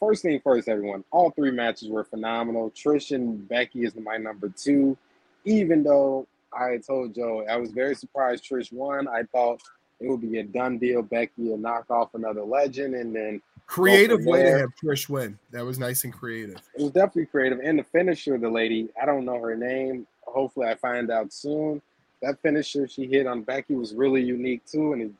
first 0.00 0.22
thing 0.22 0.40
first, 0.42 0.68
everyone. 0.68 1.04
All 1.10 1.30
three 1.30 1.50
matches 1.50 1.88
were 1.88 2.04
phenomenal. 2.04 2.70
Trish 2.70 3.14
and 3.14 3.46
Becky 3.48 3.84
is 3.84 3.94
my 3.94 4.16
number 4.16 4.48
two. 4.48 4.96
Even 5.44 5.82
though 5.82 6.26
I 6.52 6.78
told 6.78 7.14
Joe 7.14 7.44
I 7.48 7.56
was 7.56 7.72
very 7.72 7.94
surprised 7.94 8.44
Trish 8.44 8.72
won. 8.72 9.08
I 9.08 9.24
thought 9.24 9.60
it 10.00 10.08
would 10.08 10.20
be 10.20 10.38
a 10.38 10.42
done 10.42 10.78
deal. 10.78 11.02
Becky 11.02 11.42
will 11.48 11.58
knock 11.58 11.90
off 11.90 12.14
another 12.14 12.42
legend, 12.42 12.94
and 12.94 13.14
then 13.14 13.42
creative 13.66 14.24
way 14.24 14.42
to 14.42 14.58
have 14.58 14.70
Trish 14.82 15.08
win. 15.08 15.38
That 15.50 15.64
was 15.64 15.78
nice 15.78 16.04
and 16.04 16.12
creative. 16.12 16.56
It 16.76 16.82
was 16.82 16.92
definitely 16.92 17.26
creative. 17.26 17.60
And 17.62 17.78
the 17.78 17.84
finisher, 17.84 18.38
the 18.38 18.48
lady, 18.48 18.88
I 19.00 19.06
don't 19.06 19.24
know 19.24 19.38
her 19.40 19.56
name. 19.56 20.06
Hopefully, 20.22 20.68
I 20.68 20.74
find 20.74 21.10
out 21.10 21.32
soon. 21.32 21.82
That 22.22 22.40
finisher 22.40 22.86
she 22.86 23.06
hit 23.06 23.26
on 23.26 23.42
Becky 23.42 23.74
was 23.74 23.94
really 23.94 24.22
unique 24.22 24.64
too, 24.64 24.92
and 24.92 25.02
it 25.02 25.10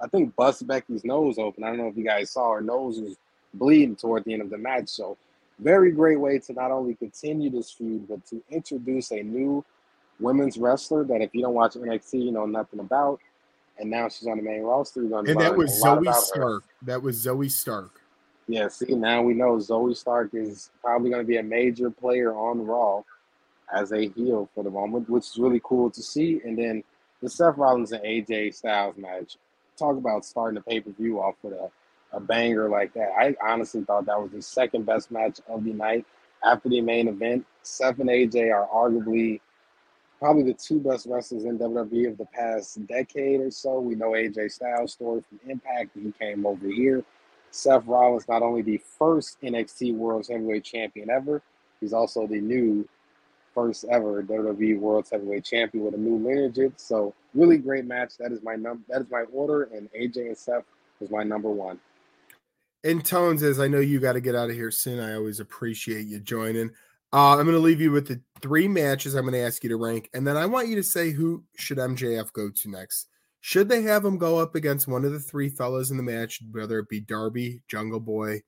I 0.00 0.06
think 0.06 0.34
bust 0.36 0.66
Becky's 0.66 1.04
nose 1.04 1.38
open. 1.38 1.64
I 1.64 1.68
don't 1.68 1.78
know 1.78 1.88
if 1.88 1.96
you 1.96 2.04
guys 2.04 2.30
saw 2.30 2.52
her 2.52 2.60
nose 2.60 3.00
was 3.00 3.16
bleeding 3.54 3.96
toward 3.96 4.24
the 4.24 4.32
end 4.32 4.42
of 4.42 4.50
the 4.50 4.58
match. 4.58 4.88
So 4.88 5.16
very 5.58 5.92
great 5.92 6.18
way 6.18 6.38
to 6.40 6.52
not 6.52 6.70
only 6.70 6.94
continue 6.94 7.50
this 7.50 7.70
feud, 7.70 8.08
but 8.08 8.24
to 8.26 8.42
introduce 8.50 9.12
a 9.12 9.22
new 9.22 9.64
women's 10.20 10.58
wrestler 10.58 11.04
that 11.04 11.22
if 11.22 11.34
you 11.34 11.42
don't 11.42 11.54
watch 11.54 11.74
NXT, 11.74 12.24
you 12.24 12.32
know 12.32 12.46
nothing 12.46 12.80
about. 12.80 13.20
And 13.78 13.90
now 13.90 14.08
she's 14.08 14.28
on 14.28 14.36
the 14.36 14.42
main 14.42 14.62
roster. 14.62 15.00
And 15.00 15.40
that 15.40 15.56
was 15.56 15.82
Zoey 15.82 16.12
Stark. 16.14 16.62
Her. 16.62 16.68
That 16.82 17.02
was 17.02 17.24
Zoey 17.24 17.50
Stark. 17.50 18.00
Yeah, 18.46 18.68
see, 18.68 18.94
now 18.94 19.22
we 19.22 19.34
know 19.34 19.56
Zoey 19.56 19.96
Stark 19.96 20.30
is 20.34 20.70
probably 20.82 21.10
going 21.10 21.22
to 21.22 21.26
be 21.26 21.38
a 21.38 21.42
major 21.42 21.90
player 21.90 22.34
on 22.34 22.64
Raw 22.64 23.02
as 23.74 23.92
a 23.92 24.08
heel 24.08 24.48
for 24.54 24.62
the 24.62 24.70
moment, 24.70 25.08
which 25.08 25.24
is 25.24 25.38
really 25.38 25.60
cool 25.64 25.90
to 25.90 26.02
see. 26.02 26.40
And 26.44 26.58
then 26.58 26.84
the 27.22 27.30
Seth 27.30 27.56
Rollins 27.56 27.92
and 27.92 28.04
AJ 28.04 28.54
Styles 28.54 28.96
match 28.96 29.38
talk 29.78 29.96
about 29.96 30.24
starting 30.24 30.56
the 30.56 30.60
pay 30.60 30.80
per 30.80 30.90
view 30.90 31.20
off 31.20 31.36
with 31.42 31.54
a, 31.54 31.70
a 32.12 32.20
banger 32.20 32.68
like 32.68 32.92
that. 32.94 33.12
I 33.18 33.34
honestly 33.42 33.82
thought 33.82 34.06
that 34.06 34.20
was 34.20 34.30
the 34.30 34.42
second 34.42 34.84
best 34.84 35.10
match 35.10 35.40
of 35.48 35.64
the 35.64 35.72
night 35.72 36.04
after 36.44 36.68
the 36.68 36.80
main 36.80 37.08
event. 37.08 37.46
Seth 37.62 37.98
and 37.98 38.10
AJ 38.10 38.54
are 38.54 38.68
arguably 38.68 39.40
probably 40.24 40.42
the 40.42 40.54
two 40.54 40.80
best 40.80 41.04
wrestlers 41.04 41.44
in 41.44 41.58
WWE 41.58 42.08
of 42.08 42.16
the 42.16 42.24
past 42.24 42.86
decade 42.86 43.42
or 43.42 43.50
so. 43.50 43.78
We 43.78 43.94
know 43.94 44.12
AJ 44.12 44.52
Styles' 44.52 44.94
story 44.94 45.22
from 45.28 45.38
Impact. 45.50 45.90
He 45.94 46.10
came 46.18 46.46
over 46.46 46.66
here. 46.66 47.04
Seth 47.50 47.86
Rollins, 47.86 48.26
not 48.26 48.40
only 48.40 48.62
the 48.62 48.80
first 48.98 49.38
NXT 49.42 49.94
World 49.94 50.26
Heavyweight 50.26 50.64
Champion 50.64 51.10
ever, 51.10 51.42
he's 51.78 51.92
also 51.92 52.26
the 52.26 52.40
new 52.40 52.88
first 53.54 53.84
ever 53.90 54.22
WWE 54.22 54.78
World 54.78 55.06
Heavyweight 55.12 55.44
Champion 55.44 55.84
with 55.84 55.92
a 55.92 55.98
new 55.98 56.16
lineage. 56.16 56.72
So 56.78 57.12
really 57.34 57.58
great 57.58 57.84
match. 57.84 58.16
That 58.18 58.32
is 58.32 58.42
my 58.42 58.54
number. 58.54 58.82
That 58.88 59.02
is 59.02 59.10
my 59.10 59.24
order, 59.30 59.64
and 59.74 59.90
AJ 59.92 60.28
and 60.28 60.38
Seth 60.38 60.64
was 61.00 61.10
my 61.10 61.22
number 61.22 61.50
one. 61.50 61.78
And 62.82 63.04
Tones, 63.04 63.42
as 63.42 63.60
I 63.60 63.68
know 63.68 63.80
you 63.80 64.00
got 64.00 64.14
to 64.14 64.22
get 64.22 64.34
out 64.34 64.48
of 64.48 64.56
here 64.56 64.70
soon, 64.70 65.00
I 65.00 65.16
always 65.16 65.38
appreciate 65.38 66.06
you 66.06 66.18
joining. 66.18 66.70
Uh, 67.14 67.36
I'm 67.38 67.44
going 67.44 67.52
to 67.52 67.58
leave 67.58 67.80
you 67.80 67.92
with 67.92 68.08
the 68.08 68.20
three 68.40 68.66
matches 68.66 69.14
I'm 69.14 69.22
going 69.22 69.34
to 69.34 69.40
ask 69.40 69.62
you 69.62 69.70
to 69.70 69.76
rank, 69.76 70.10
and 70.14 70.26
then 70.26 70.36
I 70.36 70.46
want 70.46 70.68
you 70.68 70.76
to 70.76 70.82
say 70.82 71.12
who 71.12 71.44
should 71.56 71.78
MJF 71.78 72.32
go 72.32 72.50
to 72.50 72.70
next. 72.70 73.08
Should 73.40 73.68
they 73.68 73.82
have 73.82 74.04
him 74.04 74.18
go 74.18 74.38
up 74.38 74.54
against 74.54 74.88
one 74.88 75.04
of 75.04 75.12
the 75.12 75.20
three 75.20 75.48
fellas 75.48 75.90
in 75.90 75.96
the 75.96 76.02
match, 76.02 76.40
whether 76.50 76.78
it 76.80 76.88
be 76.88 77.00
Darby, 77.00 77.62
Jungle 77.68 78.00
Boy, 78.00 78.42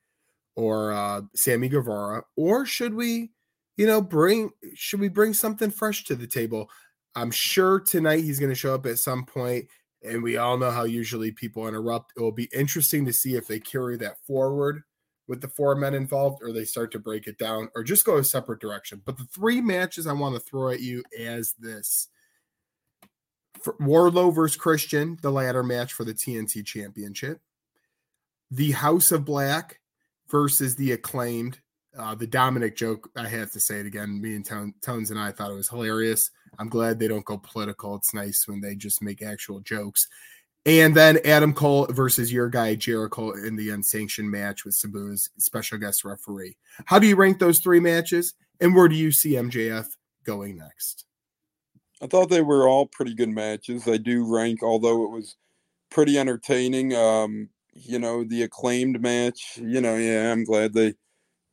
or 0.56 0.92
uh, 0.92 1.20
Sammy 1.34 1.68
Guevara, 1.68 2.24
or 2.36 2.66
should 2.66 2.94
we 2.94 3.30
you 3.76 3.86
know, 3.86 4.00
bring 4.00 4.50
should 4.74 5.00
we 5.00 5.08
bring 5.08 5.34
something 5.34 5.70
fresh 5.70 6.04
to 6.04 6.14
the 6.14 6.26
table? 6.26 6.70
I'm 7.14 7.30
sure 7.30 7.80
tonight 7.80 8.24
he's 8.24 8.38
going 8.38 8.50
to 8.50 8.54
show 8.54 8.74
up 8.74 8.86
at 8.86 8.98
some 8.98 9.24
point, 9.24 9.66
and 10.02 10.22
we 10.22 10.36
all 10.36 10.58
know 10.58 10.70
how 10.70 10.84
usually 10.84 11.30
people 11.30 11.68
interrupt. 11.68 12.12
It 12.16 12.20
will 12.20 12.32
be 12.32 12.48
interesting 12.54 13.04
to 13.06 13.12
see 13.12 13.36
if 13.36 13.46
they 13.46 13.60
carry 13.60 13.96
that 13.98 14.18
forward 14.26 14.82
with 15.28 15.40
the 15.40 15.48
four 15.48 15.74
men 15.74 15.94
involved, 15.94 16.42
or 16.42 16.52
they 16.52 16.64
start 16.64 16.92
to 16.92 16.98
break 16.98 17.26
it 17.26 17.38
down, 17.38 17.68
or 17.74 17.82
just 17.82 18.04
go 18.04 18.18
a 18.18 18.24
separate 18.24 18.60
direction. 18.60 19.02
But 19.04 19.18
the 19.18 19.24
three 19.24 19.60
matches 19.60 20.06
I 20.06 20.12
want 20.12 20.34
to 20.34 20.40
throw 20.40 20.70
at 20.70 20.80
you 20.80 21.02
as 21.18 21.54
this. 21.58 22.08
For 23.60 23.74
Wardlow 23.74 24.34
versus 24.34 24.56
Christian, 24.56 25.18
the 25.22 25.30
ladder 25.30 25.62
match 25.62 25.92
for 25.92 26.04
the 26.04 26.14
TNT 26.14 26.64
Championship. 26.64 27.40
The 28.50 28.72
House 28.72 29.10
of 29.10 29.24
Black 29.24 29.80
versus 30.28 30.76
the 30.76 30.92
acclaimed 30.92 31.58
uh, 31.98 32.14
the 32.14 32.26
Dominic 32.26 32.76
joke, 32.76 33.10
I 33.16 33.26
have 33.26 33.50
to 33.52 33.60
say 33.60 33.80
it 33.80 33.86
again. 33.86 34.20
Me 34.20 34.34
and 34.34 34.44
Tone, 34.44 34.74
Tones 34.82 35.10
and 35.10 35.18
I 35.18 35.32
thought 35.32 35.50
it 35.50 35.54
was 35.54 35.68
hilarious. 35.68 36.30
I'm 36.58 36.68
glad 36.68 36.98
they 36.98 37.08
don't 37.08 37.24
go 37.24 37.38
political. 37.38 37.94
It's 37.96 38.14
nice 38.14 38.46
when 38.46 38.60
they 38.60 38.74
just 38.74 39.02
make 39.02 39.22
actual 39.22 39.60
jokes. 39.60 40.08
And 40.66 40.96
then 40.96 41.20
Adam 41.24 41.54
Cole 41.54 41.86
versus 41.90 42.32
your 42.32 42.48
guy 42.48 42.74
Jericho 42.74 43.30
in 43.30 43.54
the 43.54 43.70
unsanctioned 43.70 44.28
match 44.28 44.64
with 44.64 44.74
Sabu's 44.74 45.30
special 45.38 45.78
guest 45.78 46.04
referee. 46.04 46.56
How 46.86 46.98
do 46.98 47.06
you 47.06 47.14
rank 47.14 47.38
those 47.38 47.60
three 47.60 47.78
matches? 47.78 48.34
And 48.60 48.74
where 48.74 48.88
do 48.88 48.96
you 48.96 49.12
see 49.12 49.34
MJF 49.34 49.86
going 50.24 50.56
next? 50.56 51.04
I 52.02 52.08
thought 52.08 52.30
they 52.30 52.42
were 52.42 52.68
all 52.68 52.86
pretty 52.86 53.14
good 53.14 53.28
matches. 53.28 53.86
I 53.86 53.96
do 53.96 54.26
rank, 54.26 54.64
although 54.64 55.04
it 55.04 55.10
was 55.10 55.36
pretty 55.88 56.18
entertaining. 56.18 56.94
Um, 56.94 57.48
you 57.72 58.00
know, 58.00 58.24
the 58.24 58.42
acclaimed 58.42 59.00
match, 59.00 59.58
you 59.62 59.80
know, 59.80 59.94
yeah, 59.96 60.32
I'm 60.32 60.44
glad 60.44 60.72
they 60.72 60.94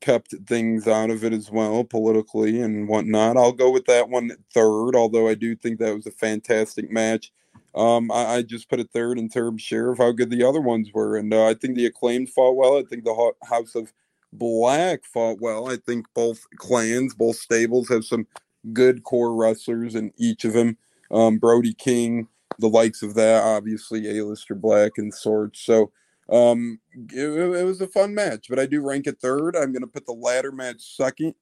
kept 0.01 0.33
things 0.47 0.87
out 0.87 1.11
of 1.11 1.23
it 1.23 1.33
as 1.33 1.51
well, 1.51 1.83
politically 1.83 2.61
and 2.61 2.87
whatnot. 2.87 3.37
I'll 3.37 3.51
go 3.51 3.69
with 3.69 3.85
that 3.85 4.09
one 4.09 4.31
third, 4.53 4.95
although 4.95 5.29
I 5.29 5.35
do 5.35 5.55
think 5.55 5.79
that 5.79 5.95
was 5.95 6.07
a 6.07 6.11
fantastic 6.11 6.91
match. 6.91 7.31
Um, 7.75 8.11
I, 8.11 8.35
I, 8.35 8.41
just 8.43 8.69
put 8.69 8.79
it 8.79 8.91
third 8.91 9.17
in 9.17 9.29
terms 9.29 9.63
share 9.63 9.89
of 9.89 9.97
how 9.97 10.11
good 10.11 10.29
the 10.29 10.43
other 10.43 10.61
ones 10.61 10.91
were, 10.93 11.17
and 11.17 11.33
uh, 11.33 11.47
I 11.47 11.55
think 11.55 11.75
the 11.75 11.87
acclaimed 11.87 12.29
fought 12.29 12.55
well. 12.55 12.77
I 12.77 12.83
think 12.83 13.03
the 13.03 13.33
House 13.49 13.73
of 13.73 13.91
Black 14.31 15.03
fought 15.05 15.41
well. 15.41 15.71
I 15.71 15.77
think 15.77 16.05
both 16.13 16.45
clans, 16.57 17.15
both 17.15 17.37
stables, 17.37 17.89
have 17.89 18.05
some 18.05 18.27
good 18.73 19.03
core 19.03 19.35
wrestlers 19.35 19.95
in 19.95 20.13
each 20.17 20.45
of 20.45 20.53
them. 20.53 20.77
Um, 21.09 21.39
Brody 21.39 21.73
King, 21.73 22.27
the 22.59 22.69
likes 22.69 23.01
of 23.01 23.15
that, 23.15 23.43
obviously, 23.43 24.03
Aleister 24.03 24.59
Black 24.59 24.93
and 24.97 25.13
Swords. 25.13 25.59
So 25.59 25.91
Um, 26.29 26.79
it, 27.11 27.27
it 27.27 27.65
was 27.65 27.81
a 27.81 27.87
fun 27.87 28.15
match, 28.15 28.47
but 28.49 28.59
I 28.59 28.65
do 28.65 28.81
rank 28.81 29.07
it 29.07 29.19
third. 29.19 29.55
I'm 29.55 29.71
going 29.71 29.81
to 29.81 29.87
put 29.87 30.05
the 30.05 30.13
ladder 30.13 30.51
match 30.51 30.95
second. 30.95 31.35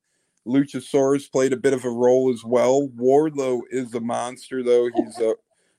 Luchasaurus 0.47 1.31
played 1.31 1.53
a 1.53 1.57
bit 1.57 1.73
of 1.73 1.85
a 1.85 1.89
role 1.89 2.33
as 2.33 2.43
well. 2.43 2.87
Wardlow 2.97 3.61
is 3.69 3.93
a 3.93 3.99
monster, 3.99 4.63
though. 4.63 4.89
He's 4.95 5.19
uh, 5.19 5.33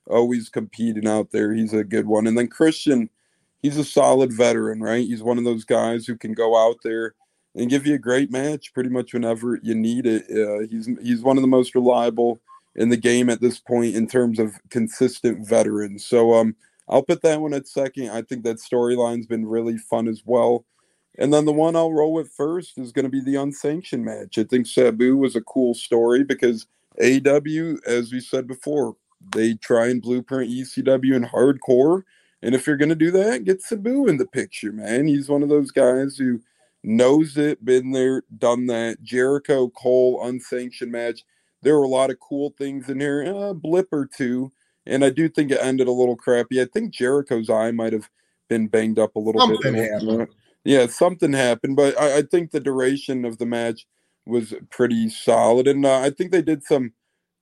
always 0.08 0.48
competing 0.48 1.06
out 1.06 1.30
there. 1.30 1.52
He's 1.52 1.72
a 1.72 1.84
good 1.84 2.06
one. 2.06 2.26
And 2.26 2.36
then 2.36 2.48
Christian, 2.48 3.08
he's 3.62 3.76
a 3.76 3.84
solid 3.84 4.32
veteran, 4.32 4.80
right? 4.80 5.06
He's 5.06 5.22
one 5.22 5.38
of 5.38 5.44
those 5.44 5.64
guys 5.64 6.06
who 6.06 6.16
can 6.16 6.32
go 6.32 6.56
out 6.56 6.78
there 6.82 7.14
and 7.54 7.70
give 7.70 7.86
you 7.86 7.94
a 7.94 7.98
great 7.98 8.30
match 8.30 8.72
pretty 8.72 8.88
much 8.88 9.12
whenever 9.12 9.58
you 9.62 9.74
need 9.74 10.06
it. 10.06 10.24
Uh, 10.30 10.66
he's 10.68 10.88
he's 11.02 11.22
one 11.22 11.36
of 11.36 11.42
the 11.42 11.48
most 11.48 11.74
reliable 11.74 12.40
in 12.74 12.88
the 12.88 12.96
game 12.96 13.28
at 13.28 13.40
this 13.40 13.58
point 13.58 13.94
in 13.94 14.06
terms 14.06 14.38
of 14.38 14.54
consistent 14.70 15.46
veterans. 15.46 16.06
So 16.06 16.34
um, 16.34 16.56
I'll 16.88 17.02
put 17.02 17.22
that 17.22 17.40
one 17.40 17.54
at 17.54 17.68
second. 17.68 18.10
I 18.10 18.22
think 18.22 18.44
that 18.44 18.56
storyline's 18.56 19.26
been 19.26 19.46
really 19.46 19.76
fun 19.76 20.08
as 20.08 20.22
well. 20.24 20.64
And 21.18 21.32
then 21.32 21.44
the 21.44 21.52
one 21.52 21.76
I'll 21.76 21.92
roll 21.92 22.14
with 22.14 22.32
first 22.32 22.78
is 22.78 22.92
going 22.92 23.04
to 23.04 23.10
be 23.10 23.20
the 23.20 23.36
unsanctioned 23.36 24.04
match. 24.04 24.38
I 24.38 24.44
think 24.44 24.66
Sabu 24.66 25.16
was 25.18 25.36
a 25.36 25.42
cool 25.42 25.74
story 25.74 26.24
because 26.24 26.66
AW, 27.02 27.76
as 27.86 28.12
we 28.12 28.20
said 28.20 28.46
before, 28.46 28.96
they 29.30 29.54
try 29.54 29.88
and 29.88 30.02
blueprint 30.02 30.50
ECW 30.50 31.14
and 31.16 31.26
hardcore. 31.26 32.02
And 32.42 32.54
if 32.54 32.66
you're 32.66 32.76
going 32.76 32.88
to 32.88 32.94
do 32.94 33.10
that, 33.12 33.44
get 33.44 33.62
Sabu 33.62 34.08
in 34.08 34.16
the 34.16 34.26
picture, 34.26 34.72
man. 34.72 35.06
He's 35.06 35.28
one 35.28 35.42
of 35.42 35.48
those 35.48 35.70
guys 35.70 36.16
who 36.16 36.40
knows 36.82 37.36
it, 37.36 37.64
been 37.64 37.92
there, 37.92 38.24
done 38.38 38.66
that. 38.66 39.02
Jericho 39.02 39.68
Cole 39.68 40.20
unsanctioned 40.26 40.90
match. 40.90 41.24
There 41.62 41.78
were 41.78 41.84
a 41.84 41.88
lot 41.88 42.10
of 42.10 42.18
cool 42.18 42.52
things 42.58 42.88
in 42.88 42.98
here, 42.98 43.22
a 43.22 43.54
blip 43.54 43.88
or 43.92 44.06
two. 44.06 44.50
And 44.86 45.04
I 45.04 45.10
do 45.10 45.28
think 45.28 45.52
it 45.52 45.60
ended 45.62 45.86
a 45.86 45.92
little 45.92 46.16
crappy. 46.16 46.60
I 46.60 46.64
think 46.64 46.92
Jericho's 46.92 47.48
eye 47.48 47.70
might 47.70 47.92
have 47.92 48.10
been 48.48 48.66
banged 48.66 48.98
up 48.98 49.14
a 49.14 49.20
little 49.20 49.40
Something 49.40 49.74
bit. 49.74 49.92
happened. 49.92 50.28
Yeah, 50.64 50.86
something 50.86 51.32
happened, 51.32 51.76
but 51.76 51.98
I, 52.00 52.18
I 52.18 52.22
think 52.22 52.50
the 52.50 52.60
duration 52.60 53.24
of 53.24 53.38
the 53.38 53.46
match 53.46 53.86
was 54.26 54.54
pretty 54.70 55.08
solid, 55.08 55.66
and 55.66 55.84
uh, 55.84 55.98
I 55.98 56.10
think 56.10 56.30
they 56.30 56.42
did 56.42 56.62
some 56.62 56.92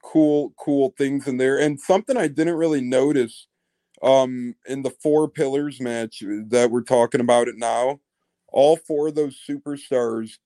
cool, 0.02 0.52
cool 0.58 0.94
things 0.96 1.26
in 1.26 1.36
there. 1.36 1.58
And 1.58 1.80
something 1.80 2.16
I 2.16 2.28
didn't 2.28 2.54
really 2.54 2.80
notice 2.80 3.46
um, 4.02 4.54
in 4.66 4.82
the 4.82 4.90
four 4.90 5.28
pillars 5.28 5.80
match 5.80 6.22
that 6.48 6.70
we're 6.70 6.82
talking 6.82 7.20
about 7.20 7.48
it 7.48 7.56
now, 7.56 8.00
all 8.48 8.76
four 8.76 9.08
of 9.08 9.14
those 9.14 9.40
superstars 9.48 10.38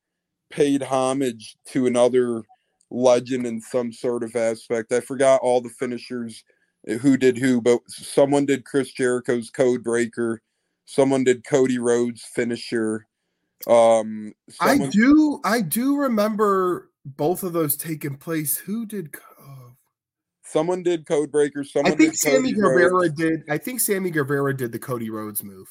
paid 0.51 0.83
homage 0.83 1.57
to 1.69 1.87
another 1.87 2.43
legend 2.91 3.47
in 3.47 3.61
some 3.61 3.93
sort 3.93 4.23
of 4.23 4.37
aspect. 4.37 4.93
I 4.93 5.01
forgot 5.01 5.41
all 5.43 5.61
the 5.61 5.71
finishers 5.71 6.45
uh, 6.89 6.95
who 6.95 7.17
did 7.17 7.39
who, 7.39 7.61
but 7.61 7.81
someone 7.89 8.47
did 8.47 8.65
Chris 8.65 8.93
Jericho's 8.93 9.51
Code 9.51 9.83
Breaker 9.83 10.43
someone 10.87 11.25
did 11.25 11.45
Cody 11.45 11.79
Rhodes 11.79 12.23
finisher. 12.23 13.07
Um, 13.67 14.35
I 14.61 14.79
do 14.79 15.41
I 15.45 15.61
do 15.61 15.97
remember 15.97 16.91
both 17.05 17.43
of 17.43 17.53
those 17.53 17.77
taking 17.77 18.17
place. 18.17 18.59
Who 18.59 18.87
did 18.87 19.15
someone 20.45 20.83
did 20.83 21.07
Code 21.07 21.31
Breaker. 21.33 21.61
I 21.61 21.65
Someone 21.65 21.97
think 21.97 22.13
did 22.13 22.19
Sammy 22.19 22.53
Cody 22.53 22.53
Guevara 22.55 22.93
Rhodes. 22.93 23.15
did 23.15 23.43
I 23.49 23.59
think 23.59 23.81
Sammy 23.81 24.11
Guevara 24.11 24.57
did 24.57 24.73
the 24.73 24.79
Cody 24.79 25.11
Rhodes 25.11 25.43
move. 25.43 25.69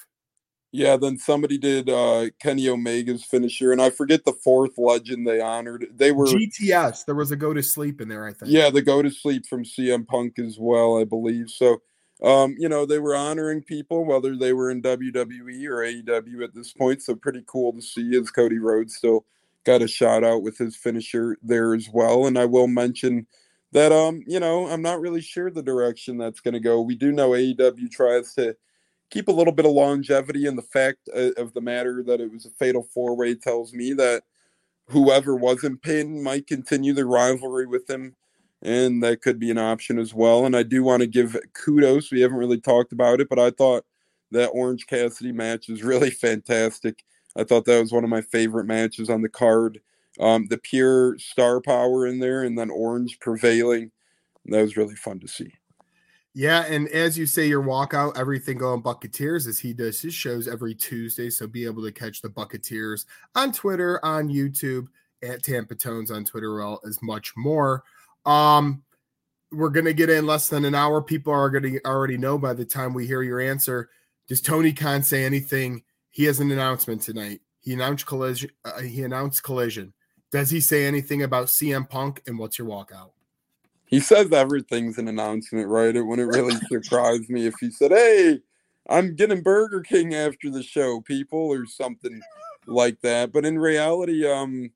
Yeah, 0.75 0.97
then 0.97 1.19
somebody 1.19 1.59
did 1.59 1.87
uh, 1.87 2.31
Kenny 2.41 2.67
Omega's 2.67 3.23
finisher, 3.23 3.71
and 3.71 3.79
I 3.81 3.91
forget 3.91 4.25
the 4.25 4.33
fourth 4.33 4.71
legend 4.79 5.27
they 5.27 5.39
honored. 5.39 5.85
They 5.93 6.11
were 6.11 6.25
GTS. 6.25 7.05
There 7.05 7.13
was 7.13 7.29
a 7.29 7.35
go 7.35 7.53
to 7.53 7.61
sleep 7.61 8.01
in 8.01 8.07
there, 8.07 8.25
I 8.25 8.33
think. 8.33 8.51
yeah, 8.51 8.71
the 8.71 8.81
go 8.81 9.03
to 9.03 9.11
sleep 9.11 9.45
from 9.45 9.63
CM 9.63 10.07
Punk 10.07 10.39
as 10.39 10.57
well, 10.59 10.99
I 10.99 11.03
believe. 11.03 11.51
So, 11.51 11.77
um, 12.23 12.55
you 12.57 12.69
know, 12.69 12.87
they 12.87 12.97
were 12.97 13.15
honoring 13.15 13.61
people 13.61 14.03
whether 14.03 14.35
they 14.35 14.51
were 14.53 14.71
in 14.71 14.81
WWE 14.81 15.67
or 15.67 15.83
AEW 15.85 16.43
at 16.43 16.55
this 16.55 16.73
point. 16.73 17.03
So 17.03 17.13
pretty 17.15 17.43
cool 17.45 17.73
to 17.73 17.81
see 17.81 18.17
as 18.17 18.31
Cody 18.31 18.57
Rhodes 18.57 18.95
still 18.95 19.25
got 19.65 19.83
a 19.83 19.87
shout 19.87 20.23
out 20.23 20.41
with 20.41 20.57
his 20.57 20.75
finisher 20.75 21.37
there 21.43 21.75
as 21.75 21.87
well. 21.93 22.25
And 22.25 22.35
I 22.35 22.45
will 22.45 22.67
mention 22.67 23.27
that 23.73 23.91
um, 23.91 24.23
you 24.25 24.39
know, 24.39 24.67
I'm 24.67 24.81
not 24.81 25.01
really 25.01 25.21
sure 25.21 25.49
the 25.49 25.63
direction 25.63 26.17
that's 26.17 26.39
going 26.39 26.53
to 26.53 26.59
go. 26.59 26.81
We 26.81 26.95
do 26.95 27.11
know 27.11 27.31
AEW 27.31 27.91
tries 27.91 28.33
to 28.35 28.55
keep 29.09 29.27
a 29.27 29.31
little 29.31 29.53
bit 29.53 29.65
of 29.65 29.71
longevity, 29.71 30.47
and 30.47 30.57
the 30.57 30.63
fact 30.63 31.09
uh, 31.15 31.31
of 31.37 31.53
the 31.53 31.61
matter 31.61 32.03
that 32.03 32.21
it 32.21 32.31
was 32.31 32.45
a 32.45 32.51
fatal 32.51 32.87
four 32.93 33.15
way 33.15 33.35
tells 33.35 33.73
me 33.73 33.93
that 33.93 34.23
whoever 34.87 35.35
wasn't 35.35 35.81
pinned 35.81 36.23
might 36.23 36.47
continue 36.47 36.93
the 36.93 37.05
rivalry 37.05 37.65
with 37.65 37.89
him, 37.89 38.15
and 38.61 39.01
that 39.03 39.21
could 39.21 39.39
be 39.39 39.49
an 39.49 39.57
option 39.57 39.97
as 39.97 40.13
well. 40.13 40.45
And 40.45 40.55
I 40.55 40.63
do 40.63 40.83
want 40.83 41.01
to 41.01 41.07
give 41.07 41.35
kudos. 41.53 42.11
We 42.11 42.21
haven't 42.21 42.37
really 42.37 42.61
talked 42.61 42.93
about 42.93 43.21
it, 43.21 43.29
but 43.29 43.39
I 43.39 43.49
thought 43.49 43.85
that 44.31 44.49
Orange 44.49 44.85
Cassidy 44.85 45.31
match 45.31 45.67
was 45.67 45.83
really 45.83 46.09
fantastic. 46.11 47.03
I 47.35 47.43
thought 47.43 47.65
that 47.65 47.81
was 47.81 47.91
one 47.91 48.03
of 48.03 48.09
my 48.11 48.21
favorite 48.21 48.65
matches 48.65 49.09
on 49.09 49.23
the 49.23 49.29
card. 49.29 49.81
Um, 50.19 50.47
the 50.47 50.57
pure 50.57 51.17
star 51.17 51.59
power 51.61 52.07
in 52.07 52.19
there, 52.19 52.43
and 52.43 52.57
then 52.57 52.69
Orange 52.69 53.19
prevailing. 53.19 53.91
That 54.45 54.61
was 54.61 54.77
really 54.77 54.95
fun 54.95 55.19
to 55.21 55.27
see. 55.27 55.53
Yeah, 56.35 56.65
and 56.65 56.87
as 56.89 57.17
you 57.17 57.27
say, 57.27 57.47
your 57.47 57.61
walkout, 57.61 58.17
everything 58.17 58.57
going 58.57 58.81
Bucketeers 58.81 59.47
as 59.47 59.59
he 59.59 59.71
does 59.71 60.01
his 60.01 60.15
shows 60.15 60.47
every 60.47 60.73
Tuesday. 60.73 61.29
So 61.29 61.45
be 61.45 61.65
able 61.65 61.83
to 61.83 61.91
catch 61.91 62.21
the 62.21 62.29
Bucketeers 62.29 63.05
on 63.35 63.51
Twitter, 63.51 64.03
on 64.03 64.29
YouTube, 64.29 64.87
at 65.21 65.43
Tampa 65.43 65.75
Tones 65.75 66.11
on 66.11 66.25
Twitter, 66.25 66.55
well, 66.55 66.81
as 66.87 67.01
much 67.01 67.33
more. 67.37 67.83
Um, 68.25 68.83
we're 69.51 69.69
gonna 69.69 69.93
get 69.93 70.09
in 70.09 70.25
less 70.25 70.49
than 70.49 70.65
an 70.65 70.73
hour. 70.73 71.01
People 71.01 71.33
are 71.33 71.49
gonna 71.49 71.77
already 71.85 72.17
know 72.17 72.39
by 72.39 72.53
the 72.53 72.65
time 72.65 72.93
we 72.93 73.05
hear 73.05 73.21
your 73.21 73.39
answer. 73.39 73.89
Does 74.27 74.41
Tony 74.41 74.73
Khan 74.73 75.03
say 75.03 75.23
anything? 75.23 75.83
He 76.09 76.23
has 76.25 76.39
an 76.39 76.51
announcement 76.51 77.01
tonight. 77.03 77.41
He 77.59 77.73
announced 77.73 78.07
collision. 78.07 78.49
Uh, 78.65 78.81
he 78.81 79.03
announced 79.03 79.43
collision. 79.43 79.93
Does 80.33 80.49
he 80.49 80.61
say 80.61 80.87
anything 80.87 81.21
about 81.21 81.45
CM 81.45 81.87
Punk 81.87 82.23
and 82.25 82.39
what's 82.39 82.57
your 82.57 82.67
walkout? 82.67 83.11
He 83.85 83.99
says 83.99 84.31
everything's 84.31 84.97
an 84.97 85.07
announcement, 85.07 85.67
right? 85.67 85.95
It 85.95 86.01
wouldn't 86.01 86.33
really 86.33 86.55
surprise 86.67 87.29
me 87.29 87.45
if 87.45 87.53
he 87.59 87.69
said, 87.69 87.91
"Hey, 87.91 88.39
I'm 88.89 89.15
getting 89.15 89.43
Burger 89.43 89.81
King 89.81 90.15
after 90.15 90.49
the 90.49 90.63
show, 90.63 91.01
people," 91.01 91.37
or 91.37 91.67
something 91.67 92.19
like 92.65 92.99
that. 93.01 93.31
But 93.31 93.45
in 93.45 93.59
reality, 93.59 94.27
um, 94.27 94.71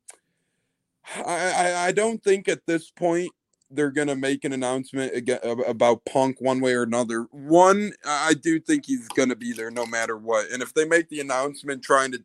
I 1.16 1.52
I, 1.56 1.86
I 1.86 1.92
don't 1.92 2.22
think 2.22 2.46
at 2.46 2.64
this 2.66 2.92
point 2.92 3.32
they're 3.68 3.90
gonna 3.90 4.14
make 4.14 4.44
an 4.44 4.52
announcement 4.52 5.12
again 5.12 5.40
about 5.66 6.04
Punk 6.04 6.40
one 6.40 6.60
way 6.60 6.74
or 6.74 6.84
another. 6.84 7.22
One, 7.32 7.94
I 8.06 8.34
do 8.34 8.60
think 8.60 8.86
he's 8.86 9.08
gonna 9.08 9.34
be 9.34 9.52
there 9.52 9.72
no 9.72 9.86
matter 9.86 10.16
what. 10.16 10.52
And 10.52 10.62
if 10.62 10.72
they 10.72 10.84
make 10.84 11.08
the 11.08 11.18
announcement 11.18 11.82
trying 11.82 12.12
to 12.12 12.22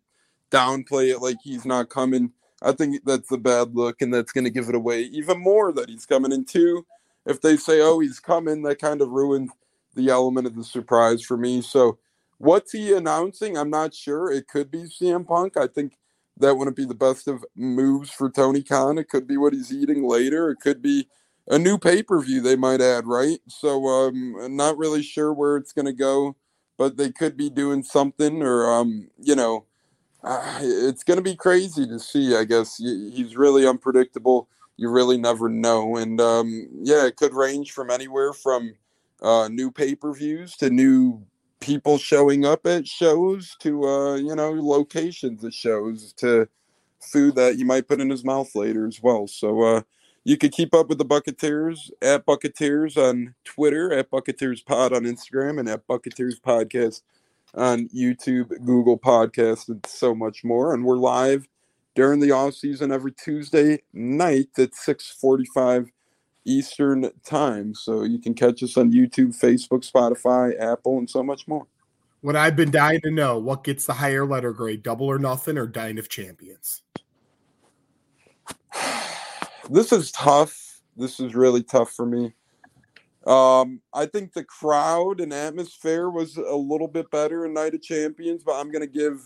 downplay 0.51 1.09
it 1.09 1.17
like 1.17 1.37
he's 1.43 1.65
not 1.65 1.89
coming, 1.89 2.31
I 2.63 2.73
think 2.73 3.03
that's 3.05 3.31
a 3.31 3.37
bad 3.37 3.75
look, 3.75 4.01
and 4.01 4.13
that's 4.13 4.33
going 4.33 4.45
to 4.45 4.51
give 4.51 4.69
it 4.69 4.75
away 4.75 5.03
even 5.03 5.39
more 5.39 5.73
that 5.73 5.89
he's 5.89 6.07
coming. 6.07 6.33
in 6.33 6.45
two, 6.45 6.85
if 7.27 7.41
they 7.41 7.57
say, 7.57 7.81
"Oh, 7.81 7.99
he's 7.99 8.19
coming," 8.21 8.63
that 8.63 8.79
kind 8.81 9.01
of 9.01 9.09
ruins 9.11 9.51
the 9.95 10.09
element 10.09 10.47
of 10.47 10.55
the 10.55 10.65
surprise 10.65 11.23
for 11.23 11.37
me. 11.37 11.61
So, 11.63 11.99
what's 12.39 12.73
he 12.73 12.93
announcing? 12.93 13.57
I'm 13.57 13.71
not 13.71 13.95
sure. 13.95 14.31
It 14.31 14.47
could 14.49 14.71
be 14.71 14.83
CM 14.85 15.25
Punk. 15.27 15.57
I 15.57 15.67
think 15.67 15.97
that 16.39 16.55
wouldn't 16.57 16.77
be 16.77 16.85
the 16.85 16.95
best 16.95 17.27
of 17.29 17.45
moves 17.55 18.11
for 18.11 18.29
Tony 18.31 18.63
Khan. 18.63 18.97
It 18.99 19.09
could 19.09 19.27
be 19.27 19.37
what 19.37 19.53
he's 19.53 19.73
eating 19.73 20.07
later. 20.07 20.49
It 20.51 20.59
could 20.61 20.81
be 20.81 21.09
a 21.49 21.59
new 21.59 21.77
pay 21.79 22.03
per 22.03 22.21
view 22.21 22.41
they 22.41 22.57
might 22.57 22.81
add, 22.81 23.07
right? 23.07 23.39
So, 23.49 23.87
um, 23.87 24.37
I'm 24.41 24.57
not 24.57 24.77
really 24.77 25.03
sure 25.03 25.33
where 25.33 25.57
it's 25.57 25.73
going 25.73 25.87
to 25.87 25.93
go, 25.93 26.37
but 26.77 26.97
they 26.97 27.11
could 27.11 27.37
be 27.37 27.49
doing 27.51 27.83
something, 27.83 28.41
or 28.43 28.71
um, 28.71 29.09
you 29.19 29.35
know 29.35 29.65
uh, 30.23 30.59
it's 30.61 31.03
going 31.03 31.17
to 31.17 31.23
be 31.23 31.35
crazy 31.35 31.85
to 31.85 31.99
see. 31.99 32.35
I 32.35 32.45
guess 32.45 32.77
he's 32.77 33.35
really 33.35 33.67
unpredictable. 33.67 34.47
You 34.77 34.89
really 34.89 35.17
never 35.17 35.49
know, 35.49 35.97
and 35.97 36.19
um, 36.19 36.67
yeah, 36.81 37.05
it 37.05 37.15
could 37.15 37.33
range 37.33 37.71
from 37.71 37.91
anywhere 37.91 38.33
from 38.33 38.73
uh, 39.21 39.47
new 39.47 39.69
pay 39.69 39.95
per 39.95 40.13
views 40.13 40.55
to 40.57 40.69
new 40.69 41.23
people 41.59 41.97
showing 41.97 42.43
up 42.45 42.65
at 42.65 42.87
shows 42.87 43.55
to 43.59 43.83
uh, 43.85 44.15
you 44.15 44.35
know 44.35 44.51
locations 44.51 45.45
at 45.45 45.53
shows 45.53 46.11
to 46.13 46.47
food 46.99 47.35
that 47.35 47.57
you 47.57 47.65
might 47.65 47.87
put 47.87 48.01
in 48.01 48.09
his 48.09 48.23
mouth 48.23 48.53
later 48.55 48.87
as 48.87 49.01
well. 49.01 49.27
So 49.27 49.61
uh, 49.61 49.81
you 50.23 50.37
could 50.37 50.51
keep 50.53 50.73
up 50.73 50.87
with 50.87 50.97
the 50.97 51.05
Bucketeers 51.05 51.91
at 52.01 52.25
Bucketeers 52.25 52.97
on 52.97 53.35
Twitter, 53.43 53.93
at 53.93 54.09
Bucketeers 54.09 54.65
Pod 54.65 54.93
on 54.93 55.03
Instagram, 55.03 55.59
and 55.59 55.69
at 55.69 55.85
Bucketeers 55.87 56.39
Podcast 56.41 57.01
on 57.55 57.87
YouTube, 57.89 58.49
Google 58.65 58.97
Podcast, 58.97 59.69
and 59.69 59.85
so 59.85 60.15
much 60.15 60.43
more. 60.43 60.73
And 60.73 60.83
we're 60.83 60.97
live 60.97 61.47
during 61.95 62.19
the 62.19 62.31
off 62.31 62.55
season 62.55 62.91
every 62.91 63.11
Tuesday 63.11 63.79
night 63.93 64.49
at 64.57 64.75
645 64.75 65.91
Eastern 66.45 67.09
time. 67.23 67.73
So 67.73 68.03
you 68.03 68.19
can 68.19 68.33
catch 68.33 68.63
us 68.63 68.77
on 68.77 68.91
YouTube, 68.91 69.39
Facebook, 69.39 69.89
Spotify, 69.89 70.59
Apple, 70.59 70.97
and 70.97 71.09
so 71.09 71.23
much 71.23 71.47
more. 71.47 71.67
What 72.21 72.35
I've 72.35 72.55
been 72.55 72.71
dying 72.71 73.01
to 73.01 73.11
know: 73.11 73.37
what 73.37 73.63
gets 73.63 73.85
the 73.85 73.93
higher 73.93 74.25
letter 74.25 74.53
grade, 74.53 74.81
double 74.81 75.07
or 75.07 75.19
nothing, 75.19 75.57
or 75.57 75.67
Night 75.67 75.99
of 75.99 76.09
Champions? 76.09 76.81
This 79.69 79.93
is 79.93 80.11
tough. 80.11 80.81
This 80.97 81.21
is 81.21 81.35
really 81.35 81.63
tough 81.63 81.93
for 81.93 82.05
me. 82.05 82.33
Um, 83.25 83.81
I 83.93 84.05
think 84.05 84.33
the 84.33 84.43
crowd 84.43 85.21
and 85.21 85.33
atmosphere 85.33 86.09
was 86.09 86.37
a 86.37 86.55
little 86.55 86.89
bit 86.89 87.09
better 87.09 87.45
in 87.45 87.53
Night 87.53 87.73
of 87.73 87.81
Champions, 87.81 88.43
but 88.43 88.59
I'm 88.59 88.71
gonna 88.71 88.87
give 88.87 89.25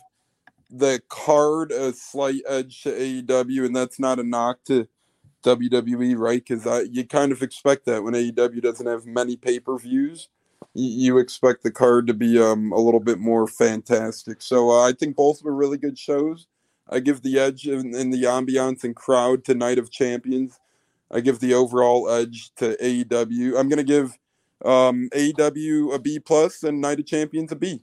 the 0.70 1.02
card 1.10 1.72
a 1.72 1.94
slight 1.94 2.42
edge 2.48 2.84
to 2.84 2.92
AEW, 2.92 3.66
and 3.66 3.76
that's 3.76 4.00
not 4.00 4.20
a 4.20 4.24
knock 4.24 4.64
to 4.66 4.88
WWE, 5.44 6.18
right? 6.18 6.44
Because 6.46 6.90
you 6.92 7.06
kind 7.06 7.32
of 7.32 7.42
expect 7.42 7.86
that 7.86 8.04
when 8.04 8.14
AEW 8.14 8.62
doesn't 8.62 8.86
have 8.86 9.06
many 9.06 9.36
pay 9.36 9.60
per 9.60 9.78
views, 9.78 10.30
you, 10.74 10.90
you, 10.90 11.18
expect 11.18 11.64
the 11.64 11.72
card 11.72 12.08
to 12.08 12.14
be 12.14 12.40
um, 12.40 12.72
a 12.72 12.80
little 12.80 13.00
bit 13.00 13.20
more 13.20 13.48
fantastic. 13.48 14.42
So 14.42 14.70
uh, 14.72 14.88
I 14.88 14.92
think 14.92 15.16
both 15.16 15.44
were 15.44 15.54
really 15.54 15.78
good 15.78 15.98
shows. 15.98 16.48
I 16.90 17.00
give 17.00 17.22
the 17.22 17.40
edge 17.40 17.68
in, 17.68 17.94
in 17.96 18.12
the 18.12 18.24
ambiance 18.24 18.84
and 18.84 18.96
crowd 18.96 19.44
to 19.46 19.54
Night 19.54 19.78
of 19.78 19.92
Champions. 19.92 20.60
I 21.12 21.22
give 21.22 21.40
the 21.40 21.54
overall 21.54 22.10
edge 22.10 22.52
to 22.56 22.76
AEW. 22.82 23.58
I'm 23.58 23.70
going 23.70 23.78
to 23.78 23.84
give 23.84 24.18
um, 24.66 25.10
AEW 25.14 25.94
a 25.94 26.00
B 26.00 26.20
plus 26.20 26.64
and 26.64 26.82
Night 26.82 27.00
of 27.00 27.06
Champions 27.06 27.52
a 27.52 27.56
B. 27.56 27.82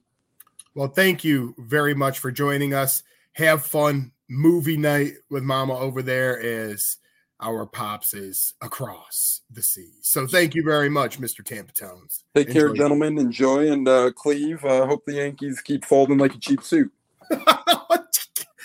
Well, 0.74 0.88
thank 0.88 1.24
you 1.24 1.54
very 1.58 1.94
much 1.94 2.18
for 2.18 2.30
joining 2.30 2.74
us. 2.74 3.02
Have 3.34 3.64
fun 3.64 4.12
movie 4.28 4.76
night 4.76 5.14
with 5.30 5.42
Mama 5.42 5.78
over 5.78 6.02
there 6.02 6.40
as 6.40 6.98
our 7.40 7.66
pops 7.66 8.14
is 8.14 8.54
across 8.62 9.42
the 9.50 9.62
sea. 9.62 9.92
So 10.02 10.26
thank 10.26 10.54
you 10.54 10.62
very 10.62 10.88
much, 10.88 11.20
Mr. 11.20 11.44
Tampa 11.44 11.72
Tones. 11.72 12.24
Take 12.34 12.48
Enjoy. 12.48 12.60
care, 12.60 12.72
gentlemen. 12.72 13.18
Enjoy 13.18 13.70
and 13.70 13.86
uh, 13.86 14.12
Cleve. 14.12 14.64
I 14.64 14.78
uh, 14.78 14.86
hope 14.86 15.04
the 15.04 15.14
Yankees 15.14 15.60
keep 15.60 15.84
folding 15.84 16.18
like 16.18 16.34
a 16.34 16.38
cheap 16.38 16.62
suit. 16.62 16.90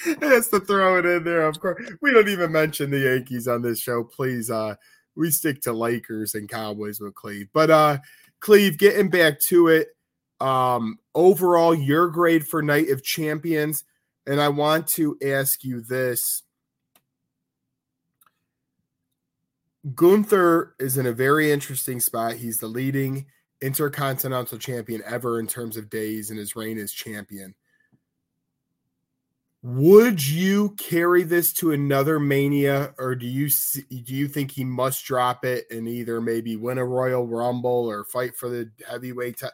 has 0.21 0.49
to 0.49 0.59
throw 0.59 0.99
it 0.99 1.05
in 1.05 1.23
there. 1.23 1.47
Of 1.47 1.59
course, 1.59 1.83
we 2.01 2.11
don't 2.11 2.29
even 2.29 2.51
mention 2.51 2.91
the 2.91 2.99
Yankees 2.99 3.47
on 3.47 3.61
this 3.61 3.79
show. 3.79 4.03
Please, 4.03 4.49
uh, 4.49 4.75
we 5.15 5.31
stick 5.31 5.61
to 5.61 5.73
Lakers 5.73 6.35
and 6.35 6.49
Cowboys 6.49 6.99
with 6.99 7.15
Cleve. 7.15 7.47
But 7.53 7.69
uh, 7.69 7.97
Cleve, 8.39 8.77
getting 8.77 9.09
back 9.09 9.39
to 9.47 9.67
it, 9.67 9.89
um, 10.39 10.99
overall, 11.13 11.75
your 11.75 12.07
grade 12.07 12.47
for 12.47 12.61
Night 12.61 12.89
of 12.89 13.03
Champions, 13.03 13.83
and 14.25 14.39
I 14.39 14.49
want 14.49 14.87
to 14.89 15.17
ask 15.25 15.63
you 15.63 15.81
this. 15.81 16.43
Gunther 19.95 20.75
is 20.79 20.97
in 20.97 21.05
a 21.05 21.13
very 21.13 21.51
interesting 21.51 21.99
spot. 21.99 22.35
He's 22.35 22.59
the 22.59 22.67
leading 22.67 23.25
intercontinental 23.61 24.57
champion 24.57 25.01
ever 25.05 25.39
in 25.39 25.47
terms 25.47 25.77
of 25.77 25.89
days 25.89 26.31
in 26.31 26.37
his 26.37 26.55
reign 26.55 26.77
as 26.77 26.91
champion. 26.91 27.55
Would 29.61 30.25
you 30.25 30.69
carry 30.77 31.23
this 31.23 31.51
to 31.53 31.71
another 31.71 32.17
Mania, 32.17 32.93
or 32.97 33.13
do 33.13 33.25
you 33.25 33.49
do 33.89 34.15
you 34.15 34.29
think 34.29 34.51
he 34.51 34.63
must 34.63 35.03
drop 35.03 35.43
it 35.43 35.65
and 35.69 35.87
either 35.87 36.21
maybe 36.21 36.55
win 36.55 36.77
a 36.77 36.85
Royal 36.85 37.27
Rumble 37.27 37.89
or 37.89 38.05
fight 38.05 38.37
for 38.37 38.47
the 38.47 38.71
heavyweight? 38.89 39.39
T- 39.39 39.47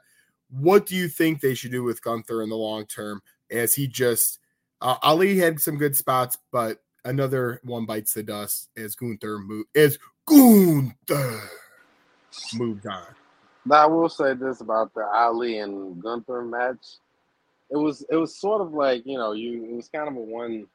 what 0.52 0.86
do 0.86 0.96
you 0.96 1.08
think 1.08 1.42
they 1.42 1.56
should 1.56 1.72
do 1.72 1.84
with 1.84 2.04
Gunther 2.04 2.44
in 2.44 2.50
the 2.50 2.56
long 2.56 2.86
term? 2.86 3.22
As 3.50 3.74
he 3.74 3.88
just 3.88 4.40
uh, 4.80 4.98
Ali 5.02 5.38
had 5.38 5.60
some 5.60 5.78
good 5.78 5.96
spots, 5.96 6.38
but 6.52 6.84
another 7.04 7.60
one 7.64 7.88
bites 7.88 8.14
the 8.14 8.22
dust 8.22 8.70
as 8.78 8.96
Gunther 8.96 9.40
move 9.40 9.66
as 9.76 9.98
Gunther 10.28 11.42
moved 12.54 12.86
on. 12.86 13.08
Now 13.66 13.84
I 13.84 13.86
will 13.88 14.10
say 14.10 14.36
this 14.36 14.62
about 14.62 14.94
the 14.94 15.06
Ali 15.06 15.60
and 15.60 16.00
Gunther 16.02 16.44
match 16.44 16.98
it 17.70 17.78
was 17.78 18.06
it 18.10 18.16
was 18.16 18.36
sort 18.36 18.62
of 18.62 18.74
like 18.74 19.06
you 19.06 19.18
know 19.18 19.34
you 19.34 19.66
it 19.66 19.76
was 19.76 19.90
kind 19.90 20.08
of 20.08 20.16
a 20.16 20.20
one. 20.20 20.68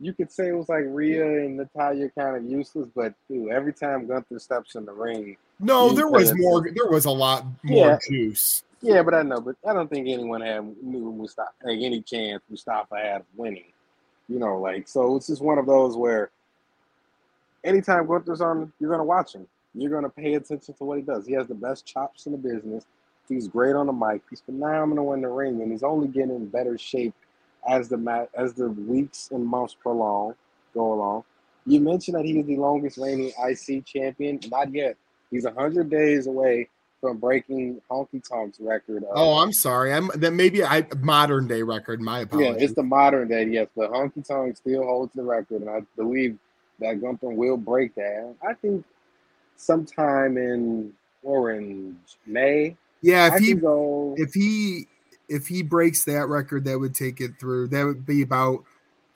You 0.00 0.12
could 0.12 0.30
say 0.30 0.48
it 0.48 0.56
was 0.56 0.68
like 0.68 0.84
Rhea 0.88 1.24
and 1.24 1.56
Natalya 1.56 2.10
kind 2.10 2.36
of 2.36 2.44
useless, 2.44 2.88
but 2.94 3.14
dude, 3.28 3.50
every 3.50 3.72
time 3.72 4.06
Gunther 4.06 4.40
steps 4.40 4.74
in 4.74 4.84
the 4.84 4.92
ring, 4.92 5.36
no, 5.60 5.92
there 5.92 6.08
was 6.08 6.34
more. 6.36 6.62
There 6.62 6.90
was 6.90 7.04
a 7.04 7.10
lot 7.10 7.44
more 7.62 7.86
yeah, 7.86 7.98
juice. 8.08 8.64
Yeah, 8.82 9.02
but 9.02 9.14
I 9.14 9.22
know, 9.22 9.40
but 9.40 9.56
I 9.66 9.72
don't 9.72 9.88
think 9.88 10.08
anyone 10.08 10.40
had 10.40 10.64
knew 10.82 11.12
Mustafa 11.12 11.52
like 11.64 11.78
any 11.80 12.02
chance 12.02 12.42
Mustafa 12.50 12.96
had 12.96 13.20
of 13.20 13.26
winning. 13.36 13.72
You 14.28 14.38
know, 14.38 14.58
like 14.58 14.88
so 14.88 15.16
it's 15.16 15.28
just 15.28 15.42
one 15.42 15.58
of 15.58 15.66
those 15.66 15.96
where 15.96 16.30
anytime 17.62 18.06
Gunther's 18.06 18.40
on, 18.40 18.72
you're 18.80 18.90
gonna 18.90 19.04
watch 19.04 19.34
him. 19.34 19.46
You're 19.74 19.90
gonna 19.90 20.10
pay 20.10 20.34
attention 20.34 20.74
to 20.74 20.84
what 20.84 20.98
he 20.98 21.02
does. 21.02 21.26
He 21.26 21.34
has 21.34 21.46
the 21.46 21.54
best 21.54 21.86
chops 21.86 22.26
in 22.26 22.32
the 22.32 22.38
business. 22.38 22.84
He's 23.28 23.48
great 23.48 23.74
on 23.74 23.86
the 23.86 23.92
mic. 23.92 24.22
He's 24.28 24.40
phenomenal 24.40 25.12
in 25.14 25.22
the 25.22 25.28
ring, 25.28 25.62
and 25.62 25.72
he's 25.72 25.82
only 25.82 26.08
getting 26.08 26.30
in 26.30 26.46
better 26.46 26.76
shape 26.76 27.14
as 27.68 27.88
the 27.88 28.28
as 28.34 28.54
the 28.54 28.68
weeks 28.68 29.30
and 29.32 29.46
months 29.46 29.74
prolong 29.74 30.34
go 30.74 30.92
along. 30.92 31.24
You 31.66 31.80
mentioned 31.80 32.16
that 32.18 32.24
he 32.24 32.38
is 32.38 32.46
the 32.46 32.56
longest 32.56 32.98
reigning 32.98 33.32
IC 33.42 33.86
champion. 33.86 34.40
Not 34.50 34.74
yet. 34.74 34.96
He's 35.30 35.46
hundred 35.46 35.90
days 35.90 36.26
away 36.26 36.68
from 37.00 37.18
breaking 37.18 37.80
Honky 37.90 38.26
Tonk's 38.26 38.58
record. 38.60 39.04
oh, 39.14 39.38
I'm 39.38 39.52
sorry. 39.52 39.92
I'm 39.92 40.10
then 40.14 40.36
maybe 40.36 40.64
I 40.64 40.86
modern 41.00 41.46
day 41.46 41.62
record. 41.62 42.00
My 42.00 42.20
apologies. 42.20 42.56
Yeah, 42.56 42.64
it's 42.64 42.74
the 42.74 42.82
modern 42.82 43.28
day. 43.28 43.46
Yes, 43.46 43.68
but 43.76 43.90
Honky 43.90 44.26
Tonk 44.26 44.56
still 44.56 44.84
holds 44.84 45.12
the 45.14 45.22
record, 45.22 45.62
and 45.62 45.70
I 45.70 45.80
believe 45.96 46.38
that 46.80 47.00
Gunther 47.00 47.30
will 47.30 47.56
break 47.56 47.94
that. 47.94 48.34
I 48.46 48.54
think 48.54 48.84
sometime 49.56 50.36
in 50.36 50.92
or 51.22 51.52
in 51.52 51.98
May 52.26 52.76
yeah, 53.04 53.26
if 53.26 53.32
I 53.34 53.38
he 53.38 53.54
go... 53.54 54.14
if 54.16 54.32
he 54.32 54.88
if 55.28 55.46
he 55.46 55.62
breaks 55.62 56.04
that 56.04 56.26
record, 56.26 56.64
that 56.64 56.78
would 56.78 56.94
take 56.94 57.20
it 57.20 57.38
through. 57.38 57.68
That 57.68 57.84
would 57.84 58.06
be 58.06 58.22
about 58.22 58.64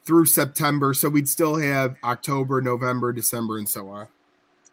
through 0.05 0.27
September. 0.27 0.93
So 0.93 1.09
we'd 1.09 1.29
still 1.29 1.57
have 1.57 1.97
October, 2.05 2.61
November, 2.61 3.13
December, 3.13 3.59
and 3.59 3.69
so 3.69 3.89
on. 3.89 4.07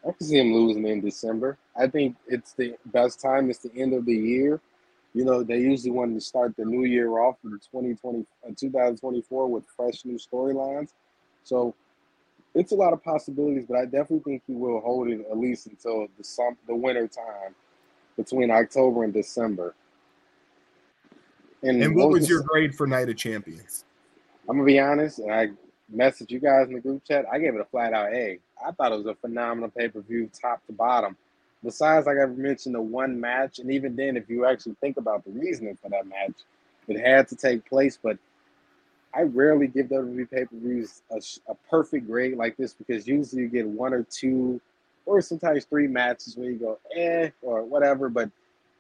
I 0.08 0.12
can 0.12 0.28
see 0.28 0.38
him 0.38 0.54
losing 0.54 0.86
in 0.86 1.02
December. 1.02 1.58
I 1.78 1.88
think 1.88 2.16
it's 2.28 2.54
the 2.54 2.76
best 2.88 3.22
time. 3.22 3.50
It's 3.50 3.60
the 3.60 3.72
end 3.76 3.94
of 3.94 4.06
the 4.06 4.14
year. 4.14 4.60
You 5.14 5.24
know, 5.24 5.44
they 5.44 5.60
usually 5.60 5.92
want 5.92 6.14
to 6.14 6.22
start 6.22 6.56
the 6.58 6.66
new 6.66 6.84
year 6.86 7.20
off 7.20 7.38
for 7.42 7.50
2020, 7.50 8.26
uh, 8.46 8.52
2024 8.58 9.48
with 9.48 9.64
fresh 9.78 10.04
new 10.04 10.18
storylines. 10.18 10.90
So 11.44 11.74
it's 12.54 12.74
a 12.74 12.76
lot 12.76 12.92
of 12.92 13.02
possibilities, 13.02 13.66
but 13.68 13.78
I 13.78 13.86
definitely 13.86 14.20
think 14.20 14.44
he 14.46 14.54
will 14.54 14.82
hold 14.82 15.08
it 15.08 15.26
at 15.32 15.38
least 15.38 15.68
until 15.68 16.08
the 16.18 16.24
sum, 16.24 16.58
the 16.68 16.76
winter 16.76 17.08
time 17.08 17.56
between 18.18 18.52
October 18.52 19.04
and 19.04 19.14
December. 19.14 19.76
And, 21.64 21.82
and 21.82 21.96
what 21.96 22.10
was 22.10 22.30
your 22.30 22.44
grade 22.44 22.76
for 22.76 22.86
Night 22.86 23.10
of 23.10 23.18
Champions? 23.18 23.86
I'm 24.48 24.58
gonna 24.58 24.66
be 24.66 24.80
honest, 24.80 25.20
and 25.20 25.32
I 25.32 25.50
messaged 25.94 26.30
you 26.30 26.40
guys 26.40 26.68
in 26.68 26.74
the 26.74 26.80
group 26.80 27.04
chat. 27.04 27.26
I 27.32 27.40
gave 27.40 27.56
it 27.56 27.62
a 27.62 27.66
flat 27.66 27.94
out 27.94 28.14
A. 28.14 28.40
I 28.66 28.72
thought 28.72 28.92
it 28.92 28.98
was 28.98 29.08
a 29.08 29.16
phenomenal 29.16 29.70
pay 29.70 29.88
per 29.88 30.02
view, 30.02 30.30
top 30.40 30.66
to 30.68 30.74
bottom. 30.74 31.18
Besides, 31.64 32.06
like 32.06 32.18
I 32.22 32.28
mentioned, 32.28 32.76
the 32.76 32.82
one 32.82 33.20
match, 33.20 33.58
and 33.58 33.72
even 33.72 33.96
then, 33.96 34.18
if 34.18 34.30
you 34.30 34.46
actually 34.46 34.76
think 34.82 34.98
about 34.98 35.26
the 35.26 35.32
reasoning 35.32 35.76
for 35.82 35.90
that 35.90 36.06
match, 36.06 36.34
it 36.88 37.00
had 37.00 37.28
to 37.30 37.36
take 37.36 37.68
place. 37.68 37.98
But 38.02 38.20
I 39.16 39.22
rarely 39.24 39.68
give 39.68 39.88
WWE 39.88 40.30
pay 40.30 40.46
per 40.46 40.56
views 40.56 41.02
a, 41.10 41.20
a 41.52 41.56
perfect 41.70 42.06
grade 42.06 42.38
like 42.38 42.58
this 42.58 42.74
because 42.74 43.08
usually 43.08 43.44
you 43.44 43.48
get 43.48 43.66
one 43.66 43.94
or 43.94 44.04
two 44.04 44.62
or 45.06 45.22
sometimes 45.22 45.66
three 45.66 45.88
matches 45.88 46.36
where 46.36 46.50
you 46.50 46.58
go 46.58 46.80
eh 46.96 47.30
or 47.42 47.64
whatever. 47.64 48.10
But 48.10 48.30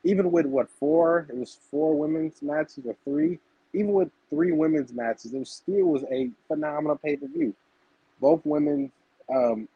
even 0.03 0.31
with 0.31 0.45
what 0.45 0.69
four, 0.69 1.27
it 1.29 1.35
was 1.35 1.57
four 1.71 1.95
women's 1.95 2.41
matches 2.41 2.85
or 2.85 2.95
three. 3.03 3.39
Even 3.73 3.93
with 3.93 4.09
three 4.29 4.51
women's 4.51 4.93
matches, 4.93 5.33
it 5.33 5.39
was, 5.39 5.49
still 5.49 5.85
was 5.85 6.03
a 6.11 6.29
phenomenal 6.47 6.95
pay 6.97 7.15
per 7.15 7.27
view. 7.27 7.53
Both 8.21 8.41
women, 8.45 8.91
um, 9.33 9.67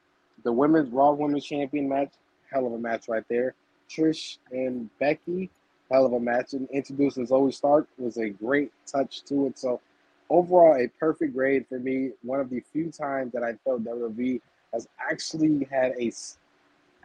the 0.44 0.54
women's 0.54 0.90
Raw 0.92 1.12
Women's 1.12 1.46
Champion 1.46 1.90
match, 1.90 2.14
hell 2.52 2.66
of 2.66 2.74
a 2.74 2.78
match 2.78 3.10
right 3.10 3.26
there. 3.30 3.56
Trish 3.90 4.38
and 4.52 4.90
Becky, 5.00 5.50
hell 5.92 6.06
of 6.06 6.14
a 6.14 6.20
match. 6.20 6.54
And 6.54 6.70
introducing 6.72 7.28
Zoey 7.28 7.54
Stark 7.54 7.88
was 7.98 8.18
a 8.18 8.30
great 8.30 8.72
touch 8.86 9.24
to 9.24 9.48
it. 9.48 9.60
So 9.60 9.82
overall, 10.30 10.76
a 10.76 10.88
perfect 11.00 11.34
grade 11.34 11.66
for 11.68 11.80
me. 11.80 12.12
One 12.22 12.40
of 12.40 12.50
the 12.50 12.64
few 12.72 12.92
times 12.92 13.34
that 13.34 13.44
I 13.44 13.54
felt 13.66 13.84
WWE 13.84 14.40
has 14.74 14.88
actually 15.00 15.68
had 15.72 15.94
a 16.00 16.12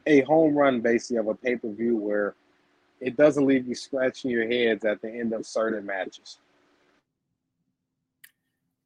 a 0.06 0.20
home 0.22 0.54
run 0.54 0.80
basically 0.80 1.16
of 1.16 1.28
a 1.28 1.34
pay 1.34 1.56
per 1.56 1.70
view 1.70 1.96
where 1.96 2.34
it 3.00 3.16
doesn't 3.16 3.46
leave 3.46 3.66
you 3.66 3.74
scratching 3.74 4.30
your 4.30 4.46
heads 4.46 4.84
at 4.84 5.00
the 5.02 5.10
end 5.10 5.32
of 5.32 5.46
certain 5.46 5.84
matches. 5.84 6.38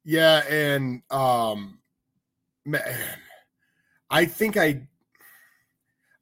Yeah, 0.03 0.43
and 0.49 1.01
um, 1.11 1.79
man, 2.65 2.83
I 4.09 4.25
think 4.25 4.57
I, 4.57 4.81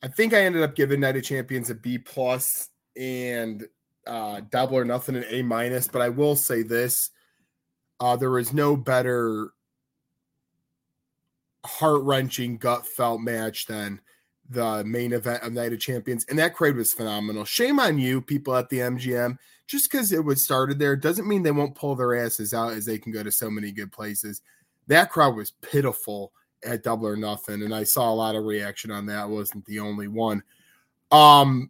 I 0.04 0.08
think 0.08 0.34
I 0.34 0.42
ended 0.42 0.64
up 0.64 0.76
giving 0.76 1.00
Night 1.00 1.16
of 1.16 1.24
Champions 1.24 1.70
a 1.70 1.76
B 1.76 1.98
plus 1.98 2.70
and 2.96 3.66
uh, 4.06 4.42
Double 4.50 4.78
or 4.78 4.86
Nothing 4.86 5.16
an 5.16 5.26
A 5.30 5.42
minus. 5.42 5.88
But 5.88 6.02
I 6.02 6.10
will 6.10 6.36
say 6.36 6.64
this: 6.64 7.12
uh, 8.00 8.16
there 8.16 8.38
is 8.40 8.54
no 8.54 8.76
better 8.76 9.52
heart 11.68 12.02
wrenching, 12.04 12.58
gut 12.58 12.88
felt 12.88 13.22
match 13.22 13.66
than 13.66 14.02
the 14.50 14.84
main 14.86 15.14
event 15.14 15.44
of 15.44 15.54
Night 15.54 15.74
of 15.74 15.80
Champions, 15.80 16.26
and 16.30 16.40
that 16.40 16.56
crowd 16.56 16.76
was 16.76 16.94
phenomenal. 16.94 17.46
Shame 17.46 17.80
on 17.80 17.98
you, 17.98 18.22
people 18.22 18.56
at 18.56 18.70
the 18.70 18.80
MGM. 18.80 19.38
Just 19.68 19.92
because 19.92 20.14
it 20.14 20.24
was 20.24 20.42
started 20.42 20.80
there 20.80 20.96
doesn't 20.96 21.28
mean 21.28 21.44
they 21.44 21.52
won't 21.52 21.76
pull 21.76 21.96
their 21.96 22.16
asses 22.16 22.54
out 22.54 22.72
as 22.72 22.86
they 22.86 22.98
can 22.98 23.12
go 23.12 23.22
to 23.22 23.32
so 23.32 23.52
many 23.52 23.74
good 23.74 23.92
places. 23.92 24.42
That 24.88 25.12
crowd 25.12 25.36
was 25.36 25.52
pitiful 25.62 26.32
at 26.64 26.84
Double 26.84 27.08
or 27.08 27.18
Nothing, 27.18 27.64
and 27.64 27.76
I 27.76 27.84
saw 27.84 28.10
a 28.10 28.16
lot 28.16 28.36
of 28.36 28.46
reaction 28.46 28.92
on 28.92 29.06
that. 29.08 29.20
I 29.20 29.26
wasn't 29.26 29.66
the 29.66 29.80
only 29.80 30.08
one. 30.08 30.42
Um, 31.12 31.70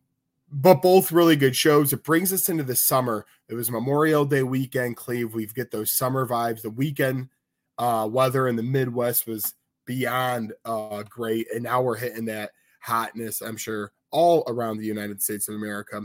but 0.51 0.81
both 0.81 1.11
really 1.11 1.35
good 1.35 1.55
shows. 1.55 1.91
It 1.91 2.03
brings 2.03 2.31
us 2.31 2.49
into 2.49 2.63
the 2.63 2.75
summer. 2.75 3.25
It 3.49 3.55
was 3.55 3.71
Memorial 3.71 4.25
Day 4.25 4.43
weekend, 4.43 4.95
Cleve. 4.95 5.33
We've 5.33 5.53
get 5.53 5.71
those 5.71 5.95
summer 5.95 6.27
vibes. 6.27 6.61
The 6.61 6.69
weekend 6.69 7.29
uh, 7.77 8.07
weather 8.09 8.47
in 8.47 8.55
the 8.55 8.63
Midwest 8.63 9.27
was 9.27 9.53
beyond 9.87 10.53
uh, 10.65 11.01
great, 11.09 11.47
and 11.51 11.63
now 11.63 11.81
we're 11.81 11.97
hitting 11.97 12.25
that 12.25 12.51
hotness. 12.81 13.41
I'm 13.41 13.57
sure 13.57 13.91
all 14.11 14.43
around 14.47 14.77
the 14.77 14.85
United 14.85 15.23
States 15.23 15.47
of 15.47 15.55
America. 15.55 16.01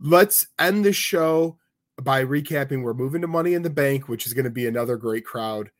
Let's 0.00 0.46
end 0.58 0.84
the 0.84 0.92
show 0.92 1.58
by 2.02 2.24
recapping. 2.24 2.82
We're 2.82 2.94
moving 2.94 3.20
to 3.20 3.28
Money 3.28 3.54
in 3.54 3.62
the 3.62 3.70
Bank, 3.70 4.08
which 4.08 4.26
is 4.26 4.34
going 4.34 4.44
to 4.44 4.50
be 4.50 4.66
another 4.66 4.96
great 4.96 5.24
crowd. 5.24 5.70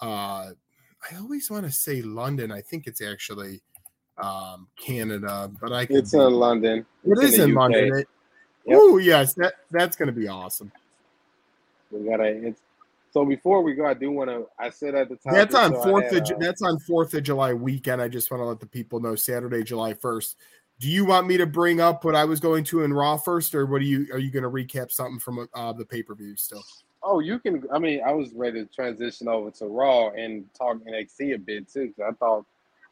Uh, 0.00 0.52
I 1.10 1.16
always 1.18 1.50
want 1.50 1.66
to 1.66 1.72
say 1.72 2.00
London. 2.00 2.50
I 2.50 2.62
think 2.62 2.86
it's 2.86 3.02
actually 3.02 3.60
um, 4.16 4.68
Canada, 4.80 5.50
but 5.60 5.72
I 5.72 5.86
it's 5.90 6.14
in 6.14 6.32
London. 6.32 6.86
It 7.04 7.24
is 7.24 7.38
in, 7.38 7.50
in 7.50 7.54
London. 7.54 7.98
It, 7.98 8.08
yep. 8.66 8.78
Oh 8.80 8.96
yes, 8.96 9.34
that 9.34 9.54
that's 9.70 9.96
going 9.96 10.06
to 10.06 10.18
be 10.18 10.28
awesome. 10.28 10.72
We 11.90 12.08
gotta. 12.08 12.24
It's 12.24 12.60
so 13.18 13.24
before 13.24 13.62
we 13.62 13.74
go, 13.74 13.84
I 13.84 13.94
do 13.94 14.12
want 14.12 14.30
to. 14.30 14.46
I 14.60 14.70
said 14.70 14.94
at 14.94 15.08
the 15.08 15.16
time 15.16 15.34
that's 15.34 15.52
on 15.52 15.72
Fourth 15.82 16.12
of 16.12 16.22
uh, 16.22 16.36
that's 16.38 16.62
on 16.62 16.78
Fourth 16.78 17.14
of 17.14 17.24
July 17.24 17.52
weekend. 17.52 18.00
I 18.00 18.06
just 18.06 18.30
want 18.30 18.42
to 18.42 18.44
let 18.44 18.60
the 18.60 18.66
people 18.66 19.00
know 19.00 19.16
Saturday, 19.16 19.64
July 19.64 19.92
first. 19.92 20.36
Do 20.78 20.88
you 20.88 21.04
want 21.04 21.26
me 21.26 21.36
to 21.36 21.46
bring 21.46 21.80
up 21.80 22.04
what 22.04 22.14
I 22.14 22.24
was 22.24 22.38
going 22.38 22.62
to 22.64 22.84
in 22.84 22.94
Raw 22.94 23.16
first, 23.16 23.56
or 23.56 23.66
what 23.66 23.80
are 23.80 23.86
you 23.86 24.06
are 24.12 24.20
you 24.20 24.30
going 24.30 24.44
to 24.44 24.50
recap 24.50 24.92
something 24.92 25.18
from 25.18 25.48
uh, 25.52 25.72
the 25.72 25.84
pay 25.84 26.00
per 26.00 26.14
view 26.14 26.36
still? 26.36 26.62
Oh, 27.02 27.18
you 27.18 27.40
can. 27.40 27.64
I 27.72 27.80
mean, 27.80 28.02
I 28.06 28.12
was 28.12 28.32
ready 28.34 28.64
to 28.64 28.72
transition 28.72 29.26
over 29.26 29.50
to 29.50 29.66
Raw 29.66 30.10
and 30.10 30.44
talk 30.54 30.76
NXT 30.88 31.34
a 31.34 31.38
bit 31.38 31.68
too, 31.68 31.88
because 31.88 32.12
I 32.12 32.14
thought 32.24 32.46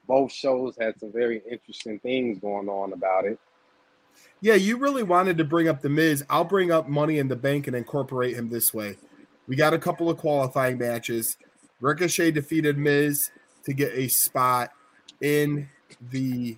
both 0.08 0.32
shows 0.32 0.76
had 0.80 0.98
some 0.98 1.12
very 1.12 1.40
interesting 1.48 2.00
things 2.00 2.40
going 2.40 2.68
on 2.68 2.94
about 2.94 3.26
it. 3.26 3.38
Yeah, 4.40 4.54
you 4.54 4.76
really 4.76 5.04
wanted 5.04 5.38
to 5.38 5.44
bring 5.44 5.68
up 5.68 5.82
the 5.82 5.88
Miz. 5.88 6.24
I'll 6.28 6.42
bring 6.42 6.72
up 6.72 6.88
Money 6.88 7.20
in 7.20 7.28
the 7.28 7.36
Bank 7.36 7.68
and 7.68 7.76
incorporate 7.76 8.34
him 8.34 8.48
this 8.48 8.74
way. 8.74 8.96
We 9.46 9.56
got 9.56 9.74
a 9.74 9.78
couple 9.78 10.10
of 10.10 10.18
qualifying 10.18 10.78
matches. 10.78 11.36
Ricochet 11.80 12.32
defeated 12.32 12.78
Miz 12.78 13.30
to 13.64 13.72
get 13.72 13.92
a 13.92 14.08
spot 14.08 14.70
in 15.20 15.68
the 16.10 16.56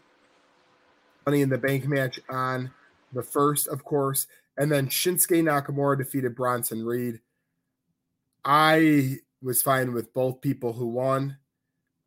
Money 1.27 1.43
in 1.43 1.51
the 1.51 1.59
Bank 1.59 1.87
match 1.87 2.19
on 2.31 2.71
the 3.13 3.23
first, 3.23 3.69
of 3.69 3.85
course. 3.85 4.27
And 4.57 4.73
then 4.73 4.89
Shinsuke 4.89 5.43
Nakamura 5.43 5.99
defeated 5.99 6.35
Bronson 6.35 6.85
Reed. 6.85 7.21
I 8.45 9.19
was 9.43 9.63
fine 9.63 9.93
with 9.93 10.13
both 10.15 10.41
people 10.41 10.73
who 10.73 10.87
won. 10.87 11.37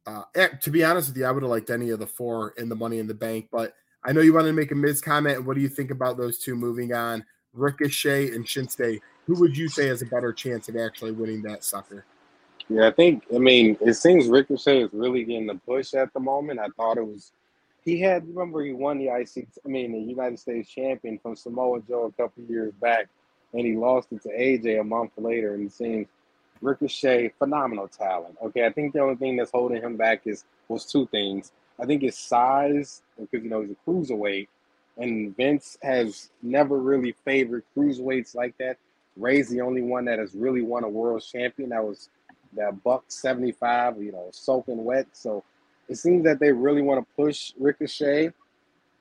Uh, 0.07 0.23
eh, 0.35 0.47
to 0.61 0.71
be 0.71 0.83
honest 0.83 1.09
with 1.09 1.17
you, 1.17 1.25
I 1.25 1.31
would 1.31 1.43
have 1.43 1.51
liked 1.51 1.69
any 1.69 1.91
of 1.91 1.99
the 1.99 2.07
four 2.07 2.53
in 2.57 2.67
the 2.67 2.75
Money 2.75 2.97
in 2.97 3.07
the 3.07 3.13
Bank, 3.13 3.49
but 3.51 3.73
I 4.03 4.11
know 4.11 4.21
you 4.21 4.33
wanted 4.33 4.47
to 4.47 4.53
make 4.53 4.71
a 4.71 4.75
Miz 4.75 4.99
comment. 4.99 5.45
What 5.45 5.55
do 5.55 5.61
you 5.61 5.69
think 5.69 5.91
about 5.91 6.17
those 6.17 6.39
two 6.39 6.55
moving 6.55 6.93
on? 6.93 7.23
Ricochet 7.53 8.31
and 8.31 8.45
Shinsuke. 8.45 8.99
Who 9.31 9.39
would 9.39 9.55
you 9.55 9.69
say 9.69 9.87
has 9.87 10.01
a 10.01 10.05
better 10.05 10.33
chance 10.33 10.67
of 10.67 10.75
actually 10.75 11.13
winning 11.13 11.41
that 11.43 11.63
sucker? 11.63 12.03
Yeah, 12.67 12.89
I 12.89 12.91
think. 12.91 13.23
I 13.33 13.37
mean, 13.37 13.77
it 13.79 13.93
seems 13.93 14.27
Ricochet 14.27 14.83
is 14.83 14.89
really 14.91 15.23
getting 15.23 15.47
the 15.47 15.55
push 15.55 15.93
at 15.93 16.11
the 16.11 16.19
moment. 16.19 16.59
I 16.59 16.67
thought 16.75 16.97
it 16.97 17.07
was. 17.07 17.31
He 17.85 18.01
had. 18.01 18.27
Remember, 18.27 18.61
he 18.61 18.73
won 18.73 18.97
the 18.97 19.07
IC. 19.07 19.47
I 19.65 19.69
mean, 19.69 19.93
the 19.93 19.99
United 20.01 20.37
States 20.37 20.69
champion 20.69 21.17
from 21.17 21.37
Samoa 21.37 21.79
Joe 21.87 22.07
a 22.07 22.21
couple 22.21 22.43
years 22.43 22.73
back, 22.81 23.07
and 23.53 23.65
he 23.65 23.73
lost 23.73 24.09
it 24.11 24.21
to 24.23 24.29
AJ 24.37 24.81
a 24.81 24.83
month 24.83 25.13
later. 25.15 25.53
And 25.53 25.67
it 25.67 25.71
seems 25.71 26.07
Ricochet, 26.59 27.31
phenomenal 27.39 27.87
talent. 27.87 28.35
Okay, 28.43 28.65
I 28.65 28.69
think 28.69 28.91
the 28.91 28.99
only 28.99 29.15
thing 29.15 29.37
that's 29.37 29.51
holding 29.51 29.81
him 29.81 29.95
back 29.95 30.23
is 30.25 30.43
was 30.67 30.83
two 30.83 31.07
things. 31.07 31.53
I 31.79 31.85
think 31.85 32.01
his 32.01 32.17
size, 32.17 33.01
because 33.17 33.45
you 33.45 33.49
know 33.49 33.61
he's 33.61 33.71
a 33.71 33.89
cruiserweight, 33.89 34.49
and 34.97 35.33
Vince 35.37 35.77
has 35.83 36.31
never 36.43 36.79
really 36.79 37.15
favored 37.23 37.63
cruiserweights 37.73 38.35
like 38.35 38.57
that. 38.57 38.75
Rey's 39.17 39.49
the 39.49 39.61
only 39.61 39.81
one 39.81 40.05
that 40.05 40.19
has 40.19 40.33
really 40.33 40.61
won 40.61 40.83
a 40.83 40.89
world 40.89 41.23
champion. 41.23 41.69
That 41.69 41.83
was 41.83 42.09
that 42.53 42.83
buck 42.83 43.05
seventy 43.07 43.51
five, 43.51 44.01
you 44.01 44.11
know, 44.11 44.27
soaking 44.31 44.83
wet. 44.83 45.07
So 45.13 45.43
it 45.89 45.95
seems 45.95 46.23
that 46.23 46.39
they 46.39 46.51
really 46.51 46.81
want 46.81 47.05
to 47.05 47.15
push 47.15 47.53
Ricochet, 47.59 48.31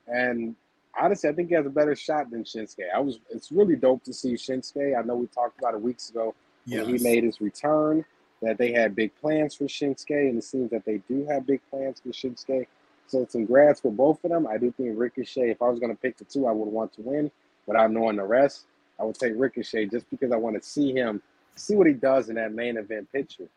and 0.08 0.56
honestly, 0.98 1.30
I 1.30 1.32
think 1.32 1.48
he 1.48 1.54
has 1.54 1.66
a 1.66 1.70
better 1.70 1.94
shot 1.94 2.30
than 2.30 2.44
Shinsuke. 2.44 2.92
I 2.94 3.00
was. 3.00 3.18
It's 3.30 3.52
really 3.52 3.76
dope 3.76 4.04
to 4.04 4.12
see 4.12 4.34
Shinsuke. 4.34 4.98
I 4.98 5.02
know 5.02 5.16
we 5.16 5.26
talked 5.28 5.58
about 5.58 5.74
it 5.74 5.80
weeks 5.80 6.10
ago 6.10 6.34
yes. 6.64 6.84
when 6.84 6.96
he 6.96 7.02
made 7.02 7.24
his 7.24 7.40
return 7.40 8.04
that 8.42 8.58
they 8.58 8.72
had 8.72 8.96
big 8.96 9.14
plans 9.20 9.54
for 9.54 9.64
Shinsuke, 9.64 10.28
and 10.28 10.38
it 10.38 10.44
seems 10.44 10.70
that 10.70 10.84
they 10.84 11.02
do 11.08 11.26
have 11.26 11.46
big 11.46 11.60
plans 11.70 12.00
for 12.00 12.08
Shinsuke. 12.08 12.66
So 13.06 13.22
it's 13.22 13.32
congrats 13.32 13.80
for 13.80 13.90
both 13.90 14.24
of 14.24 14.30
them. 14.30 14.46
I 14.46 14.56
do 14.56 14.72
think 14.72 14.98
Ricochet, 14.98 15.50
if 15.50 15.60
I 15.60 15.68
was 15.68 15.80
going 15.80 15.94
to 15.94 16.00
pick 16.00 16.16
the 16.16 16.24
two, 16.24 16.46
I 16.46 16.52
would 16.52 16.68
want 16.68 16.92
to 16.94 17.02
win 17.02 17.30
without 17.66 17.90
knowing 17.90 18.16
the 18.16 18.24
rest. 18.24 18.66
I 19.00 19.04
would 19.04 19.18
take 19.18 19.32
Ricochet 19.36 19.86
just 19.86 20.08
because 20.10 20.32
I 20.32 20.36
want 20.36 20.60
to 20.60 20.68
see 20.68 20.92
him, 20.92 21.22
see 21.56 21.76
what 21.76 21.86
he 21.86 21.94
does 21.94 22.28
in 22.28 22.36
that 22.36 22.52
main 22.52 22.76
event 22.76 23.10
picture. 23.12 23.48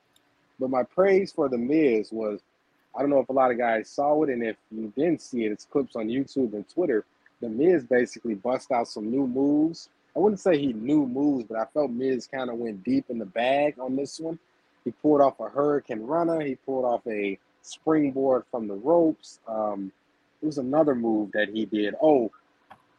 But 0.60 0.70
my 0.70 0.84
praise 0.84 1.32
for 1.32 1.50
The 1.50 1.58
Miz 1.58 2.12
was, 2.12 2.39
I 2.96 3.02
don't 3.02 3.10
know 3.10 3.20
if 3.20 3.30
a 3.30 3.34
lot 3.34 3.52
of 3.52 3.58
guys 3.58 3.89
saw 3.89 4.22
it, 4.24 4.30
and 4.30 4.44
if 4.44 4.56
you 4.72 4.94
didn't 4.96 5.22
see 5.22 5.46
it, 5.46 5.52
it's 5.52 5.66
clips 5.66 5.96
on 5.96 6.08
YouTube 6.08 6.54
and 6.54 6.68
Twitter. 6.70 7.06
The 7.41 7.50
Miz 7.50 7.84
basically 7.84 8.36
bust 8.36 8.72
out 8.72 8.88
some 8.88 9.10
new 9.10 9.28
moves 9.28 9.89
I 10.16 10.20
wouldn't 10.20 10.39
say 10.39 10.58
he 10.58 10.74
knew 10.74 11.08
moves, 11.08 11.46
but 11.50 11.58
I 11.58 11.66
felt 11.74 11.91
Miz 11.91 12.28
kind 12.28 12.50
of 12.50 12.58
went 12.58 12.84
deep 12.84 13.06
in 13.10 13.18
the 13.18 13.26
bag 13.26 13.80
on 13.80 13.96
this 13.96 14.20
one. 14.20 14.38
He 14.86 14.91
pulled 14.91 15.22
off 15.22 15.39
a 15.39 15.50
hurricanrana. 15.50 16.46
He 16.46 16.56
pulled 16.56 16.86
off 16.86 17.02
a 17.08 17.39
springboard 17.62 18.44
from 18.52 18.68
the 18.68 18.76
ropes. 18.76 19.39
Um, 19.48 19.91
it 20.41 20.46
was 20.46 20.58
another 20.58 20.94
move 20.94 21.32
that 21.34 21.50
he 21.50 21.66
did. 21.66 21.96
Oh, 22.02 22.32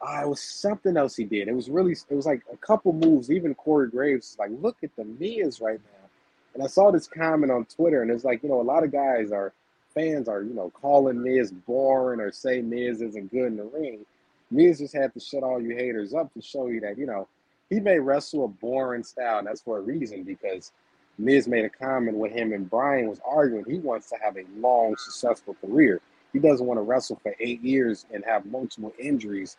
uh, 0.07 0.23
it 0.23 0.29
was 0.29 0.41
something 0.41 0.97
else 0.97 1.17
he 1.17 1.25
did. 1.25 1.49
It 1.49 1.55
was 1.55 1.71
really, 1.71 1.93
it 1.93 2.15
was 2.15 2.27
like 2.27 2.43
a 2.53 2.57
couple 2.57 2.93
moves. 2.93 3.31
Even 3.31 3.55
Corey 3.55 3.89
Graves 3.89 4.37
was 4.37 4.39
like, 4.39 4.63
look 4.63 4.77
at 4.83 4.95
the 4.97 5.05
Miz 5.05 5.61
right 5.61 5.81
now. 5.81 6.09
And 6.55 6.63
I 6.63 6.67
saw 6.67 6.91
this 6.91 7.09
comment 7.09 7.51
on 7.51 7.65
Twitter, 7.65 8.03
and 8.03 8.11
it's 8.11 8.25
like, 8.25 8.43
you 8.43 8.49
know, 8.49 8.61
a 8.61 8.63
lot 8.63 8.85
of 8.85 8.93
guys 8.93 9.33
are 9.33 9.53
fans 9.95 10.29
are, 10.29 10.43
you 10.43 10.55
know, 10.55 10.71
calling 10.71 11.23
Miz 11.23 11.53
boring 11.53 12.21
or 12.21 12.33
say 12.33 12.61
Miz 12.61 13.01
isn't 13.01 13.31
good 13.31 13.47
in 13.47 13.57
the 13.57 13.65
ring. 13.65 14.05
Miz 14.51 14.79
just 14.79 14.95
had 14.95 15.13
to 15.15 15.21
shut 15.21 15.43
all 15.43 15.61
you 15.61 15.75
haters 15.75 16.15
up 16.15 16.33
to 16.35 16.43
show 16.43 16.67
you 16.67 16.81
that, 16.81 16.99
you 16.99 17.07
know, 17.07 17.27
he 17.71 17.81
may 17.81 17.99
wrestle 17.99 18.45
a 18.45 18.49
boring 18.49 19.03
style, 19.03 19.39
and 19.39 19.47
that's 19.47 19.63
for 19.63 19.79
a 19.79 19.81
reason 19.81 20.23
because 20.23 20.71
Miz 21.19 21.49
made 21.49 21.65
a 21.65 21.71
comment 21.71 22.17
when 22.17 22.31
him 22.31 22.53
and 22.53 22.69
Bryan 22.69 23.09
was 23.09 23.21
arguing. 23.27 23.65
He 23.67 23.79
wants 23.79 24.09
to 24.11 24.17
have 24.23 24.37
a 24.37 24.45
long, 24.59 24.97
successful 24.97 25.57
career. 25.61 26.01
He 26.33 26.39
doesn't 26.41 26.67
want 26.67 26.79
to 26.79 26.83
wrestle 26.83 27.19
for 27.23 27.35
eight 27.41 27.63
years 27.63 28.07
and 28.13 28.25
have 28.25 28.45
multiple 28.47 28.93
injuries. 28.99 29.57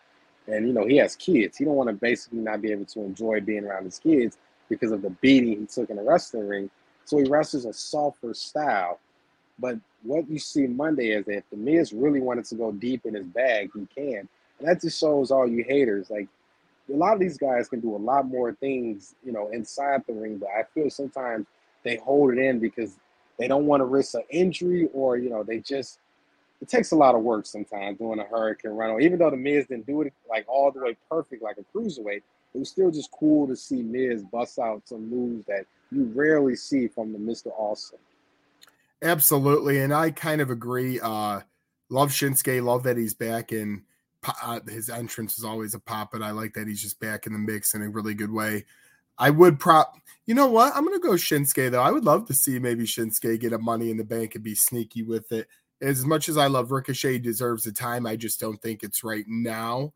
And 0.48 0.68
you 0.68 0.74
know, 0.74 0.86
he 0.86 0.98
has 0.98 1.16
kids. 1.16 1.58
He 1.58 1.66
don't 1.66 1.76
want 1.76 1.90
to 1.90 1.94
basically 1.94 2.40
not 2.40 2.62
be 2.62 2.72
able 2.72 2.86
to 2.86 3.02
enjoy 3.02 3.42
being 3.42 3.66
around 3.66 3.86
his 3.86 4.00
kids 4.00 4.38
because 4.70 4.92
of 4.92 5.02
the 5.02 5.10
beating 5.10 5.60
he 5.60 5.66
took 5.66 5.90
in 5.90 5.98
the 5.98 6.04
wrestling 6.04 6.48
ring. 6.48 6.70
So 7.06 7.18
he 7.18 7.24
wrestles 7.24 7.66
a 7.66 7.74
softer 7.74 8.34
style. 8.34 9.00
But 9.60 9.78
what 10.04 10.30
you 10.30 10.40
see 10.40 10.68
Monday 10.68 11.10
is 11.10 11.26
that 11.26 11.38
if 11.38 11.50
the 11.50 11.58
Miz 11.58 11.94
really 11.94 12.20
wanted 12.20 12.46
to 12.46 12.56
go 12.56 12.72
deep 12.72 13.06
in 13.06 13.14
his 13.14 13.26
bag, 13.26 13.72
he 13.74 13.88
can. 13.96 14.28
And 14.60 14.68
that 14.68 14.82
just 14.82 15.00
shows 15.00 15.32
all 15.32 15.48
you 15.48 15.64
haters. 15.64 16.10
Like 16.10 16.28
a 16.94 16.96
lot 16.96 17.14
of 17.14 17.20
these 17.20 17.38
guys 17.38 17.68
can 17.68 17.80
do 17.80 17.96
a 17.96 17.98
lot 17.98 18.28
more 18.28 18.54
things, 18.54 19.16
you 19.24 19.32
know, 19.32 19.50
inside 19.50 20.04
the 20.08 20.14
ring, 20.14 20.38
but 20.38 20.50
I 20.50 20.64
feel 20.74 20.90
sometimes 20.90 21.48
they 21.84 21.98
hold 21.98 22.34
it 22.34 22.40
in 22.40 22.60
because 22.60 22.98
they 23.38 23.48
don't 23.48 23.66
want 23.66 23.82
to 23.82 23.86
risk 23.86 24.14
an 24.16 24.24
injury 24.30 24.90
or, 24.94 25.18
you 25.18 25.30
know, 25.30 25.44
they 25.44 25.60
just 25.60 26.00
it 26.62 26.70
takes 26.70 26.92
a 26.92 26.96
lot 26.96 27.16
of 27.16 27.22
work 27.22 27.46
sometimes 27.46 27.98
doing 27.98 28.20
a 28.20 28.24
hurricanrana. 28.24 29.02
Even 29.02 29.20
though 29.20 29.30
the 29.30 29.38
Miz 29.38 29.66
didn't 29.68 29.88
do 29.88 30.02
it 30.02 30.14
like 30.30 30.46
all 30.48 30.72
the 30.72 30.80
way 30.80 30.98
perfect 31.10 31.44
like 31.44 31.58
a 31.58 31.78
cruiserweight, 31.78 32.22
it 32.54 32.58
was 32.58 32.70
still 32.70 32.92
just 32.92 33.12
cool 33.12 33.48
to 33.48 33.56
see 33.56 33.82
Miz 33.82 34.24
bust 34.24 34.60
out 34.60 34.82
some 34.86 35.10
moves 35.10 35.46
that 35.48 35.66
you 35.92 36.06
rarely 36.16 36.56
see 36.56 36.88
from 36.88 37.12
the 37.12 37.20
Mr. 37.20 37.48
Awesome. 37.58 38.00
Absolutely. 39.02 39.82
And 39.82 39.94
I 39.94 40.12
kind 40.12 40.42
of 40.42 40.50
agree. 40.50 41.00
Uh 41.00 41.42
love 41.90 42.10
Shinsuke, 42.10 42.64
love 42.64 42.84
that 42.84 42.98
he's 42.98 43.14
back 43.14 43.52
in 43.52 43.84
uh, 44.42 44.60
his 44.68 44.90
entrance 44.90 45.38
is 45.38 45.44
always 45.44 45.74
a 45.74 45.80
pop, 45.80 46.12
but 46.12 46.24
I 46.24 46.32
like 46.32 46.54
that 46.54 46.68
he's 46.68 46.82
just 46.82 47.00
back 47.00 47.28
in 47.28 47.34
the 47.34 47.40
mix 47.40 47.74
in 47.76 47.82
a 47.82 47.90
really 47.90 48.14
good 48.14 48.32
way. 48.32 48.66
I 49.18 49.30
would 49.30 49.60
prop. 49.60 49.96
You 50.26 50.36
know 50.36 50.48
what? 50.48 50.76
I'm 50.76 50.84
gonna 50.84 51.00
go 51.00 51.12
Shinsuke 51.12 51.72
though. 51.72 51.82
I 51.82 51.92
would 51.92 52.06
love 52.06 52.26
to 52.28 52.34
see 52.34 52.60
maybe 52.60 52.86
Shinsuke 52.86 53.40
get 53.40 53.54
a 53.54 53.60
Money 53.60 53.92
in 53.92 53.98
the 53.98 54.04
Bank 54.04 54.36
and 54.36 54.44
be 54.44 54.56
sneaky 54.56 55.04
with 55.04 55.32
it. 55.32 55.48
As 55.82 56.06
much 56.06 56.30
as 56.30 56.38
I 56.38 56.48
love 56.48 56.72
Ricochet, 56.72 57.20
deserves 57.20 57.64
the 57.64 57.72
time. 57.72 58.06
I 58.06 58.16
just 58.16 58.40
don't 58.40 58.62
think 58.62 58.84
it's 58.84 59.04
right 59.04 59.26
now. 59.28 59.94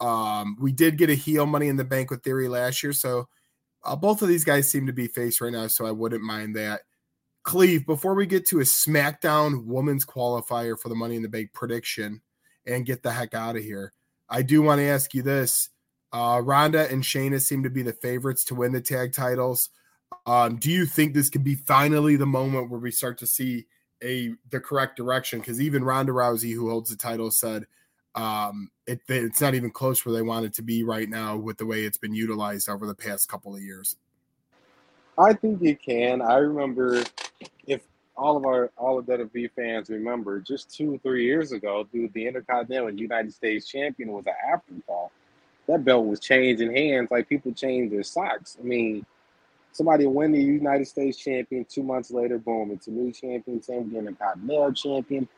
Um, 0.00 0.56
we 0.58 0.72
did 0.72 0.96
get 0.96 1.10
a 1.10 1.14
heel 1.14 1.44
Money 1.44 1.68
in 1.68 1.76
the 1.76 1.84
Bank 1.84 2.10
with 2.10 2.22
Theory 2.22 2.48
last 2.48 2.82
year, 2.82 2.94
so 2.94 3.28
uh, 3.84 3.96
both 3.96 4.22
of 4.22 4.28
these 4.28 4.44
guys 4.44 4.70
seem 4.70 4.86
to 4.86 4.92
be 4.92 5.06
face 5.06 5.40
right 5.40 5.52
now, 5.52 5.66
so 5.66 5.84
I 5.84 5.90
wouldn't 5.90 6.22
mind 6.22 6.56
that. 6.56 6.82
Cleve, 7.42 7.86
before 7.86 8.14
we 8.14 8.26
get 8.26 8.46
to 8.48 8.60
a 8.60 8.64
SmackDown 8.64 9.66
Women's 9.66 10.06
qualifier 10.06 10.78
for 10.78 10.88
the 10.88 10.94
Money 10.94 11.16
in 11.16 11.22
the 11.22 11.28
Bank 11.28 11.52
prediction, 11.52 12.22
and 12.66 12.86
get 12.86 13.02
the 13.02 13.12
heck 13.12 13.34
out 13.34 13.56
of 13.56 13.62
here. 13.62 13.92
I 14.28 14.42
do 14.42 14.62
want 14.62 14.78
to 14.78 14.86
ask 14.86 15.12
you 15.14 15.22
this. 15.22 15.70
Uh, 16.12 16.40
Ronda 16.42 16.90
and 16.90 17.02
Shayna 17.02 17.40
seem 17.40 17.62
to 17.62 17.70
be 17.70 17.82
the 17.82 17.92
favorites 17.92 18.44
to 18.46 18.54
win 18.54 18.72
the 18.72 18.80
tag 18.80 19.12
titles. 19.12 19.70
Um, 20.26 20.56
do 20.56 20.70
you 20.70 20.86
think 20.86 21.14
this 21.14 21.30
could 21.30 21.44
be 21.44 21.54
finally 21.54 22.16
the 22.16 22.26
moment 22.26 22.70
where 22.70 22.80
we 22.80 22.90
start 22.90 23.18
to 23.18 23.26
see 23.26 23.66
a 24.02 24.34
the 24.50 24.60
correct 24.60 24.96
direction? 24.96 25.40
Because 25.40 25.60
even 25.60 25.84
Ronda 25.84 26.12
Rousey, 26.12 26.54
who 26.54 26.70
holds 26.70 26.90
the 26.90 26.96
title, 26.96 27.30
said, 27.30 27.66
um, 28.14 28.70
it, 28.86 29.00
it's 29.08 29.40
not 29.40 29.54
even 29.54 29.70
close 29.70 30.04
where 30.04 30.14
they 30.14 30.22
want 30.22 30.46
it 30.46 30.54
to 30.54 30.62
be 30.62 30.82
right 30.82 31.08
now 31.08 31.36
with 31.36 31.58
the 31.58 31.66
way 31.66 31.84
it's 31.84 31.98
been 31.98 32.14
utilized 32.14 32.68
over 32.68 32.86
the 32.86 32.94
past 32.94 33.28
couple 33.28 33.54
of 33.54 33.62
years. 33.62 33.96
I 35.18 35.32
think 35.34 35.62
it 35.62 35.82
can. 35.82 36.22
I 36.22 36.36
remember 36.36 37.02
if 37.66 37.82
all 38.16 38.36
of 38.36 38.44
our 38.44 38.70
all 38.76 38.98
of 38.98 39.06
WWE 39.06 39.50
fans 39.54 39.90
remember 39.90 40.40
just 40.40 40.74
two 40.74 40.98
three 41.02 41.24
years 41.24 41.52
ago, 41.52 41.86
dude, 41.92 42.12
the 42.14 42.26
Intercontinental 42.26 42.90
United 42.90 43.32
States 43.32 43.68
Champion 43.68 44.12
was 44.12 44.24
an 44.26 44.34
afterthought. 44.52 45.10
That 45.66 45.84
belt 45.84 46.06
was 46.06 46.20
changing 46.20 46.74
hands 46.74 47.08
like 47.10 47.28
people 47.28 47.52
change 47.52 47.92
their 47.92 48.02
socks. 48.02 48.56
I 48.58 48.64
mean, 48.64 49.06
somebody 49.72 50.06
win 50.06 50.32
the 50.32 50.42
United 50.42 50.86
States 50.86 51.18
Champion 51.18 51.64
two 51.64 51.82
months 51.82 52.10
later, 52.10 52.38
boom, 52.38 52.70
it's 52.72 52.86
a 52.86 52.90
new 52.90 53.12
champion. 53.12 53.62
Same 53.62 53.84
with 53.84 53.92
the 53.92 53.98
Intercontinental 53.98 54.72
Champion. 54.72 55.28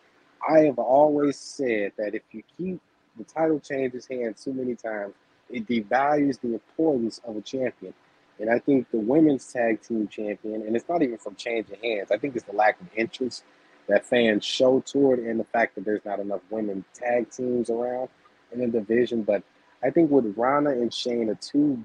I 0.48 0.60
have 0.60 0.78
always 0.78 1.38
said 1.38 1.92
that 1.98 2.14
if 2.14 2.22
you 2.32 2.42
keep 2.56 2.80
the 3.16 3.24
title 3.24 3.60
changes 3.60 4.06
hands 4.06 4.42
too 4.42 4.52
many 4.52 4.74
times, 4.74 5.14
it 5.50 5.66
devalues 5.66 6.40
the 6.40 6.54
importance 6.54 7.20
of 7.26 7.36
a 7.36 7.40
champion. 7.42 7.94
And 8.38 8.50
I 8.50 8.58
think 8.58 8.90
the 8.90 8.98
women's 8.98 9.52
tag 9.52 9.82
team 9.82 10.08
champion, 10.08 10.62
and 10.62 10.74
it's 10.74 10.88
not 10.88 11.02
even 11.02 11.18
from 11.18 11.36
changing 11.36 11.76
hands, 11.82 12.10
I 12.10 12.16
think 12.16 12.34
it's 12.34 12.46
the 12.46 12.56
lack 12.56 12.80
of 12.80 12.88
interest 12.96 13.44
that 13.88 14.06
fans 14.06 14.44
show 14.44 14.80
toward 14.80 15.18
and 15.18 15.38
the 15.38 15.44
fact 15.44 15.74
that 15.74 15.84
there's 15.84 16.04
not 16.04 16.18
enough 16.18 16.40
women 16.50 16.84
tag 16.94 17.30
teams 17.30 17.68
around 17.68 18.08
in 18.50 18.60
the 18.60 18.66
division. 18.66 19.22
But 19.22 19.42
I 19.82 19.90
think 19.90 20.10
with 20.10 20.34
Rana 20.36 20.70
and 20.70 20.92
Shane 20.92 21.28
Shayna, 21.28 21.40
two 21.40 21.84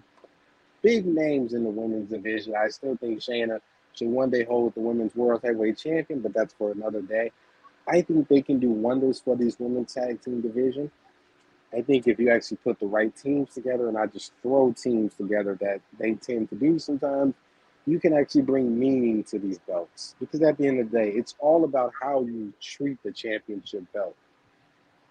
big 0.82 1.06
names 1.06 1.54
in 1.54 1.64
the 1.64 1.70
women's 1.70 2.10
division, 2.10 2.54
I 2.56 2.70
still 2.70 2.96
think 2.98 3.20
Shayna 3.20 3.60
should 3.94 4.10
one 4.10 4.30
day 4.30 4.44
hold 4.44 4.76
the 4.76 4.82
women's 4.82 5.16
world 5.16 5.42
heavyweight 5.44 5.78
champion, 5.78 6.20
but 6.22 6.34
that's 6.34 6.54
for 6.54 6.72
another 6.72 7.02
day. 7.02 7.32
I 7.88 8.02
think 8.02 8.28
they 8.28 8.42
can 8.42 8.60
do 8.60 8.70
wonders 8.70 9.20
for 9.20 9.36
these 9.36 9.58
women's 9.60 9.94
tag 9.94 10.22
team 10.22 10.42
division. 10.42 10.92
I 11.74 11.82
think 11.82 12.08
if 12.08 12.20
you 12.20 12.30
actually 12.30 12.58
put 12.58 12.80
the 12.80 12.86
right 12.86 13.16
teams 13.16 13.54
together 13.54 13.86
and 13.86 13.96
not 13.96 14.14
just 14.14 14.32
throw 14.42 14.74
teams 14.74 15.14
together 15.16 15.58
that 15.62 15.82
they 16.00 16.14
tend 16.14 16.50
to 16.50 16.56
do 16.56 16.80
sometimes, 16.80 17.34
you 17.86 18.00
can 18.00 18.14
actually 18.14 18.42
bring 18.42 18.78
meaning 18.78 19.24
to 19.24 19.40
these 19.40 19.60
belts. 19.60 20.16
Because 20.20 20.42
at 20.42 20.58
the 20.58 20.68
end 20.68 20.80
of 20.80 20.92
the 20.92 20.98
day, 20.98 21.10
it's 21.10 21.36
all 21.40 21.64
about 21.64 21.94
how 22.02 22.22
you 22.22 22.54
treat 22.62 23.02
the 23.04 23.12
championship 23.12 23.84
belt. 23.94 24.16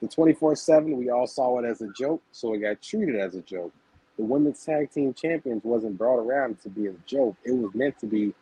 The 0.00 0.08
24 0.08 0.56
7, 0.56 0.96
we 0.96 1.10
all 1.10 1.26
saw 1.26 1.58
it 1.58 1.64
as 1.64 1.80
a 1.80 1.88
joke, 1.98 2.22
so 2.30 2.52
it 2.52 2.58
got 2.58 2.82
treated 2.82 3.16
as 3.16 3.34
a 3.34 3.40
joke. 3.40 3.72
The 4.16 4.24
women's 4.24 4.64
tag 4.64 4.90
team 4.90 5.12
champions 5.12 5.62
wasn't 5.64 5.98
brought 5.98 6.18
around 6.18 6.60
to 6.62 6.68
be 6.68 6.86
a 6.86 6.94
joke, 7.06 7.36
it 7.44 7.52
was 7.52 7.74
meant 7.74 7.98
to 8.00 8.06
be 8.06 8.34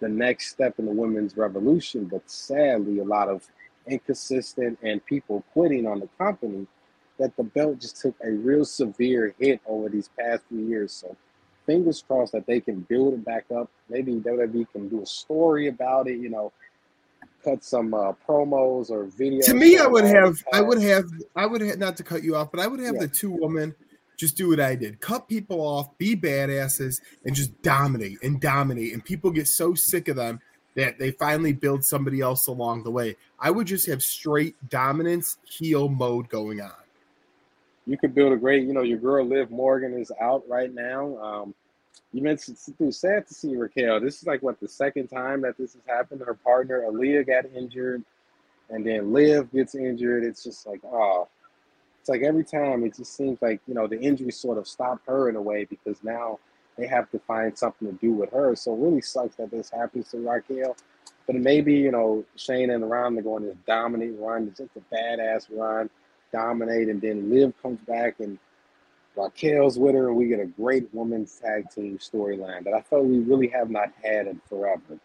the 0.00 0.08
next 0.08 0.50
step 0.50 0.78
in 0.78 0.86
the 0.86 0.92
women's 0.92 1.36
revolution. 1.36 2.06
But 2.06 2.28
sadly, 2.28 2.98
a 2.98 3.04
lot 3.04 3.28
of 3.28 3.46
inconsistent 3.86 4.78
and 4.82 5.04
people 5.06 5.44
quitting 5.52 5.86
on 5.86 6.00
the 6.00 6.08
company 6.18 6.66
that 7.18 7.36
the 7.36 7.44
belt 7.44 7.80
just 7.80 8.00
took 8.00 8.14
a 8.24 8.30
real 8.30 8.64
severe 8.64 9.34
hit 9.38 9.60
over 9.66 9.88
these 9.88 10.10
past 10.18 10.42
few 10.48 10.66
years. 10.66 10.92
So 10.92 11.16
fingers 11.66 12.02
crossed 12.06 12.32
that 12.32 12.46
they 12.46 12.60
can 12.60 12.80
build 12.80 13.14
it 13.14 13.24
back 13.24 13.44
up. 13.54 13.70
Maybe 13.88 14.14
WWE 14.14 14.66
can 14.72 14.88
do 14.88 15.02
a 15.02 15.06
story 15.06 15.68
about 15.68 16.08
it, 16.08 16.18
you 16.18 16.28
know, 16.28 16.52
cut 17.44 17.64
some 17.64 17.94
uh, 17.94 18.12
promos 18.28 18.90
or 18.90 19.06
videos. 19.06 19.44
To 19.44 19.54
me, 19.54 19.78
I 19.78 19.86
would 19.86 20.04
have, 20.04 20.42
I 20.52 20.60
would 20.60 20.82
have, 20.82 21.04
I 21.36 21.46
would 21.46 21.60
have, 21.60 21.78
not 21.78 21.96
to 21.98 22.02
cut 22.02 22.22
you 22.22 22.36
off, 22.36 22.50
but 22.50 22.60
I 22.60 22.66
would 22.66 22.80
have 22.80 22.94
yeah. 22.94 23.02
the 23.02 23.08
two 23.08 23.30
women 23.30 23.74
just 24.22 24.36
do 24.36 24.50
what 24.50 24.60
I 24.60 24.76
did 24.76 25.00
cut 25.00 25.26
people 25.26 25.60
off, 25.60 25.98
be 25.98 26.14
badasses, 26.14 27.00
and 27.24 27.34
just 27.34 27.60
dominate 27.60 28.22
and 28.22 28.40
dominate. 28.40 28.92
And 28.92 29.04
people 29.04 29.32
get 29.32 29.48
so 29.48 29.74
sick 29.74 30.06
of 30.06 30.14
them 30.14 30.40
that 30.76 30.96
they 30.96 31.10
finally 31.10 31.52
build 31.52 31.84
somebody 31.84 32.20
else 32.20 32.46
along 32.46 32.84
the 32.84 32.90
way. 32.90 33.16
I 33.40 33.50
would 33.50 33.66
just 33.66 33.84
have 33.88 34.00
straight 34.00 34.54
dominance 34.68 35.38
heel 35.44 35.88
mode 35.88 36.28
going 36.28 36.60
on. 36.60 36.70
You 37.84 37.98
could 37.98 38.14
build 38.14 38.32
a 38.32 38.36
great, 38.36 38.64
you 38.64 38.72
know, 38.72 38.82
your 38.82 38.98
girl 38.98 39.26
Liv 39.26 39.50
Morgan 39.50 39.92
is 39.92 40.12
out 40.20 40.44
right 40.48 40.72
now. 40.72 41.16
Um, 41.16 41.54
you 42.12 42.22
mentioned 42.22 42.58
it's 42.78 42.98
sad 42.98 43.26
to 43.26 43.34
see 43.34 43.56
Raquel. 43.56 44.00
This 44.00 44.20
is 44.20 44.26
like 44.28 44.40
what 44.40 44.60
the 44.60 44.68
second 44.68 45.08
time 45.08 45.40
that 45.42 45.58
this 45.58 45.74
has 45.74 45.82
happened. 45.84 46.22
Her 46.24 46.34
partner 46.34 46.82
Aaliyah 46.88 47.26
got 47.26 47.44
injured, 47.56 48.04
and 48.70 48.86
then 48.86 49.12
Liv 49.12 49.50
gets 49.50 49.74
injured. 49.74 50.22
It's 50.22 50.44
just 50.44 50.64
like, 50.64 50.80
oh, 50.84 51.26
it's 52.02 52.08
like 52.08 52.22
every 52.22 52.42
time 52.42 52.82
it 52.82 52.96
just 52.96 53.16
seems 53.16 53.38
like 53.40 53.60
you 53.68 53.74
know 53.74 53.86
the 53.86 54.00
injury 54.00 54.32
sort 54.32 54.58
of 54.58 54.66
stopped 54.66 55.06
her 55.06 55.28
in 55.28 55.36
a 55.36 55.40
way 55.40 55.64
because 55.64 56.02
now 56.02 56.40
they 56.76 56.84
have 56.88 57.08
to 57.12 57.18
find 57.20 57.56
something 57.56 57.86
to 57.86 57.94
do 57.94 58.12
with 58.12 58.32
her. 58.32 58.56
So 58.56 58.74
it 58.74 58.78
really 58.78 59.00
sucks 59.00 59.36
that 59.36 59.52
this 59.52 59.70
happens 59.70 60.10
to 60.10 60.18
Raquel. 60.18 60.76
But 61.28 61.36
maybe, 61.36 61.74
you 61.74 61.92
know, 61.92 62.24
Shane 62.34 62.70
and 62.70 62.90
Ron 62.90 63.16
are 63.18 63.22
going 63.22 63.44
this 63.44 63.56
dominate 63.68 64.14
run. 64.18 64.48
It's 64.48 64.58
just 64.58 64.70
a 64.76 64.94
badass 64.94 65.46
run, 65.56 65.88
dominate, 66.32 66.88
and 66.88 67.00
then 67.00 67.30
Liv 67.30 67.52
comes 67.62 67.78
back 67.86 68.18
and 68.18 68.36
Raquel's 69.14 69.78
with 69.78 69.94
her, 69.94 70.08
and 70.08 70.16
we 70.16 70.26
get 70.26 70.40
a 70.40 70.46
great 70.46 70.88
women's 70.92 71.38
tag 71.38 71.70
team 71.70 71.98
storyline 71.98 72.64
that 72.64 72.74
I 72.74 72.80
felt 72.80 73.04
we 73.04 73.20
really 73.20 73.46
have 73.48 73.70
not 73.70 73.92
had 74.02 74.26
in 74.26 74.40
forever. 74.48 74.98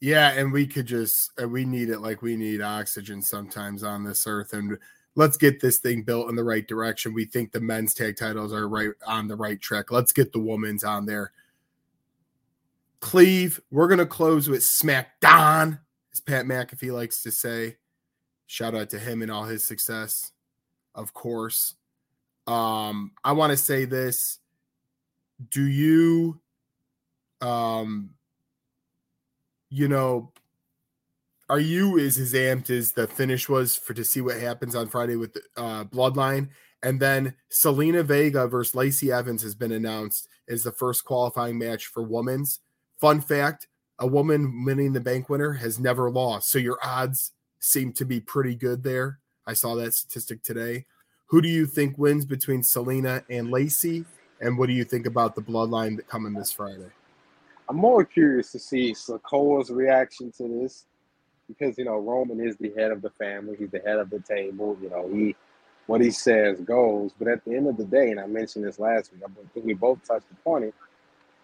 Yeah, 0.00 0.32
and 0.32 0.52
we 0.52 0.68
could 0.68 0.86
just 0.86 1.32
uh, 1.42 1.48
we 1.48 1.64
need 1.64 1.88
it 1.88 2.00
like 2.00 2.22
we 2.22 2.36
need 2.36 2.60
oxygen 2.60 3.22
sometimes 3.22 3.82
on 3.82 4.04
this 4.04 4.24
earth, 4.26 4.52
and 4.52 4.78
let's 5.14 5.36
get 5.36 5.60
this 5.60 5.78
thing 5.78 6.02
built 6.02 6.28
in 6.28 6.36
the 6.36 6.44
right 6.44 6.66
direction. 6.66 7.14
We 7.14 7.24
think 7.24 7.52
the 7.52 7.60
men's 7.60 7.94
tag 7.94 8.16
titles 8.16 8.52
are 8.52 8.68
right 8.68 8.90
on 9.06 9.28
the 9.28 9.36
right 9.36 9.60
track. 9.60 9.90
Let's 9.90 10.12
get 10.12 10.32
the 10.32 10.40
women's 10.40 10.84
on 10.84 11.06
there. 11.06 11.32
Cleve, 13.00 13.60
we're 13.70 13.88
gonna 13.88 14.06
close 14.06 14.48
with 14.48 14.62
SmackDown, 14.62 15.80
as 16.12 16.20
Pat 16.20 16.46
McAfee 16.46 16.92
likes 16.92 17.22
to 17.22 17.30
say. 17.32 17.76
Shout 18.46 18.74
out 18.74 18.90
to 18.90 18.98
him 18.98 19.22
and 19.22 19.30
all 19.30 19.44
his 19.44 19.64
success, 19.64 20.32
of 20.94 21.12
course. 21.12 21.74
Um, 22.46 23.12
I 23.24 23.32
want 23.32 23.50
to 23.50 23.56
say 23.56 23.84
this. 23.84 24.38
Do 25.50 25.64
you 25.64 26.40
um 27.40 28.10
you 29.68 29.88
know 29.88 30.32
are 31.52 31.60
you 31.60 31.98
is 31.98 32.18
as 32.18 32.32
amped 32.32 32.70
as 32.70 32.92
the 32.92 33.06
finish 33.06 33.46
was 33.46 33.76
for 33.76 33.92
to 33.92 34.06
see 34.06 34.22
what 34.22 34.40
happens 34.40 34.74
on 34.74 34.88
Friday 34.88 35.16
with 35.16 35.34
the, 35.34 35.42
uh, 35.54 35.84
Bloodline? 35.84 36.48
And 36.82 36.98
then 36.98 37.34
Zelina 37.50 38.02
Vega 38.02 38.48
versus 38.48 38.74
Lacey 38.74 39.12
Evans 39.12 39.42
has 39.42 39.54
been 39.54 39.70
announced 39.70 40.28
as 40.48 40.62
the 40.62 40.72
first 40.72 41.04
qualifying 41.04 41.58
match 41.58 41.88
for 41.88 42.02
women's. 42.02 42.60
Fun 42.98 43.20
fact: 43.20 43.68
a 43.98 44.06
woman 44.06 44.64
winning 44.64 44.94
the 44.94 45.00
bank 45.00 45.28
winner 45.28 45.52
has 45.52 45.78
never 45.78 46.10
lost, 46.10 46.48
so 46.48 46.58
your 46.58 46.78
odds 46.82 47.32
seem 47.58 47.92
to 47.92 48.06
be 48.06 48.18
pretty 48.18 48.54
good 48.54 48.82
there. 48.82 49.18
I 49.46 49.52
saw 49.52 49.74
that 49.74 49.92
statistic 49.92 50.42
today. 50.42 50.86
Who 51.26 51.42
do 51.42 51.48
you 51.48 51.66
think 51.66 51.98
wins 51.98 52.24
between 52.24 52.62
Selena 52.62 53.24
and 53.28 53.50
Lacey? 53.50 54.06
And 54.40 54.56
what 54.56 54.68
do 54.68 54.72
you 54.72 54.84
think 54.84 55.04
about 55.04 55.34
the 55.34 55.42
bloodline 55.42 56.00
coming 56.08 56.32
this 56.32 56.50
Friday? 56.50 56.90
I'm 57.68 57.76
more 57.76 58.06
curious 58.06 58.52
to 58.52 58.58
see 58.58 58.94
Sikoa's 58.94 59.70
reaction 59.70 60.32
to 60.38 60.48
this 60.48 60.86
because 61.48 61.78
you 61.78 61.84
know 61.84 61.98
Roman 61.98 62.40
is 62.40 62.56
the 62.56 62.72
head 62.76 62.92
of 62.92 63.02
the 63.02 63.10
family. 63.10 63.56
He's 63.58 63.70
the 63.70 63.82
head 63.84 63.98
of 63.98 64.10
the 64.10 64.20
table. 64.20 64.76
You 64.82 64.90
know 64.90 65.08
he 65.12 65.36
what 65.86 66.00
he 66.00 66.10
says 66.10 66.60
goes. 66.60 67.12
But 67.18 67.28
at 67.28 67.44
the 67.44 67.54
end 67.56 67.68
of 67.68 67.76
the 67.76 67.84
day, 67.84 68.10
and 68.10 68.20
I 68.20 68.26
mentioned 68.26 68.64
this 68.64 68.78
last 68.78 69.12
week, 69.12 69.22
I 69.24 69.30
think 69.52 69.66
we 69.66 69.74
both 69.74 70.02
touched 70.06 70.30
upon 70.32 70.64
it. 70.64 70.74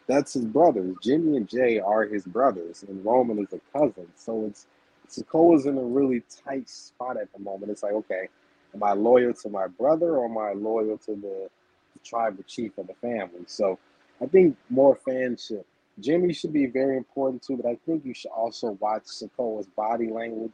That's 0.06 0.34
his 0.34 0.46
brothers. 0.46 0.96
Jimmy 1.02 1.36
and 1.36 1.48
Jey 1.48 1.80
are 1.80 2.04
his 2.04 2.24
brothers, 2.24 2.84
and 2.88 3.04
Roman 3.04 3.38
is 3.40 3.52
a 3.52 3.60
cousin. 3.78 4.06
So 4.16 4.46
it's 4.46 4.66
Sikoa's 5.08 5.66
in 5.66 5.78
a 5.78 5.82
really 5.82 6.22
tight 6.44 6.68
spot 6.68 7.16
at 7.16 7.32
the 7.32 7.38
moment. 7.38 7.70
It's 7.70 7.82
like, 7.82 7.92
okay, 7.92 8.28
am 8.74 8.82
I 8.82 8.92
loyal 8.92 9.34
to 9.34 9.48
my 9.48 9.66
brother 9.66 10.16
or 10.16 10.26
am 10.26 10.38
I 10.38 10.52
loyal 10.52 10.98
to 10.98 11.12
the, 11.12 11.48
the 11.94 11.98
tribal 12.04 12.44
chief 12.46 12.76
of 12.78 12.86
the 12.86 12.94
family? 12.94 13.44
So 13.46 13.78
I 14.20 14.26
think 14.26 14.56
more 14.70 14.96
fans 14.96 15.46
should 15.46 15.64
Jimmy 16.00 16.32
should 16.32 16.52
be 16.52 16.66
very 16.66 16.96
important 16.96 17.42
too, 17.42 17.56
but 17.56 17.66
I 17.66 17.76
think 17.86 18.04
you 18.04 18.14
should 18.14 18.30
also 18.30 18.72
watch 18.80 19.04
Sikoa's 19.04 19.66
body 19.66 20.08
language 20.10 20.52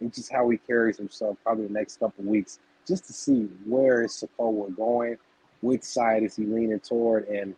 and 0.00 0.12
just 0.12 0.30
how 0.32 0.48
he 0.50 0.58
carries 0.58 0.98
himself 0.98 1.36
probably 1.42 1.66
the 1.66 1.72
next 1.72 1.98
couple 1.98 2.24
weeks, 2.24 2.58
just 2.86 3.06
to 3.06 3.12
see 3.12 3.48
where 3.64 4.04
is 4.04 4.12
Sikoa 4.12 4.74
going, 4.76 5.16
which 5.60 5.82
side 5.82 6.22
is 6.22 6.36
he 6.36 6.44
leaning 6.44 6.80
toward, 6.80 7.26
and 7.28 7.54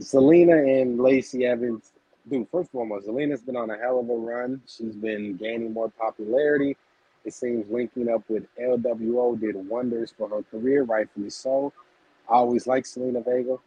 Zelina 0.00 0.80
and 0.80 0.98
Lacey 0.98 1.44
Evans. 1.44 1.92
Dude, 2.28 2.46
first 2.50 2.70
and 2.72 2.72
foremost, 2.72 3.06
Zelina's 3.06 3.42
been 3.42 3.56
on 3.56 3.70
a 3.70 3.76
hell 3.76 3.98
of 3.98 4.08
a 4.08 4.14
run. 4.14 4.62
She's 4.66 4.94
been 4.94 5.36
gaining 5.36 5.72
more 5.72 5.90
popularity. 5.90 6.76
It 7.24 7.34
seems 7.34 7.70
linking 7.70 8.08
up 8.08 8.22
with 8.28 8.44
LWO 8.58 9.38
did 9.38 9.56
wonders 9.56 10.12
for 10.16 10.28
her 10.28 10.42
career, 10.50 10.84
rightfully 10.84 11.30
so. 11.30 11.72
I 12.30 12.34
always 12.34 12.66
liked 12.68 12.86
Zelina 12.86 13.24
Vega. 13.24 13.58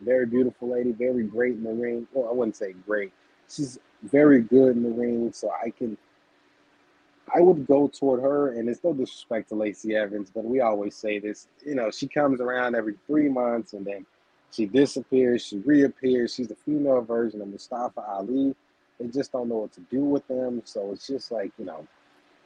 very 0.00 0.26
beautiful 0.26 0.68
lady, 0.68 0.92
very 0.92 1.24
great 1.24 1.54
in 1.54 1.64
the 1.64 1.72
ring. 1.72 2.06
Well, 2.12 2.28
I 2.28 2.32
wouldn't 2.32 2.56
say 2.56 2.74
great. 2.86 3.10
She's 3.48 3.78
very 4.02 4.42
good 4.42 4.76
in 4.76 4.82
the 4.82 4.90
ring, 4.90 5.32
so 5.32 5.50
I 5.50 5.70
can. 5.70 5.96
I 7.34 7.40
would 7.40 7.66
go 7.66 7.88
toward 7.88 8.20
her, 8.20 8.52
and 8.52 8.68
it's 8.68 8.84
no 8.84 8.92
disrespect 8.92 9.48
to 9.48 9.54
Lacey 9.54 9.96
Evans, 9.96 10.30
but 10.34 10.44
we 10.44 10.60
always 10.60 10.94
say 10.94 11.18
this. 11.18 11.48
You 11.64 11.74
know, 11.74 11.90
she 11.90 12.06
comes 12.06 12.40
around 12.40 12.74
every 12.74 12.96
three 13.06 13.30
months, 13.30 13.72
and 13.72 13.86
then 13.86 14.04
she 14.50 14.66
disappears, 14.66 15.46
she 15.46 15.58
reappears. 15.58 16.34
She's 16.34 16.48
the 16.48 16.56
female 16.56 17.00
version 17.00 17.40
of 17.40 17.48
Mustafa 17.48 18.02
Ali. 18.06 18.54
They 19.00 19.06
just 19.06 19.32
don't 19.32 19.48
know 19.48 19.56
what 19.56 19.72
to 19.72 19.80
do 19.90 20.00
with 20.00 20.26
them, 20.28 20.60
so 20.64 20.92
it's 20.92 21.06
just 21.06 21.32
like 21.32 21.50
you 21.58 21.64
know, 21.64 21.86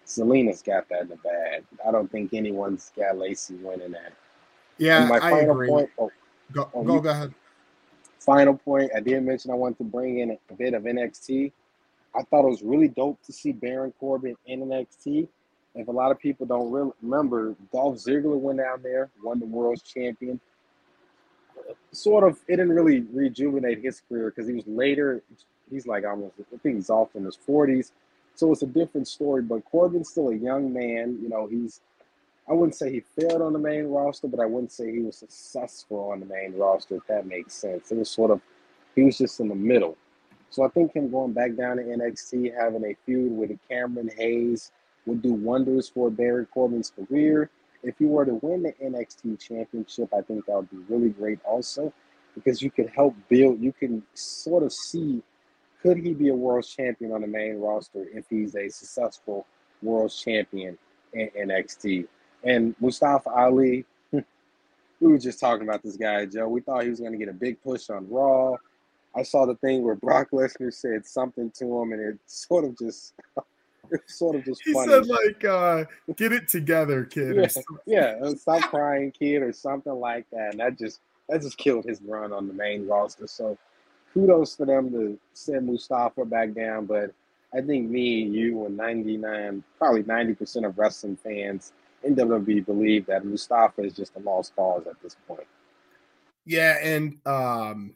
Zelina's 0.07 0.63
got 0.63 0.89
that 0.91 1.03
in 1.03 1.09
the 1.09 1.17
bag. 1.17 1.65
I 1.85 1.91
don't 1.91 2.11
think 2.11 2.33
anyone's 2.35 2.93
got 2.97 3.19
Lacey 3.19 3.57
winning 3.57 3.93
that. 3.93 4.13
Yeah, 4.79 5.01
And 5.01 5.09
my 5.09 5.17
I 5.17 5.31
final 5.31 5.51
agree. 5.53 5.69
point. 5.69 5.91
Oh, 5.99 6.11
Go, 6.53 6.71
Oh, 6.75 6.85
go, 6.85 6.95
you- 6.97 7.01
go 7.03 7.09
ahead. 7.11 7.35
final 8.21 8.57
point. 8.57 8.91
I 8.95 9.01
did 9.01 9.23
mention 9.25 9.51
I 9.51 9.55
wanted 9.55 9.79
to 9.79 9.85
bring 9.85 10.19
in 10.21 10.39
a 10.51 10.55
bit 10.55 10.75
of 10.75 10.85
NXT. 10.85 11.53
I 12.15 12.23
thought 12.23 12.45
it 12.45 12.51
was 12.51 12.63
really 12.63 12.89
dope 12.89 13.21
to 13.25 13.33
see 13.33 13.53
Baron 13.53 13.93
Corbin 14.01 14.37
in 14.47 14.61
NXT. 14.63 15.29
If 15.75 15.89
a 15.89 15.93
lot 15.93 16.11
of 16.11 16.19
people 16.19 16.47
don't 16.47 16.71
re- 16.73 16.91
remember, 17.03 17.55
Dolph 17.73 17.97
Ziggler 17.97 18.39
went 18.39 18.59
down 18.59 18.81
there, 18.83 19.11
won 19.23 19.39
the 19.41 19.47
world's 19.47 19.83
champion. 19.83 20.41
Sort 21.93 22.25
of, 22.25 22.39
it 22.49 22.57
didn't 22.57 22.71
really 22.75 23.01
rejuvenate 23.13 23.83
his 23.83 24.01
career 24.09 24.31
because 24.31 24.47
he 24.49 24.55
was 24.55 24.67
later. 24.67 25.23
He's 25.71 25.87
like 25.87 26.05
almost, 26.05 26.35
I 26.53 26.57
think 26.59 26.77
he's 26.77 26.91
off 26.91 27.15
in 27.17 27.25
his 27.25 27.37
forties, 27.37 27.93
so 28.35 28.53
it's 28.53 28.63
a 28.63 28.67
different 28.67 29.09
story. 29.09 29.43
But 29.43 29.65
Corbin's 29.65 30.11
still 30.11 30.29
a 30.29 30.35
young 30.35 30.73
man. 30.73 31.19
You 31.23 31.29
know, 31.29 31.47
he's. 31.47 31.81
I 32.49 32.53
wouldn't 32.53 32.77
say 32.77 32.93
he 32.93 33.01
failed 33.01 33.43
on 33.43 33.53
the 33.53 33.59
main 33.59 33.87
roster, 33.87 34.29
but 34.29 34.41
I 34.41 34.47
wouldn't 34.47 34.73
say 34.73 34.93
he 34.93 35.01
was 35.01 35.17
successful 35.17 36.11
on 36.11 36.21
the 36.21 36.27
main 36.27 36.57
roster. 36.57 36.97
If 36.97 37.07
that 37.09 37.27
makes 37.27 37.55
sense, 37.55 37.91
it 37.91 37.99
was 37.99 38.11
sort 38.11 38.31
of, 38.31 38.41
he 38.95 39.03
was 39.03 39.19
just 39.19 39.41
in 39.41 39.49
the 39.49 39.55
middle. 39.55 39.97
So 40.51 40.65
I 40.65 40.69
think 40.69 40.95
him 40.95 41.11
going 41.11 41.33
back 41.33 41.57
down 41.57 41.79
to 41.79 41.83
NXT, 41.83 42.55
having 42.57 42.85
a 42.85 42.95
feud 43.05 43.33
with 43.33 43.51
Carmelo 43.69 44.09
Hayes, 44.17 44.71
would 45.07 45.23
do 45.23 45.33
wonders 45.33 45.89
for 45.89 46.11
Baron 46.11 46.47
Corbin's 46.53 46.91
career. 46.91 47.51
If 47.83 47.99
he 47.99 48.05
were 48.05 48.25
to 48.25 48.35
win 48.35 48.63
the 48.63 48.73
NXT 48.83 49.41
championship, 49.41 50.13
I 50.17 50.23
think 50.23 50.47
that 50.47 50.57
would 50.57 50.71
be 50.71 50.79
really 50.89 51.11
great 51.11 51.41
also 51.45 51.93
because 52.35 52.63
you 52.63 52.71
could 52.71 52.91
help 52.95 53.17
build, 53.29 53.61
you 53.61 53.73
can 53.73 54.03
sort 54.15 54.63
of 54.63 54.73
see 54.73 55.23
could 55.83 55.97
he 55.97 56.15
be 56.15 56.29
a 56.29 56.35
world 56.35 56.67
champion 56.67 57.13
on 57.13 57.23
the 57.23 57.27
main 57.27 57.59
roster 57.59 58.07
if 58.13 58.25
he's 58.29 58.55
a 58.55 58.69
successful 58.69 59.47
world 59.83 60.13
champion 60.13 60.77
in 61.13 61.29
NXT. 61.39 62.07
And 62.47 62.75
Mustafa 62.81 63.29
Ali, 63.31 63.85
we 64.13 64.23
were 65.01 65.19
just 65.19 65.41
talking 65.41 65.69
about 65.69 65.83
this 65.83 65.97
guy, 65.97 66.25
Joe. 66.27 66.49
We 66.49 66.61
thought 66.61 66.85
he 66.85 66.91
was 66.91 67.01
going 67.01 67.13
to 67.13 67.19
get 67.19 67.29
a 67.29 67.35
big 67.35 67.61
push 67.63 67.91
on 67.91 68.09
Raw. 68.09 68.57
I 69.15 69.23
saw 69.23 69.47
the 69.47 69.57
thing 69.57 69.83
where 69.83 69.97
Brock 69.97 70.29
Lesnar 70.33 70.73
said 70.73 71.05
something 71.05 71.51
to 71.59 71.83
him, 71.83 71.93
and 71.93 72.01
it 72.01 72.19
sort 72.27 72.65
of 72.65 72.79
just, 72.79 73.15
it's 73.91 74.19
sort 74.19 74.37
of 74.37 74.45
just 74.45 74.63
He 74.65 74.73
funny. 74.73 74.93
said, 74.93 75.07
like, 75.07 75.45
uh, 75.45 75.85
get 76.17 76.33
it 76.33 76.49
together, 76.49 77.05
kid. 77.05 77.37
Yeah. 77.37 77.63
yeah, 77.87 78.27
uh, 78.27 78.35
stop 78.37 78.63
crying, 78.71 79.11
kid, 79.11 79.43
or 79.43 79.53
something 79.53 79.95
like 79.95 80.27
that. 80.31 80.51
And 80.53 80.61
that 80.61 80.79
just 80.79 81.01
that 81.29 81.43
just 81.43 81.59
killed 81.59 81.85
his 81.85 82.01
run 82.03 82.33
on 82.33 82.47
the 82.47 82.55
main 82.55 82.87
roster. 82.87 83.27
So 83.27 83.59
kudos 84.15 84.55
for 84.55 84.67
them 84.67 84.91
to 84.93 85.19
send 85.33 85.67
Mustafa 85.67 86.25
back 86.25 86.55
down. 86.55 86.87
But 86.87 87.13
I 87.53 87.61
think 87.61 87.91
me, 87.91 88.23
you, 88.23 88.65
and 88.67 88.77
99, 88.77 89.65
probably 89.79 90.05
90% 90.05 90.67
of 90.67 90.79
wrestling 90.79 91.17
fans 91.17 91.73
WWE 92.15 92.65
believe 92.65 93.07
that 93.07 93.25
Mustafa 93.25 93.83
is 93.83 93.95
just 93.95 94.15
a 94.17 94.21
lost 94.21 94.55
cause 94.55 94.87
at 94.87 95.01
this 95.03 95.17
point. 95.27 95.47
Yeah, 96.45 96.77
and 96.83 97.19
um 97.27 97.95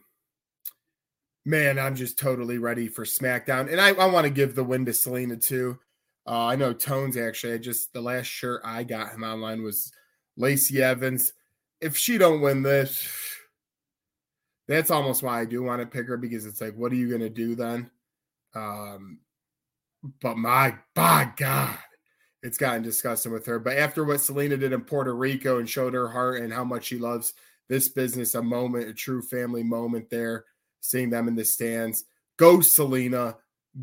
man, 1.45 1.79
I'm 1.79 1.95
just 1.95 2.19
totally 2.19 2.59
ready 2.59 2.89
for 2.89 3.05
SmackDown. 3.05 3.71
And 3.71 3.81
I, 3.81 3.89
I 3.91 4.07
want 4.07 4.25
to 4.25 4.31
give 4.31 4.55
the 4.55 4.65
win 4.65 4.85
to 4.87 4.93
Zelina 4.93 5.41
too. 5.41 5.79
Uh, 6.27 6.47
I 6.47 6.57
know 6.57 6.73
Tones 6.73 7.17
actually. 7.17 7.55
I 7.55 7.59
just 7.59 7.93
the 7.93 8.01
last 8.01 8.27
shirt 8.27 8.61
I 8.65 8.85
got 8.85 9.13
him 9.13 9.25
online 9.25 9.63
was 9.63 9.93
Lacey 10.37 10.83
Evans. 10.83 11.33
If 11.81 11.97
she 11.97 12.19
don't 12.19 12.41
win 12.41 12.63
this, 12.63 13.09
that's 14.69 14.91
almost 14.91 15.23
why 15.23 15.41
I 15.41 15.45
do 15.45 15.63
want 15.63 15.81
to 15.81 15.87
pick 15.87 16.07
her 16.07 16.17
because 16.17 16.47
it's 16.47 16.61
like, 16.61 16.75
what 16.75 16.93
are 16.93 16.97
you 16.97 17.11
gonna 17.11 17.31
do 17.31 17.55
then? 17.55 17.91
Um, 18.55 19.19
but 20.21 20.37
my 20.37 20.77
by 20.95 21.33
God, 21.37 21.79
it's 22.43 22.59
gotten 22.59 22.83
disgusting 22.83 23.33
with 23.33 23.47
her. 23.47 23.59
But 23.59 23.77
after 23.77 24.05
what 24.05 24.19
Zelina 24.19 24.59
did 24.59 24.73
in 24.73 24.81
Puerto 24.83 25.15
Rico 25.15 25.59
and 25.59 25.69
showed 25.69 25.95
her 25.95 26.09
heart 26.09 26.41
and 26.41 26.53
how 26.53 26.65
much 26.65 26.85
she 26.85 26.99
loves 26.99 27.35
this 27.69 27.89
business, 27.89 28.35
a 28.35 28.43
moment, 28.43 28.89
a 28.89 28.95
true 28.95 29.23
family 29.23 29.63
moment 29.63 30.11
there, 30.11 30.45
seeing 30.81 31.11
them 31.11 31.29
in 31.29 31.37
the 31.37 31.45
stands. 31.45 32.05
Go 32.37 32.59
Zelina, 32.59 33.37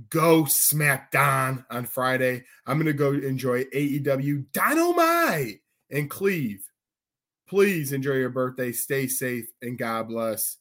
go 0.10 0.44
SmackDown 0.44 1.66
on 1.70 1.86
Friday. 1.86 2.44
I'm 2.66 2.78
gonna 2.78 2.94
go 2.94 3.14
enjoy 3.14 3.64
AEW 3.66 4.46
Dynamite 4.52 5.62
and 5.92 6.10
Cleve. 6.10 6.64
Please 7.48 7.94
enjoy 7.94 8.16
your 8.16 8.30
birthday. 8.30 8.72
Stay 8.72 9.08
safe 9.08 9.48
and 9.62 9.78
God 9.78 10.10
bless. 10.10 10.58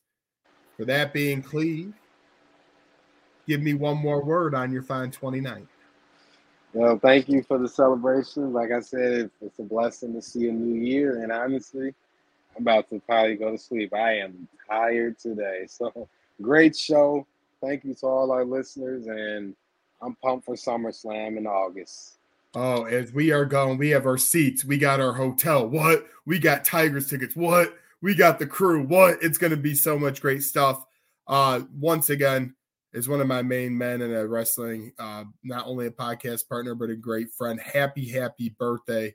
For 0.76 0.84
that 0.84 1.12
being 1.12 1.42
Cleve, 1.42 1.94
give 3.48 3.62
me 3.62 3.74
one 3.74 3.96
more 3.96 4.22
word 4.22 4.54
on 4.54 4.72
your 4.72 4.82
fine 4.82 5.10
29. 5.10 5.66
Well, 6.76 6.98
thank 6.98 7.30
you 7.30 7.42
for 7.42 7.56
the 7.56 7.70
celebration. 7.70 8.52
Like 8.52 8.70
I 8.70 8.80
said, 8.80 9.30
it's 9.40 9.58
a 9.58 9.62
blessing 9.62 10.12
to 10.12 10.20
see 10.20 10.50
a 10.50 10.52
new 10.52 10.78
year. 10.78 11.22
And 11.22 11.32
honestly, 11.32 11.94
I'm 12.54 12.60
about 12.60 12.90
to 12.90 13.00
probably 13.00 13.36
go 13.36 13.50
to 13.50 13.56
sleep. 13.56 13.94
I 13.94 14.18
am 14.18 14.46
tired 14.68 15.18
today. 15.18 15.64
So 15.70 16.06
great 16.42 16.76
show. 16.76 17.26
Thank 17.62 17.84
you 17.84 17.94
to 17.94 18.06
all 18.06 18.30
our 18.30 18.44
listeners. 18.44 19.06
And 19.06 19.56
I'm 20.02 20.16
pumped 20.16 20.44
for 20.44 20.54
SummerSlam 20.54 21.38
in 21.38 21.46
August. 21.46 22.18
Oh, 22.54 22.84
as 22.84 23.10
we 23.10 23.32
are 23.32 23.46
going, 23.46 23.78
we 23.78 23.88
have 23.88 24.04
our 24.04 24.18
seats. 24.18 24.62
We 24.62 24.76
got 24.76 25.00
our 25.00 25.14
hotel. 25.14 25.66
What? 25.66 26.06
We 26.26 26.38
got 26.38 26.66
Tigers 26.66 27.08
tickets. 27.08 27.34
What? 27.34 27.74
We 28.02 28.14
got 28.14 28.38
the 28.38 28.46
crew. 28.46 28.82
What? 28.82 29.22
It's 29.22 29.38
going 29.38 29.52
to 29.52 29.56
be 29.56 29.74
so 29.74 29.98
much 29.98 30.20
great 30.20 30.42
stuff. 30.42 30.84
Uh, 31.26 31.62
once 31.80 32.10
again, 32.10 32.54
is 32.96 33.10
one 33.10 33.20
of 33.20 33.26
my 33.26 33.42
main 33.42 33.76
men 33.76 34.00
in 34.00 34.14
a 34.14 34.26
wrestling, 34.26 34.90
uh, 34.98 35.22
not 35.44 35.66
only 35.66 35.86
a 35.86 35.90
podcast 35.90 36.48
partner, 36.48 36.74
but 36.74 36.88
a 36.88 36.96
great 36.96 37.30
friend. 37.30 37.60
Happy, 37.60 38.08
happy 38.08 38.48
birthday. 38.58 39.14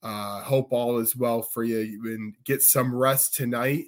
Uh, 0.00 0.40
hope 0.42 0.68
all 0.70 0.98
is 0.98 1.16
well 1.16 1.42
for 1.42 1.64
you 1.64 2.00
and 2.04 2.36
get 2.44 2.62
some 2.62 2.94
rest 2.94 3.34
tonight. 3.34 3.86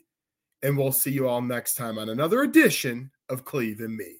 And 0.64 0.76
we'll 0.76 0.90
see 0.90 1.12
you 1.12 1.28
all 1.28 1.40
next 1.40 1.74
time 1.74 1.98
on 1.98 2.08
another 2.08 2.42
edition 2.42 3.12
of 3.28 3.44
Cleve 3.44 3.78
and 3.78 3.96
Me. 3.96 4.16